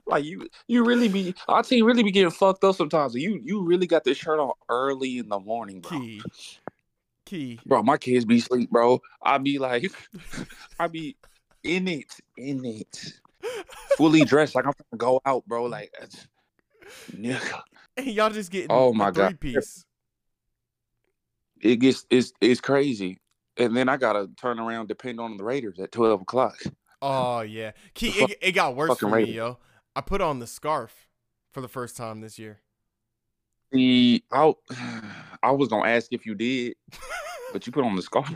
[0.07, 3.15] like you, you really be our team really be getting fucked up sometimes.
[3.15, 5.97] You, you really got this shirt on early in the morning, bro.
[5.99, 6.22] Key.
[7.31, 7.61] Key.
[7.65, 9.01] Bro, my kids be sleep, bro.
[9.23, 9.89] I be like,
[10.77, 11.15] I be
[11.63, 13.13] in it, in it,
[13.95, 15.63] fully dressed like I'm gonna go out, bro.
[15.63, 15.93] Like,
[17.15, 17.61] nigga.
[17.95, 19.39] And y'all just getting Oh my God.
[19.39, 19.85] three piece.
[21.61, 23.21] it gets it's it's crazy.
[23.55, 26.61] And then I gotta turn around depend on the Raiders at twelve o'clock.
[27.01, 27.71] Oh yeah.
[27.93, 29.35] Key it, it got worse for me, Raiders.
[29.35, 29.57] yo.
[29.95, 31.07] I put on the scarf
[31.53, 32.59] for the first time this year.
[33.72, 34.53] The I,
[35.43, 36.76] I was gonna ask if you did,
[37.53, 38.27] but you put on the scarf.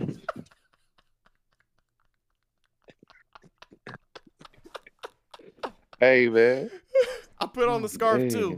[5.99, 6.69] hey man.
[7.39, 8.57] I put on the scarf too.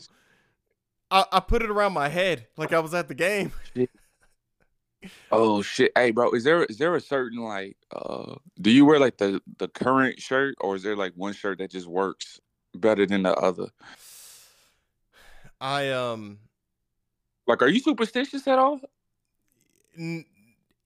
[1.10, 3.52] I, I put it around my head like I was at the game.
[5.32, 5.92] Oh shit.
[5.96, 9.42] Hey bro, is there is there a certain like uh do you wear like the
[9.58, 12.40] the current shirt or is there like one shirt that just works
[12.74, 13.68] better than the other?
[15.62, 16.40] I um
[17.48, 18.80] Like are you superstitious at all?
[19.98, 20.26] n-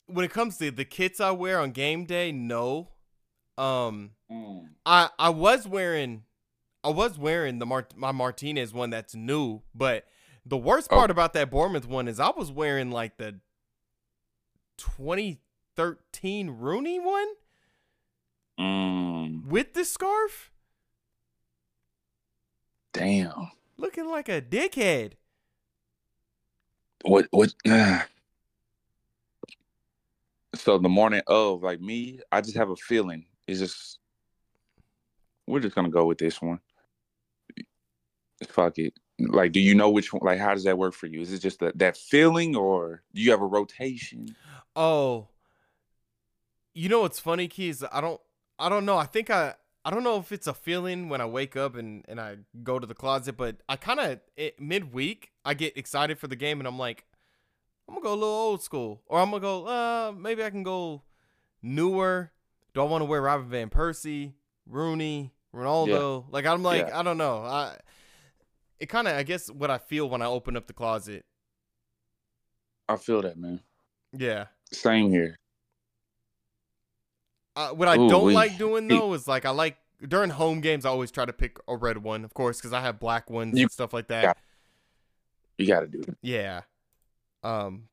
[0.07, 2.89] when it comes to the kits I wear on game day, no.
[3.57, 4.11] Um
[4.85, 6.23] I I was wearing
[6.83, 10.05] I was wearing the Mart- my Martinez one that's new, but
[10.45, 10.95] the worst Oh.
[10.97, 13.39] part about that Bournemouth one is I was wearing like the
[14.77, 17.27] 2013 Rooney one
[18.59, 20.51] Mm, with the scarf,
[22.93, 23.51] damn.
[23.77, 25.13] looking like a dickhead.
[27.03, 27.53] What what
[30.55, 33.25] so the morning of like me, I just have a feeling.
[33.47, 33.99] It's just
[35.47, 36.59] we're just gonna go with this one.
[38.47, 38.93] Fuck it.
[39.19, 40.21] Like, do you know which one?
[40.23, 41.21] Like, how does that work for you?
[41.21, 44.35] Is it just that that feeling, or do you have a rotation?
[44.75, 45.27] Oh,
[46.73, 47.83] you know what's funny, Keys?
[47.91, 48.21] I don't,
[48.57, 48.97] I don't know.
[48.97, 52.05] I think I, I don't know if it's a feeling when I wake up and
[52.07, 54.19] and I go to the closet, but I kind of
[54.59, 57.05] midweek I get excited for the game and I'm like,
[57.87, 60.63] I'm gonna go a little old school, or I'm gonna go, uh, maybe I can
[60.63, 61.01] go
[61.61, 62.31] newer.
[62.73, 64.33] Do I want to wear Robin van Persie,
[64.67, 66.25] Rooney, Ronaldo?
[66.29, 66.99] Like I'm like Yeah.
[66.99, 67.39] I don't know.
[67.39, 67.77] I,
[68.79, 71.25] it kind of I guess what I feel when I open up the closet.
[72.87, 73.61] I feel that, man.
[74.13, 74.45] Yeah.
[74.71, 75.37] Same here.
[77.55, 80.85] Uh, what I Ooh, don't like doing though is like I like during home games
[80.85, 83.57] I always try to pick a red one, of course, because I have black ones
[83.57, 84.37] You- and stuff like that.
[85.57, 86.17] You got to do it.
[86.21, 86.61] Yeah.
[87.43, 87.89] Um,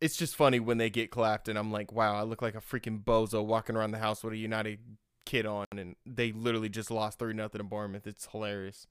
[0.00, 2.60] it's just funny when they get clapped and I'm like, wow, I look like a
[2.60, 4.78] freaking bozo walking around the house with a United
[5.24, 8.06] kid on, and they literally just lost three nothing to Bournemouth.
[8.06, 8.86] It's hilarious.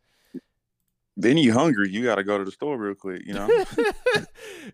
[1.15, 1.89] Then you hungry?
[1.89, 3.23] You got to go to the store real quick.
[3.25, 3.47] You know.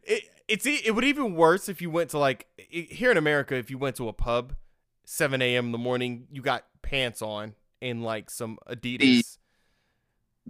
[0.04, 3.72] it it's it would even worse if you went to like here in America if
[3.72, 4.54] you went to a pub,
[5.06, 5.68] 7 a.m.
[5.68, 9.38] in the morning, you got pants on and like some Adidas.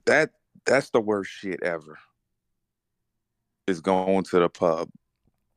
[0.05, 0.31] that
[0.65, 1.97] that's the worst shit ever.
[3.67, 4.89] Is going to the pub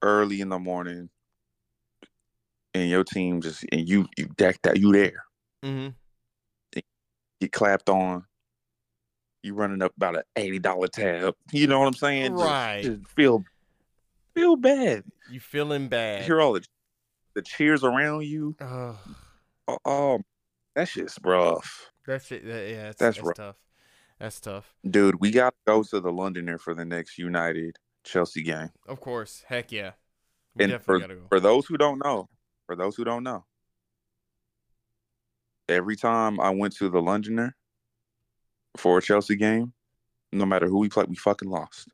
[0.00, 1.08] early in the morning,
[2.72, 4.78] and your team just and you you decked out.
[4.78, 5.24] You there?
[5.64, 6.80] Mm-hmm.
[7.40, 8.24] Get clapped on.
[9.42, 11.34] You running up about an eighty dollar tab.
[11.52, 12.32] You know what I'm saying?
[12.36, 12.82] Just- Right.
[12.84, 13.44] Just, feel
[14.34, 15.02] feel bad.
[15.30, 16.22] You feeling bad?
[16.24, 16.64] Hear all the
[17.36, 18.56] the cheers around you.
[18.60, 18.98] Oh,
[19.84, 20.20] oh
[20.74, 22.44] that shit's rough, that shit.
[22.44, 23.36] that- Yeah, it's, That's that's rough.
[23.36, 23.56] tough.
[24.18, 24.74] That's tough.
[24.88, 25.20] dude.
[25.20, 28.70] We got to go to the Londoner for the next United Chelsea game.
[28.88, 29.44] Of course.
[29.46, 29.92] Heck yeah.
[30.54, 31.26] We and for, gotta go.
[31.28, 32.30] for those who don't know,
[32.66, 33.44] for those who don't know,
[35.68, 37.54] every time I went to the Londoner
[38.78, 39.74] for a Chelsea game,
[40.32, 41.88] no matter who we played, we fucking lost.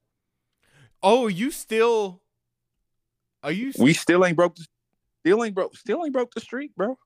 [1.02, 2.23] Oh, you still?
[3.43, 3.73] Are you?
[3.81, 4.55] We still ain't broke.
[4.55, 4.66] The,
[5.23, 5.77] still ain't broke.
[5.77, 6.99] Still ain't broke the streak, bro.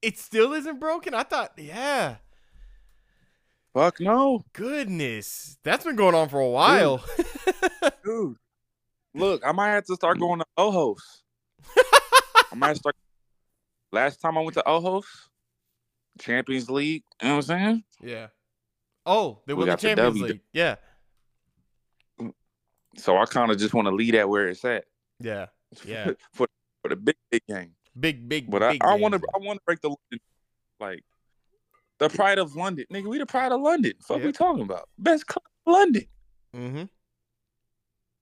[0.00, 1.12] It still isn't broken.
[1.14, 2.16] I thought, yeah.
[3.74, 7.04] Fuck no, Goodness, that's been going on for a while.
[8.04, 8.36] dude.
[9.14, 11.22] Look, I might have to start going to Ojos.
[12.50, 12.96] I might start.
[13.92, 15.06] Last time I went to Ojos,
[16.18, 17.02] Champions League.
[17.22, 17.84] You know what I'm saying?
[18.02, 18.26] yeah.
[19.06, 20.32] Oh, they We won the the Champions W.
[20.32, 20.40] League.
[20.52, 20.76] Yeah.
[22.96, 24.84] So I kind of just want to lead at where it's at.
[25.20, 25.46] Yeah.
[25.84, 26.12] Yeah.
[26.32, 26.46] for
[26.82, 27.72] for the big big game.
[27.98, 29.20] Big, big, But I, big I want to.
[29.34, 30.20] I want to break the London,
[30.78, 31.02] like
[31.98, 33.06] the pride of London, nigga.
[33.08, 33.92] We the pride of London.
[34.00, 34.26] Fuck Yeah.
[34.26, 34.88] we talking about?
[34.98, 36.04] Best club in London.
[36.54, 36.82] Mm-hmm.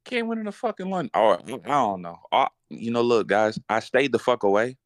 [0.05, 1.11] Can't win in the fucking London.
[1.15, 2.19] Oh, I don't know.
[2.31, 4.77] I, you know, look, guys, I stayed the fuck away.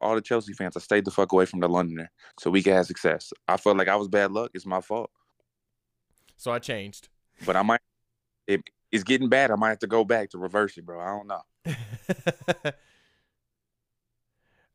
[0.00, 2.10] All the Chelsea fans, I stayed the fuck away from the Londoner
[2.40, 3.32] so we can have success.
[3.46, 4.50] I felt like I was bad luck.
[4.52, 5.10] It's my fault.
[6.36, 7.08] So I changed.
[7.46, 7.80] But I might.
[8.48, 9.52] It, it's getting bad.
[9.52, 11.00] I might have to go back to reverse it, bro.
[11.00, 11.40] I don't know.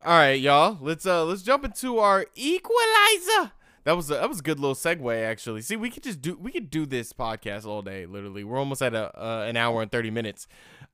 [0.04, 0.78] All right, y'all.
[0.80, 3.52] Let's uh let's jump into our equalizer.
[3.84, 5.62] That was a, that was a good little segue actually.
[5.62, 8.06] See, we could just do we could do this podcast all day.
[8.06, 10.46] Literally, we're almost at a uh, an hour and thirty minutes.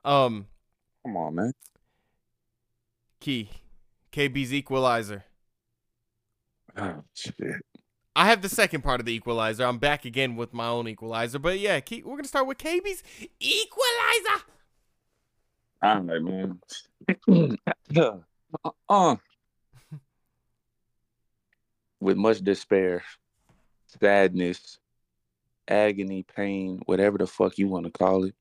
[0.05, 0.47] Um,
[1.05, 1.53] Come on, man.
[3.21, 3.51] Key,
[4.13, 5.25] KB's equalizer.
[6.77, 7.35] Oh, shit.
[8.17, 9.65] I have the second part of the equalizer.
[9.65, 11.39] I'm back again with my own equalizer.
[11.39, 13.03] But yeah, Key, we're gonna start with KB's
[13.41, 14.45] equalizer.
[15.85, 16.61] All right, man.
[18.89, 19.17] uh,
[22.01, 23.03] with much despair,
[24.01, 24.79] sadness,
[25.69, 28.35] agony, pain, whatever the fuck you want to call it.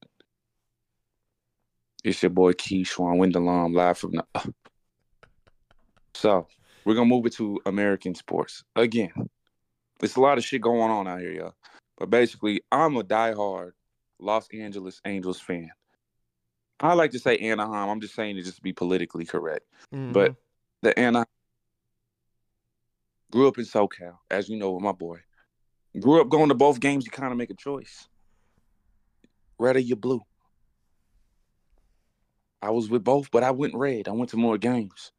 [2.06, 4.54] It's your boy Keyshawn Windelam live from the.
[6.14, 6.48] So
[6.86, 9.12] we're gonna move it to American sports again.
[10.00, 11.56] There's a lot of shit going on out here, y'all.
[11.98, 13.72] But basically, I'm a diehard
[14.18, 15.72] Los Angeles Angels fan.
[16.84, 17.90] I like to say Anaheim.
[17.90, 19.66] I'm just saying it just to be politically correct.
[19.90, 20.34] But mm-hmm.
[20.82, 21.26] the Anaheim
[23.32, 25.20] grew up in SoCal, as you know, with my boy.
[26.00, 27.06] Grew up going to both games.
[27.06, 28.10] You kind of make a choice.
[29.58, 30.22] Red or you blue.
[32.62, 34.08] I was with both, but I went red.
[34.08, 35.12] I went to more games.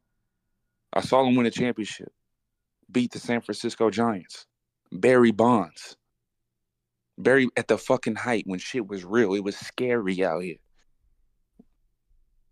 [0.93, 2.11] I saw them win a championship,
[2.91, 4.45] beat the San Francisco Giants,
[4.91, 5.97] Barry Bonds.
[7.17, 9.33] Barry at the fucking height when shit was real.
[9.33, 10.57] It was scary out here.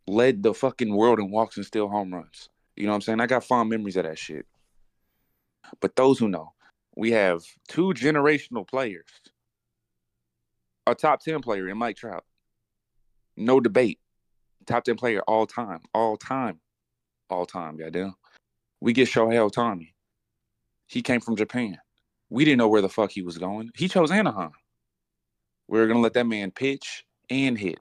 [0.07, 2.49] Led the fucking world in walks and steal home runs.
[2.75, 3.21] You know what I'm saying?
[3.21, 4.45] I got fond memories of that shit.
[5.79, 6.53] But those who know,
[6.95, 9.07] we have two generational players.
[10.85, 12.25] A top 10 player in Mike Trout.
[13.37, 13.99] No debate.
[14.65, 15.79] Top 10 player all time.
[15.93, 16.59] All time.
[17.29, 18.15] All time, goddamn.
[18.81, 19.93] We get Shohei Ohtani.
[20.87, 21.77] He came from Japan.
[22.29, 23.71] We didn't know where the fuck he was going.
[23.75, 24.51] He chose Anaheim.
[25.67, 27.79] We are gonna let that man pitch and hit.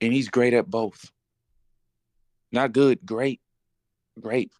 [0.00, 1.10] And he's great at both.
[2.52, 3.40] Not good, great.
[4.18, 4.50] Great.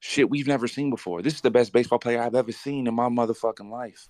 [0.00, 1.22] Shit we've never seen before.
[1.22, 4.08] This is the best baseball player I've ever seen in my motherfucking life.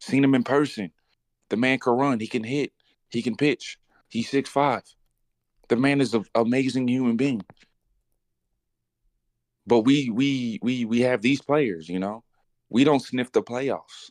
[0.00, 0.92] Seen him in person.
[1.48, 2.72] The man can run, he can hit,
[3.08, 3.78] he can pitch.
[4.08, 4.82] He's six five.
[5.68, 7.42] The man is an amazing human being.
[9.66, 12.22] But we we we we have these players, you know.
[12.68, 14.10] We don't sniff the playoffs.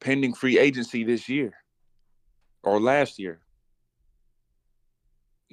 [0.00, 1.54] Pending free agency this year
[2.66, 3.38] or last year.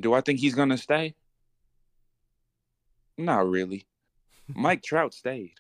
[0.01, 1.15] Do I think he's gonna stay?
[3.17, 3.85] Not really.
[4.47, 5.53] Mike Trout stayed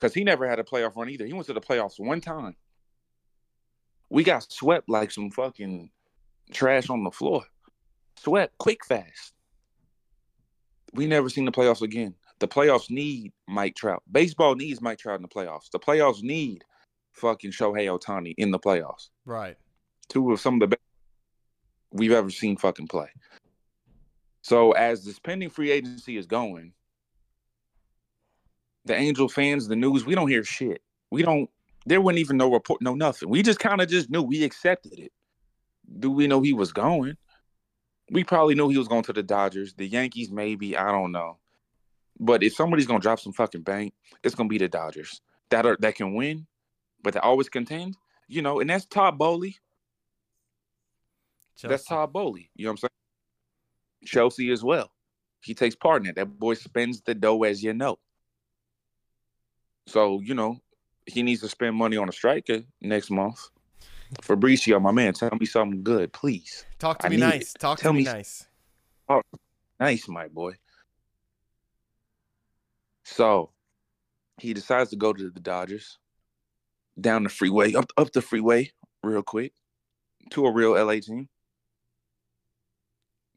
[0.00, 1.26] because he never had a playoff run either.
[1.26, 2.56] He went to the playoffs one time.
[4.10, 5.90] We got swept like some fucking
[6.52, 7.44] trash on the floor.
[8.18, 9.34] Swept quick, fast.
[10.94, 12.14] We never seen the playoffs again.
[12.38, 14.02] The playoffs need Mike Trout.
[14.10, 15.70] Baseball needs Mike Trout in the playoffs.
[15.70, 16.64] The playoffs need
[17.12, 19.10] fucking Shohei Ohtani in the playoffs.
[19.26, 19.56] right.
[20.08, 20.73] Two of some of the
[21.94, 23.08] we've ever seen fucking play.
[24.42, 26.74] So as this pending free agency is going,
[28.84, 30.82] the Angel fans, the news, we don't hear shit.
[31.10, 31.48] We don't.
[31.86, 33.30] There wasn't even no report, no nothing.
[33.30, 34.22] We just kind of just knew.
[34.22, 35.12] We accepted it.
[35.98, 37.16] Do we know he was going?
[38.10, 40.76] We probably knew he was going to the Dodgers, the Yankees, maybe.
[40.76, 41.38] I don't know.
[42.20, 45.76] But if somebody's gonna drop some fucking bank, it's gonna be the Dodgers that are
[45.80, 46.46] that can win,
[47.02, 47.96] but they always contend.
[48.28, 49.56] You know, and that's Todd Boehly.
[51.62, 52.50] That's Todd Boehly.
[52.56, 52.90] You know what I'm saying?
[54.06, 54.90] Chelsea as well.
[55.42, 56.16] He takes part in it.
[56.16, 57.98] That boy spends the dough as you know.
[59.86, 60.58] So, you know,
[61.06, 63.38] he needs to spend money on a striker next month.
[64.22, 66.64] Fabrizio, my man, tell me something good, please.
[66.78, 67.26] Talk to I me need it.
[67.26, 67.52] nice.
[67.58, 68.46] Talk Tell to me me- nice.
[69.08, 69.20] Oh,
[69.80, 70.54] nice, my boy.
[73.04, 73.50] So
[74.40, 75.98] he decides to go to the Dodgers
[77.00, 78.70] down the freeway, up up the freeway
[79.02, 79.52] real quick
[80.30, 81.28] to a real LA team.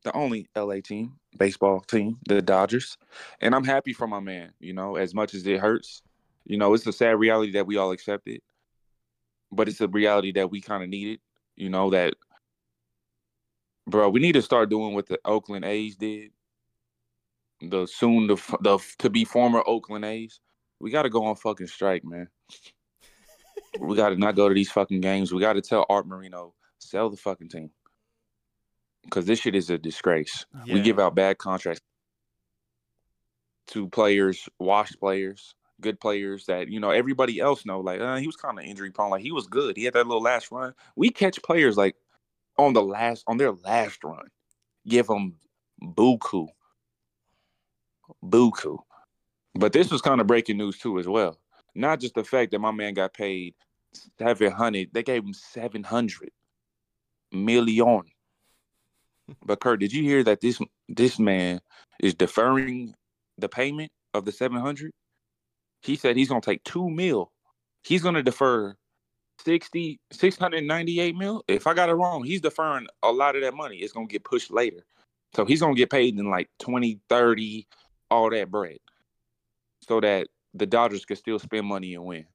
[0.07, 2.97] The only LA team, baseball team, the Dodgers.
[3.41, 6.01] And I'm happy for my man, you know, as much as it hurts.
[6.45, 8.39] You know, it's a sad reality that we all accepted.
[9.51, 11.19] But it's a reality that we kind of needed,
[11.57, 12.13] you know, that
[13.85, 16.31] bro, we need to start doing what the Oakland A's did.
[17.59, 20.39] The soon the the to be former Oakland A's.
[20.79, 22.29] We got to go on fucking strike, man.
[23.81, 25.33] we got to not go to these fucking games.
[25.33, 27.71] We got to tell Arte Moreno, sell the fucking team
[29.07, 30.45] because this shit is a disgrace.
[30.65, 30.75] Yeah.
[30.75, 31.81] We give out bad contracts
[33.67, 37.79] to players, washed players, good players that you know everybody else know.
[37.79, 39.09] Like uh, he was kind of injury prone.
[39.09, 39.77] Like he was good.
[39.77, 40.73] He had that little last run.
[40.95, 41.95] We catch players like
[42.57, 44.27] on the last on their last run,
[44.87, 45.35] give them
[45.81, 46.47] buku,
[48.23, 48.77] buku.
[49.55, 51.39] But this was kind of breaking news too as well.
[51.75, 53.55] Not just the fact that my man got paid
[54.19, 54.89] seven hundred.
[54.93, 56.31] They gave him seven hundred
[57.31, 58.03] million.
[59.43, 61.59] But Kurt, did you hear that this this man
[61.99, 62.93] is deferring
[63.37, 64.91] the payment of the seven hundred?
[65.81, 67.31] He said he's gonna take two mil.
[67.83, 68.75] He's gonna defer
[69.43, 71.43] 60 698 mil.
[71.47, 73.77] If I got it wrong, he's deferring a lot of that money.
[73.77, 74.85] It's gonna get pushed later.
[75.35, 77.67] So he's gonna get paid in like 20, 30,
[78.09, 78.77] all that bread.
[79.87, 82.25] So that the Dodgers can still spend money and win.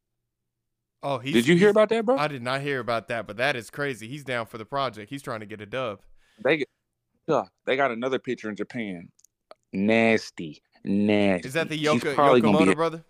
[1.03, 2.17] Oh, did you hear about that, bro?
[2.17, 4.07] I did not hear about that, but that is crazy.
[4.07, 5.11] He's down for the project.
[5.11, 6.01] He's trying to get a dub.
[6.45, 6.65] They,
[7.27, 9.09] yeah, they got another pitcher in Japan.
[9.73, 11.49] Nasty, nasty.
[11.49, 13.05] Is that the Yoko, Yokomoto be, brother?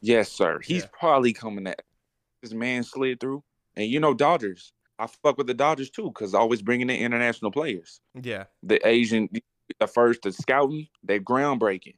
[0.00, 0.60] Yes, sir.
[0.60, 0.88] He's yeah.
[0.92, 1.82] probably coming at
[2.42, 3.42] this man slid through.
[3.76, 4.72] And you know, Dodgers.
[4.98, 8.00] I fuck with the Dodgers too, because always bringing in international players.
[8.20, 8.44] Yeah.
[8.62, 9.28] The Asian,
[9.80, 11.96] the first, the scouting, they're groundbreaking.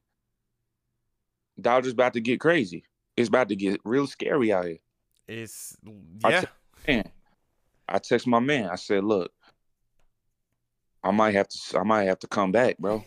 [1.61, 2.85] Dodgers about to get crazy
[3.16, 4.78] it's about to get real scary out here.
[5.27, 5.77] It's
[6.28, 6.44] yeah.
[6.86, 7.11] I, man,
[7.89, 8.69] I text my man.
[8.69, 9.32] I said, "Look,
[11.05, 11.78] I might have to.
[11.78, 13.05] I might have to come back, bro.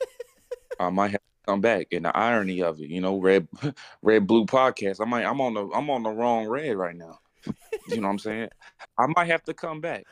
[0.80, 3.46] I might have to come back." And the irony of it, you know, red,
[4.02, 5.00] red blue podcast.
[5.00, 5.26] I might.
[5.26, 5.68] I'm on the.
[5.68, 7.18] I'm on the wrong red right now.
[7.88, 8.48] you know what I'm saying?
[8.98, 10.04] I might have to come back.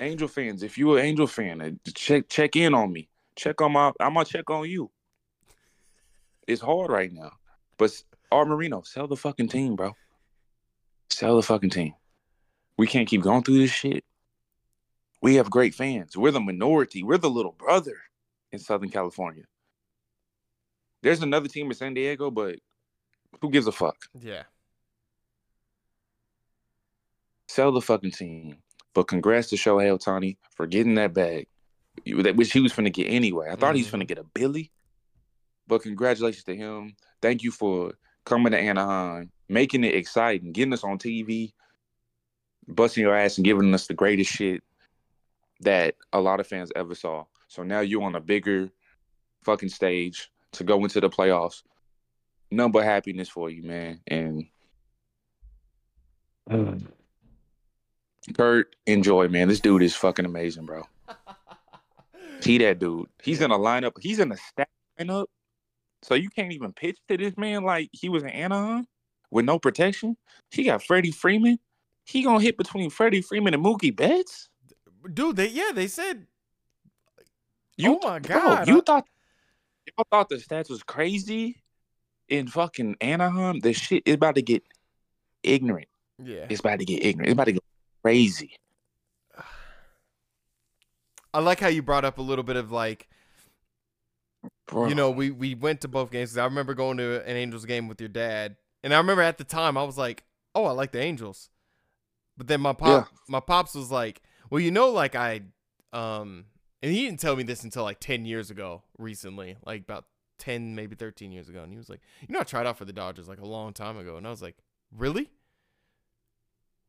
[0.00, 3.08] Angel fans, if you're an Angel fan, uh, check check in on me.
[3.36, 3.92] Check on my.
[3.98, 4.90] I'm gonna check on you.
[6.46, 7.32] It's hard right now,
[7.78, 7.90] but
[8.30, 9.92] Arte Moreno, sell the fucking team, bro.
[11.08, 11.94] Sell the fucking team.
[12.76, 14.04] We can't keep going through this shit.
[15.24, 16.18] We have great fans.
[16.18, 17.02] We're the minority.
[17.02, 17.96] We're the little brother
[18.52, 19.44] in Southern California.
[21.02, 22.56] There's another team in San Diego, but
[23.40, 23.96] who gives a fuck?
[24.20, 24.42] Yeah.
[27.48, 28.58] Sell the fucking team.
[28.92, 31.46] But congrats to Shohei Ohtani for getting that bag,
[32.06, 33.46] which he was going to get anyway.
[33.46, 33.76] I thought mm-hmm.
[33.76, 34.70] he was going to get a Billy,
[35.66, 36.96] but congratulations to him.
[37.22, 37.94] Thank you for
[38.26, 41.54] coming to Anaheim, making it exciting, getting us on TV,
[42.68, 44.62] busting your ass and giving us the greatest shit
[45.64, 47.24] that a lot of fans ever saw.
[47.48, 48.70] So now you're on a bigger
[49.42, 51.62] fucking stage to go into the playoffs.
[52.50, 54.00] Number happiness for you, man.
[54.06, 54.46] And
[56.48, 56.86] mm.
[58.36, 59.48] Kurt, enjoy, man.
[59.48, 60.84] This dude is fucking amazing, bro.
[62.42, 63.08] he that dude.
[63.22, 63.92] He's in a lineup.
[64.00, 65.26] He's in a stack lineup
[66.04, 68.86] so you can't even pitch to this man like he was in Anaheim
[69.30, 70.18] with no protection.
[70.50, 71.58] He got Freddie Freeman.
[72.04, 74.50] He gonna hit between Freddie Freeman and Mookie Betts.
[75.12, 76.26] Dude, they yeah, they said.
[77.76, 78.66] You, oh my god!
[78.66, 79.06] Bro, you thought
[79.86, 81.62] you thought the stats was crazy
[82.28, 83.60] in fucking Anaheim?
[83.60, 84.62] The shit is about to get
[85.42, 85.88] ignorant.
[86.22, 87.28] Yeah, it's about to get ignorant.
[87.28, 87.64] It's about to get
[88.02, 88.56] crazy.
[91.32, 93.08] I like how you brought up a little bit of like
[94.66, 94.88] Bro.
[94.88, 96.36] You know, we we went to both games.
[96.36, 99.44] I remember going to an Angels game with your dad, and I remember at the
[99.44, 100.24] time I was like,
[100.54, 101.50] "Oh, I like the Angels,"
[102.36, 103.18] but then my pop, yeah.
[103.28, 104.22] my pops was like,
[104.54, 105.40] "Well, you know, like I,
[105.92, 106.44] um,
[106.80, 110.04] and he didn't tell me this until like ten years ago, recently, like about
[110.38, 112.84] ten, maybe thirteen years ago." And he was like, "You know, I tried out for
[112.84, 114.56] the Dodgers like a long time ago," and I was like,
[114.96, 115.32] "Really?"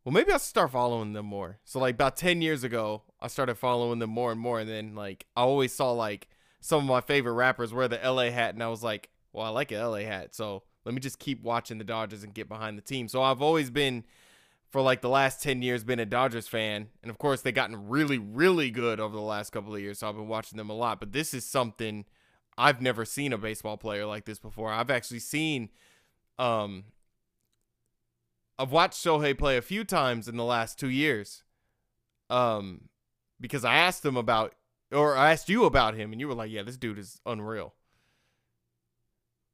[0.03, 1.57] Well, maybe I'll start following them more.
[1.63, 4.93] So like about ten years ago, I started following them more and more, and then
[4.93, 6.27] like I always saw like
[6.61, 9.49] some of my favorite rappers wear the LA hat, and I was like, well, I
[9.49, 12.77] like an LA hat, so let me just keep watching the Dodgers and get behind
[12.77, 13.07] the team.
[13.07, 14.03] So I've always been,
[14.75, 16.87] for like the last 10 years, been a Dodgers fan.
[17.01, 19.99] And of course, they've gotten really, really good over the last couple of years.
[19.99, 20.99] So I've been watching them a lot.
[20.99, 22.03] But this is something
[22.57, 24.73] I've never seen a baseball player like this before.
[24.73, 25.69] I've actually seen,
[26.37, 26.83] um,
[28.59, 31.43] I've watched Shohei play a few times in the last two years.
[32.29, 32.89] Um,
[33.39, 34.55] because I asked him about
[34.91, 37.73] or I asked you about him, and you were like, "Yeah, this dude is unreal."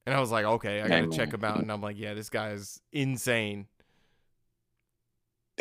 [0.08, 2.32] And I was like, "Okay, I gotta check him out." And I'm like, "Yeah, this
[2.32, 3.68] guy is insane."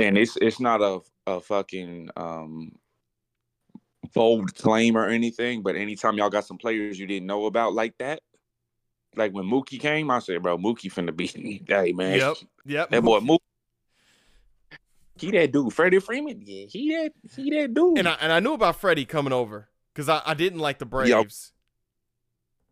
[0.01, 2.72] And it's it's not a a fucking um
[4.14, 7.97] bold claim or anything, but anytime y'all got some players you didn't know about like
[7.98, 8.20] that,
[9.14, 12.36] like when Mookie came, I said, bro, Mookie finna be, hey man, Yep.
[12.66, 12.90] Yep.
[12.90, 13.39] that boy Mookie,
[15.18, 17.98] he that dude, Freddie Freeman, yeah, he that, he that dude.
[17.98, 20.86] And I and I knew about Freddie coming over because I, I didn't like the
[20.86, 21.52] Braves.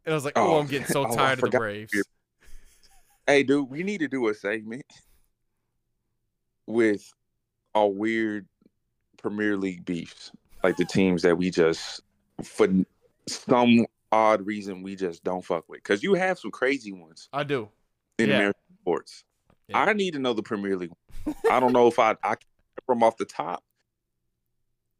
[0.04, 1.58] And I was like, oh, Oh, I'm getting so oh, tired of the.
[1.58, 1.92] Braves.
[3.26, 4.86] hey, dude, we need to do a segment
[6.66, 7.12] with
[7.78, 8.46] our weird
[9.18, 10.30] Premier League beefs,
[10.62, 12.00] like the teams that we just
[12.42, 12.68] for
[13.26, 15.82] some odd reason we just don't fuck with.
[15.82, 17.68] Because you have some crazy ones I do.
[18.18, 18.36] in Yeah.
[18.36, 19.24] American sports.
[19.68, 19.82] Yeah.
[19.82, 20.92] I need to know the Premier League.
[21.50, 22.36] I don't know if I I
[22.88, 23.62] them off the top,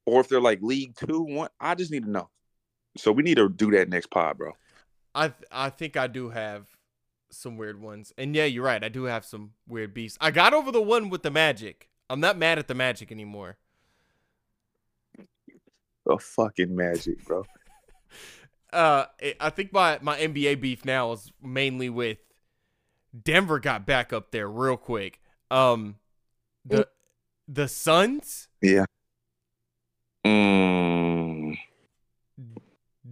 [0.04, 1.22] or if they're like League Two.
[1.22, 2.28] One, I just need to know.
[2.98, 4.52] So we need to do that next pod, bro.
[5.14, 6.66] I th- I think I do have
[7.30, 8.12] some weird ones.
[8.18, 8.82] And yeah, you're right.
[8.84, 10.18] I do have some weird beasts.
[10.20, 11.87] I got over the one with the Magic.
[12.10, 13.56] I'm not mad at the Magic anymore.
[16.06, 17.44] The fucking magic, bro.
[18.70, 22.18] Uh, I- I think my my NBA beef now is mainly with
[23.22, 23.58] Denver.
[23.60, 25.20] Got back up there real quick.
[25.50, 25.96] Um,
[26.66, 26.86] the
[27.48, 28.84] the Suns Yeah.
[30.26, 31.56] Mm,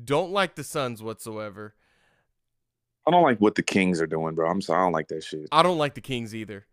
[0.05, 1.74] don't like the Suns whatsoever.
[3.06, 4.51] I don't like what the Kings are doing, bro.
[4.51, 5.48] I'm sorry, I don't like that shit.
[5.52, 6.66] I don't like the Kings either.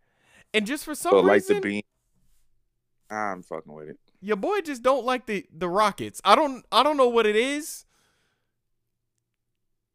[0.52, 1.82] And just for some But like reason, the beam,
[3.14, 3.98] I'm fucking with it.
[4.20, 6.20] your boy just don't like the the Rockets.
[6.24, 7.84] I don't I don't know what it is.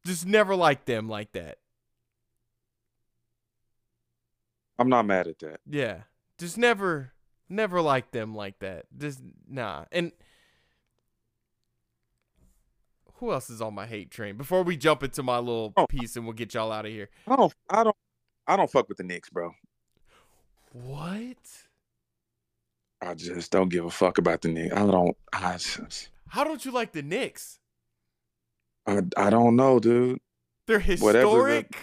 [0.06, 1.58] Just never liked them like that.
[4.78, 5.60] I'm not mad at that.
[5.70, 6.04] Yeah.
[6.38, 7.12] Just never
[7.50, 8.86] never liked them like that.
[8.98, 9.86] Just nah.
[9.92, 10.12] And
[13.16, 14.38] who else is on my hate train?
[14.38, 15.86] Before we jump into my little Oh.
[15.88, 17.10] piece and we'll get y'all out of here.
[17.28, 17.54] I don't.
[17.70, 17.96] I don't.
[18.48, 19.52] I don't fuck with the Knicks, bro.
[20.72, 21.36] What?
[23.02, 24.76] I just don't give a fuck about the Knicks.
[24.76, 25.16] I don't.
[25.34, 25.54] I.
[25.54, 27.60] just- How don't you like the Knicks?
[28.86, 30.20] I, I don't know, dude.
[30.68, 31.78] They're Whatever the- historic.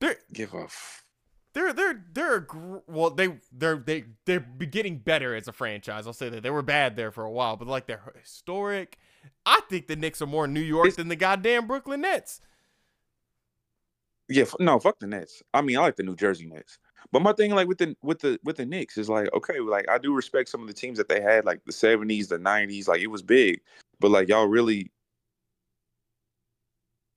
[0.00, 0.62] They're Give a.
[0.64, 1.04] F-
[1.52, 2.46] they're they're they're
[2.86, 6.06] well they they're they they're getting better as a franchise.
[6.06, 8.96] I'll say that they were bad there for a while, but like they're historic.
[9.44, 12.40] I think the Knicks are more New York It's- than the goddamn Brooklyn Nets.
[14.28, 14.44] yeah.
[14.60, 14.78] No.
[14.78, 15.42] Fuck the Nets.
[15.52, 16.78] I mean, I like the New Jersey Nets.
[17.12, 19.88] But my thing, like with the with the with the Knicks, is like okay, like
[19.88, 22.88] I do respect some of the teams that they had, like the '70s, the '90s.
[22.88, 23.60] Like it was big,
[23.98, 24.90] but like y'all really,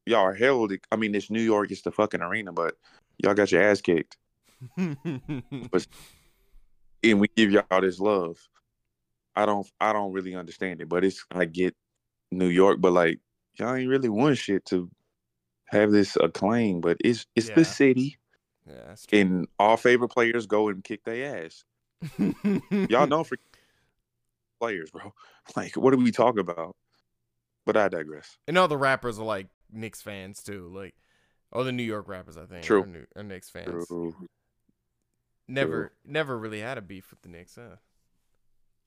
[0.05, 0.73] y'all are held.
[0.91, 2.75] I mean, it's New York, it's the fucking arena, but
[3.17, 4.17] y'all got your ass kicked.
[4.77, 5.87] but
[7.03, 8.37] and we give y'all this love.
[9.35, 11.75] I don't I don't really understand it, but it's I get
[12.31, 13.19] New York, but like
[13.59, 14.89] y'all ain't really won shit to
[15.67, 17.55] have this acclaim, but it's it's Yeah.
[17.55, 18.17] the city
[18.67, 19.19] yeah, that's true.
[19.19, 21.63] and all favorite players go and kick their ass.
[22.89, 23.37] Y'all know for
[24.59, 25.13] players, bro.
[25.57, 26.75] Like what are we talking about?
[27.65, 28.37] But I digress.
[28.47, 30.71] and all the rappers are like Knicks fans too.
[30.73, 30.95] Like,
[31.51, 32.83] oh, the New York rappers, I think, True.
[32.83, 33.87] are, New, are Knicks fans.
[33.87, 34.15] True.
[35.47, 37.55] Never, never really had a beef with the Knicks.
[37.55, 37.75] Huh?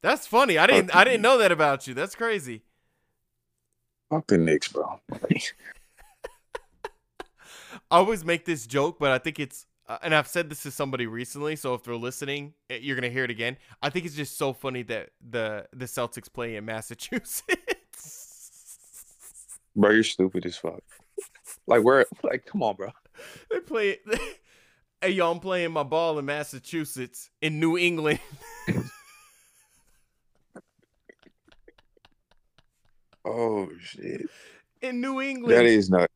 [0.03, 0.57] That's funny.
[0.57, 1.93] I didn't, I didn't know that about you.
[1.93, 2.63] That's crazy.
[4.11, 5.01] Fuck the Knicks, bro.
[7.91, 10.71] I always make this joke, but I think it's, uh, and I've said this to
[10.71, 11.57] somebody recently.
[11.57, 13.57] So if they're listening, eh, you're gonna hear it again.
[13.83, 17.43] I think it's just so funny that the the Celtics play in Massachusetts.
[19.77, 20.83] bro, you're stupid as fuck.
[21.67, 22.91] Like where like come on, bro.
[23.51, 23.99] they play.
[25.03, 28.19] Hey, yo, I'm playing my ball in Massachusetts, in New England.
[33.27, 34.31] Oh shit.
[34.81, 35.57] In New England.
[35.59, 36.13] That is nuts.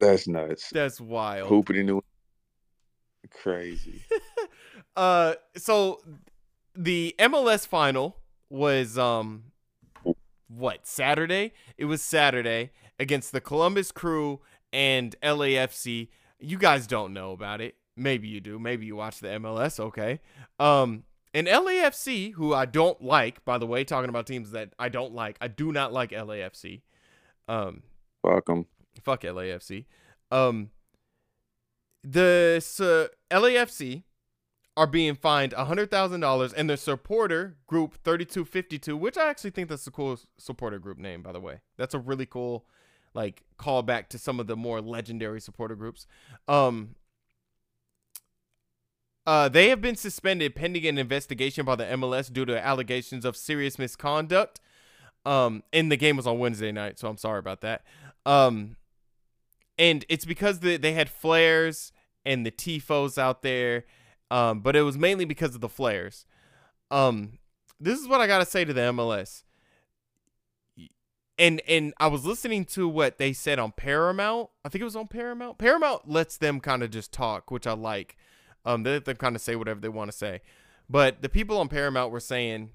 [0.00, 0.70] That's nuts.
[0.70, 1.48] That's wild.
[1.48, 2.02] Hooping in New
[3.30, 4.02] crazy.
[4.96, 6.00] Uh, so
[6.74, 8.16] the MLS final
[8.50, 9.44] was um,
[10.48, 11.52] what Saturday?
[11.76, 14.40] It was Saturday against the Columbus Crew
[14.72, 16.08] and LAFC.
[16.40, 17.76] You guys don't know about it.
[17.96, 18.58] Maybe you do.
[18.58, 19.78] Maybe you watch the MLS.
[19.78, 20.18] Okay.
[20.58, 24.88] Um, and LAFC, who I don't like, by the way, talking about teams that I
[24.88, 25.38] don't like.
[25.40, 26.80] I do not like LAFC.
[27.46, 27.84] Um,
[28.22, 28.66] Fuck them.
[29.02, 29.84] Fuck LAFC.
[30.30, 30.70] Um,
[32.04, 34.02] the uh, LAFC
[34.76, 39.18] are being fined hundred thousand dollars, and their supporter group thirty two fifty two, which
[39.18, 41.60] I actually think that's a cool supporter group name, by the way.
[41.76, 42.66] That's a really cool,
[43.14, 46.06] like callback to some of the more legendary supporter groups.
[46.46, 46.94] Um.
[49.26, 53.36] Uh, they have been suspended pending an investigation by the MLS due to allegations of
[53.36, 54.58] serious misconduct.
[55.26, 57.84] Um, and the game was on Wednesday night, so I'm sorry about that.
[58.24, 58.76] Um,
[59.78, 61.92] and it's because the, they had flares
[62.24, 63.84] and the tifos out there,
[64.30, 66.26] um, but it was mainly because of the flares.
[66.90, 67.38] Um,
[67.80, 69.44] this is what I gotta say to the MLS:
[71.38, 74.50] and and I was listening to what they said on Paramount.
[74.64, 75.58] I think it was on Paramount.
[75.58, 78.16] Paramount lets them kind of just talk, which I like.
[78.64, 80.42] Um, they let them kind of say whatever they want to say.
[80.90, 82.70] But the people on Paramount were saying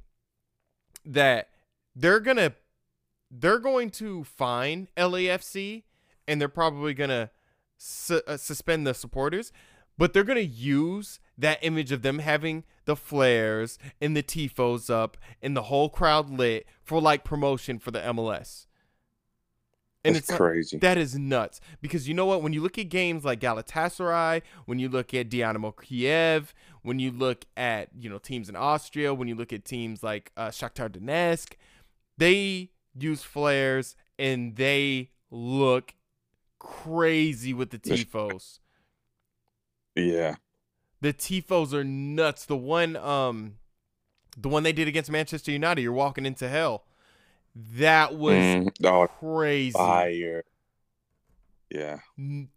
[1.06, 1.50] that
[1.96, 2.54] they're gonna
[3.30, 5.84] they're going to fine LAFC
[6.28, 7.32] and they're probably gonna
[7.78, 9.52] su- uh, suspend the supporters,
[9.98, 15.18] but they're gonna use that image of them having the flares and the tifos up
[15.42, 18.68] and the whole crowd lit for like promotion for the MLS.
[20.06, 20.78] And That's it's crazy.
[20.80, 22.42] that is nuts because you know what?
[22.42, 27.10] When you look at games like Galatasaray, when you look at Dynamo Kiev, when you
[27.10, 30.90] look at you know teams in Austria, when you look at teams like uh, Shakhtar
[30.90, 31.54] Donetsk,
[32.18, 35.96] they use flares and they look
[36.64, 38.60] crazy with the tifos.
[39.96, 40.36] yeah.
[41.02, 42.46] The tifos are nuts.
[42.46, 43.56] The one um
[44.38, 46.86] the one they did against Manchester United, you're walking into hell.
[47.56, 49.74] That was Mm, oh, crazy.
[49.74, 50.44] fire.
[51.70, 52.00] Yeah.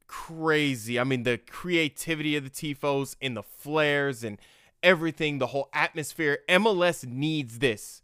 [0.06, 0.98] Crazy.
[0.98, 4.38] I mean, the creativity of the tifos and the flares and
[4.82, 6.38] everything, the whole atmosphere.
[6.48, 8.02] MLS needs this.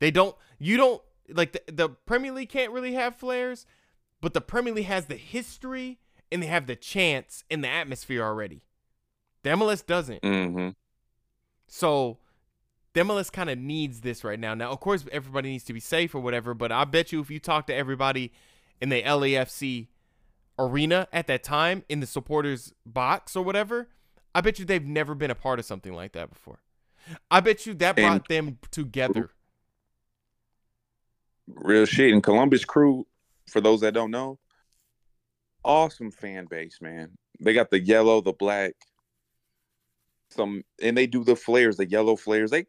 [0.00, 3.66] They don't you don't like the, the Premier League can't really have flares,
[4.20, 5.98] but the Premier League has the history
[6.30, 8.62] and they have the chance and the atmosphere already.
[9.42, 10.22] The MLS doesn't.
[10.22, 10.70] Mm-hmm.
[11.68, 12.18] So
[12.94, 14.54] the MLS kind of needs this right now.
[14.54, 17.30] Now, of course, everybody needs to be safe or whatever, but I bet you if
[17.30, 18.32] you talk to everybody
[18.80, 19.88] in the LAFC
[20.58, 23.88] arena at that time in the supporters box or whatever,
[24.34, 26.58] I bet you they've never been a part of something like that before.
[27.30, 29.30] I bet you that brought And- them together.
[31.46, 32.12] Real shit.
[32.12, 33.06] And Columbus Crew,
[33.48, 34.38] for those that don't know,
[35.64, 37.10] awesome fan base, man.
[37.40, 38.74] They got the yellow, the black,
[40.30, 42.50] some, and they do the flares, the yellow flares.
[42.50, 42.66] They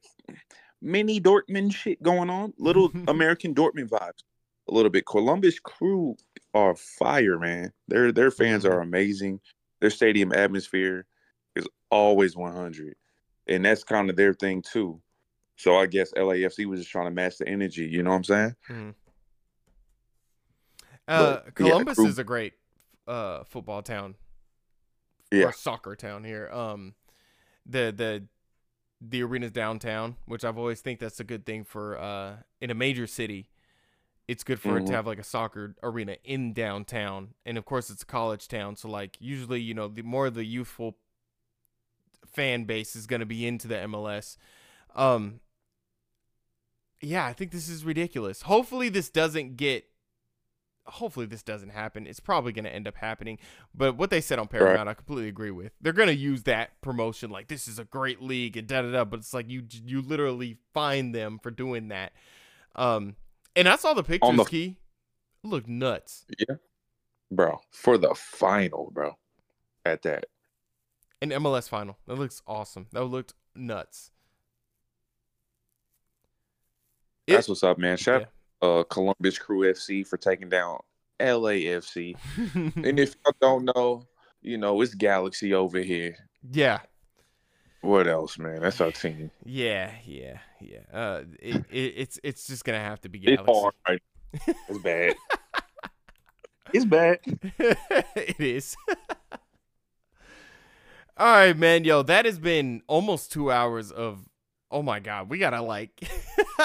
[0.82, 4.24] mini Dortmund shit going on, little American Dortmund vibes,
[4.70, 5.06] a little bit.
[5.06, 6.16] Columbus Crew
[6.54, 7.72] are fire, man.
[7.88, 9.40] Their their fans are amazing.
[9.82, 11.06] Their stadium atmosphere
[11.56, 12.96] is always 100,
[13.48, 15.02] and that's kind of their thing too.
[15.58, 17.86] So I guess LAFC was just trying to match the energy.
[17.86, 18.56] You know what I'm saying?
[18.70, 18.96] Mhm.
[21.10, 22.54] Uh, But, Columbus Crew- is a great
[23.08, 24.16] uh, football town
[25.32, 25.46] Yeah.
[25.46, 26.50] or soccer town here.
[26.52, 26.96] Um,
[27.66, 28.28] the the
[29.02, 32.74] the arena's downtown, which I've always think that's a good thing for uh in a
[32.76, 33.50] major city.
[34.28, 34.88] It's good for it Mhm.
[34.88, 38.76] to have like a soccer arena in downtown, and of course it's a college town,
[38.76, 40.98] so like usually you know the more of the youthful
[42.28, 44.38] fan base is going to be into the MLS.
[44.96, 45.40] Um,
[47.02, 48.44] yeah, I think this is ridiculous.
[48.44, 49.89] Hopefully this doesn't get.
[50.90, 52.06] Hopefully this doesn't happen.
[52.08, 53.38] It's probably going to end up happening.
[53.74, 55.72] But what they said on Paramount, I completely agree with.
[55.82, 58.92] They're going to use that promotion like this is a great league and da da
[58.92, 59.06] da.
[59.06, 62.14] But it's like you you literally find them for doing that.
[62.76, 63.16] Um,
[63.56, 64.36] and I saw the pictures.
[64.38, 64.78] the- Key
[65.44, 66.26] look nuts.
[66.38, 66.56] Yeah,
[67.32, 69.18] bro, for the final, bro.
[69.86, 70.26] At that,
[71.22, 71.98] An MLS final.
[72.08, 72.88] That looks awesome.
[72.92, 74.12] That looked nuts.
[77.28, 77.98] It- that's what's up, man.
[77.98, 78.28] Shout Yeah.
[78.62, 80.80] Uh Columbus Crew FC for taking down
[81.20, 82.16] LAFC.
[82.56, 84.04] and if y'all don't know,
[84.42, 86.16] you know it's Galaxy over here.
[86.52, 86.80] yeah.
[87.82, 88.60] What else, man?
[88.62, 89.32] That's our team.
[89.46, 90.80] Yeah, yeah, yeah.
[90.92, 93.46] Uh, it, it, it's it's just gonna have to be Galaxy.
[93.50, 93.74] It's hard.
[93.88, 94.02] Right?
[94.68, 95.16] It's bad.
[96.74, 97.20] it's bad.
[98.16, 98.76] it is.
[101.18, 101.84] All right, man.
[101.84, 104.28] Yo, that has been almost two hours of.
[104.72, 105.92] Oh my God, we gotta like,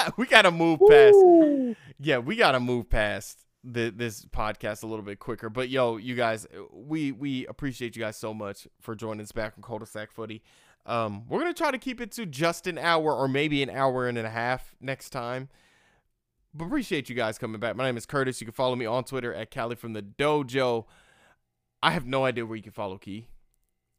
[0.16, 1.14] we gotta move past.
[1.14, 1.76] Woo!
[1.98, 5.48] Yeah, we gotta move past the, this podcast a little bit quicker.
[5.48, 9.54] But yo, you guys, we we appreciate you guys so much for joining us back
[9.56, 10.42] on Cul-de-sac Footy.
[10.86, 14.06] Um, we're gonna try to keep it to just an hour or maybe an hour
[14.06, 15.48] and a half next time.
[16.52, 17.74] But appreciate you guys coming back.
[17.74, 18.40] My name is Curtis.
[18.40, 20.84] You can follow me on Twitter at Cali from the Dojo.
[21.82, 23.28] I have no idea where you can follow Key.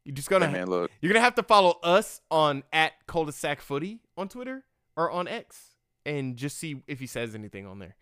[0.04, 0.90] You're just gonna Hey, man, look.
[1.00, 4.64] you're gonna have to follow us on at cul-de-sac footy on Twitter
[4.96, 5.75] or on X
[6.06, 7.96] and just see if he says anything on there.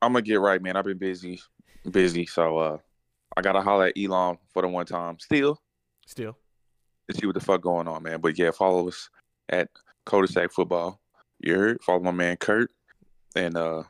[0.00, 0.76] I'm gonna get right, man.
[0.76, 1.40] I've been busy,
[1.90, 2.24] busy.
[2.26, 2.78] So uh,
[3.36, 5.18] I gotta holler at Elon for the one time.
[5.18, 5.60] Still,
[6.06, 6.36] Still.
[7.10, 8.20] to see what the fuck going on, man.
[8.20, 9.10] But yeah, follow us
[9.48, 9.68] at
[10.04, 11.00] Cul-de-sac Football.
[11.40, 11.82] You heard?
[11.82, 12.70] Follow my man Kurt.
[13.34, 13.82] And uh,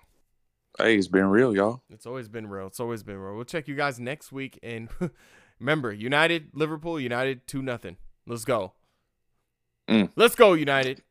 [0.78, 1.82] hey, it's been real, y'all.
[1.90, 2.66] It's always been real.
[2.66, 3.36] It's always been real.
[3.36, 4.88] We'll check you guys next week and
[5.60, 7.96] remember, United, Liverpool, United 2 nothing.
[8.26, 8.72] Let's go.
[9.88, 10.10] Mm.
[10.16, 11.02] Let's go, United.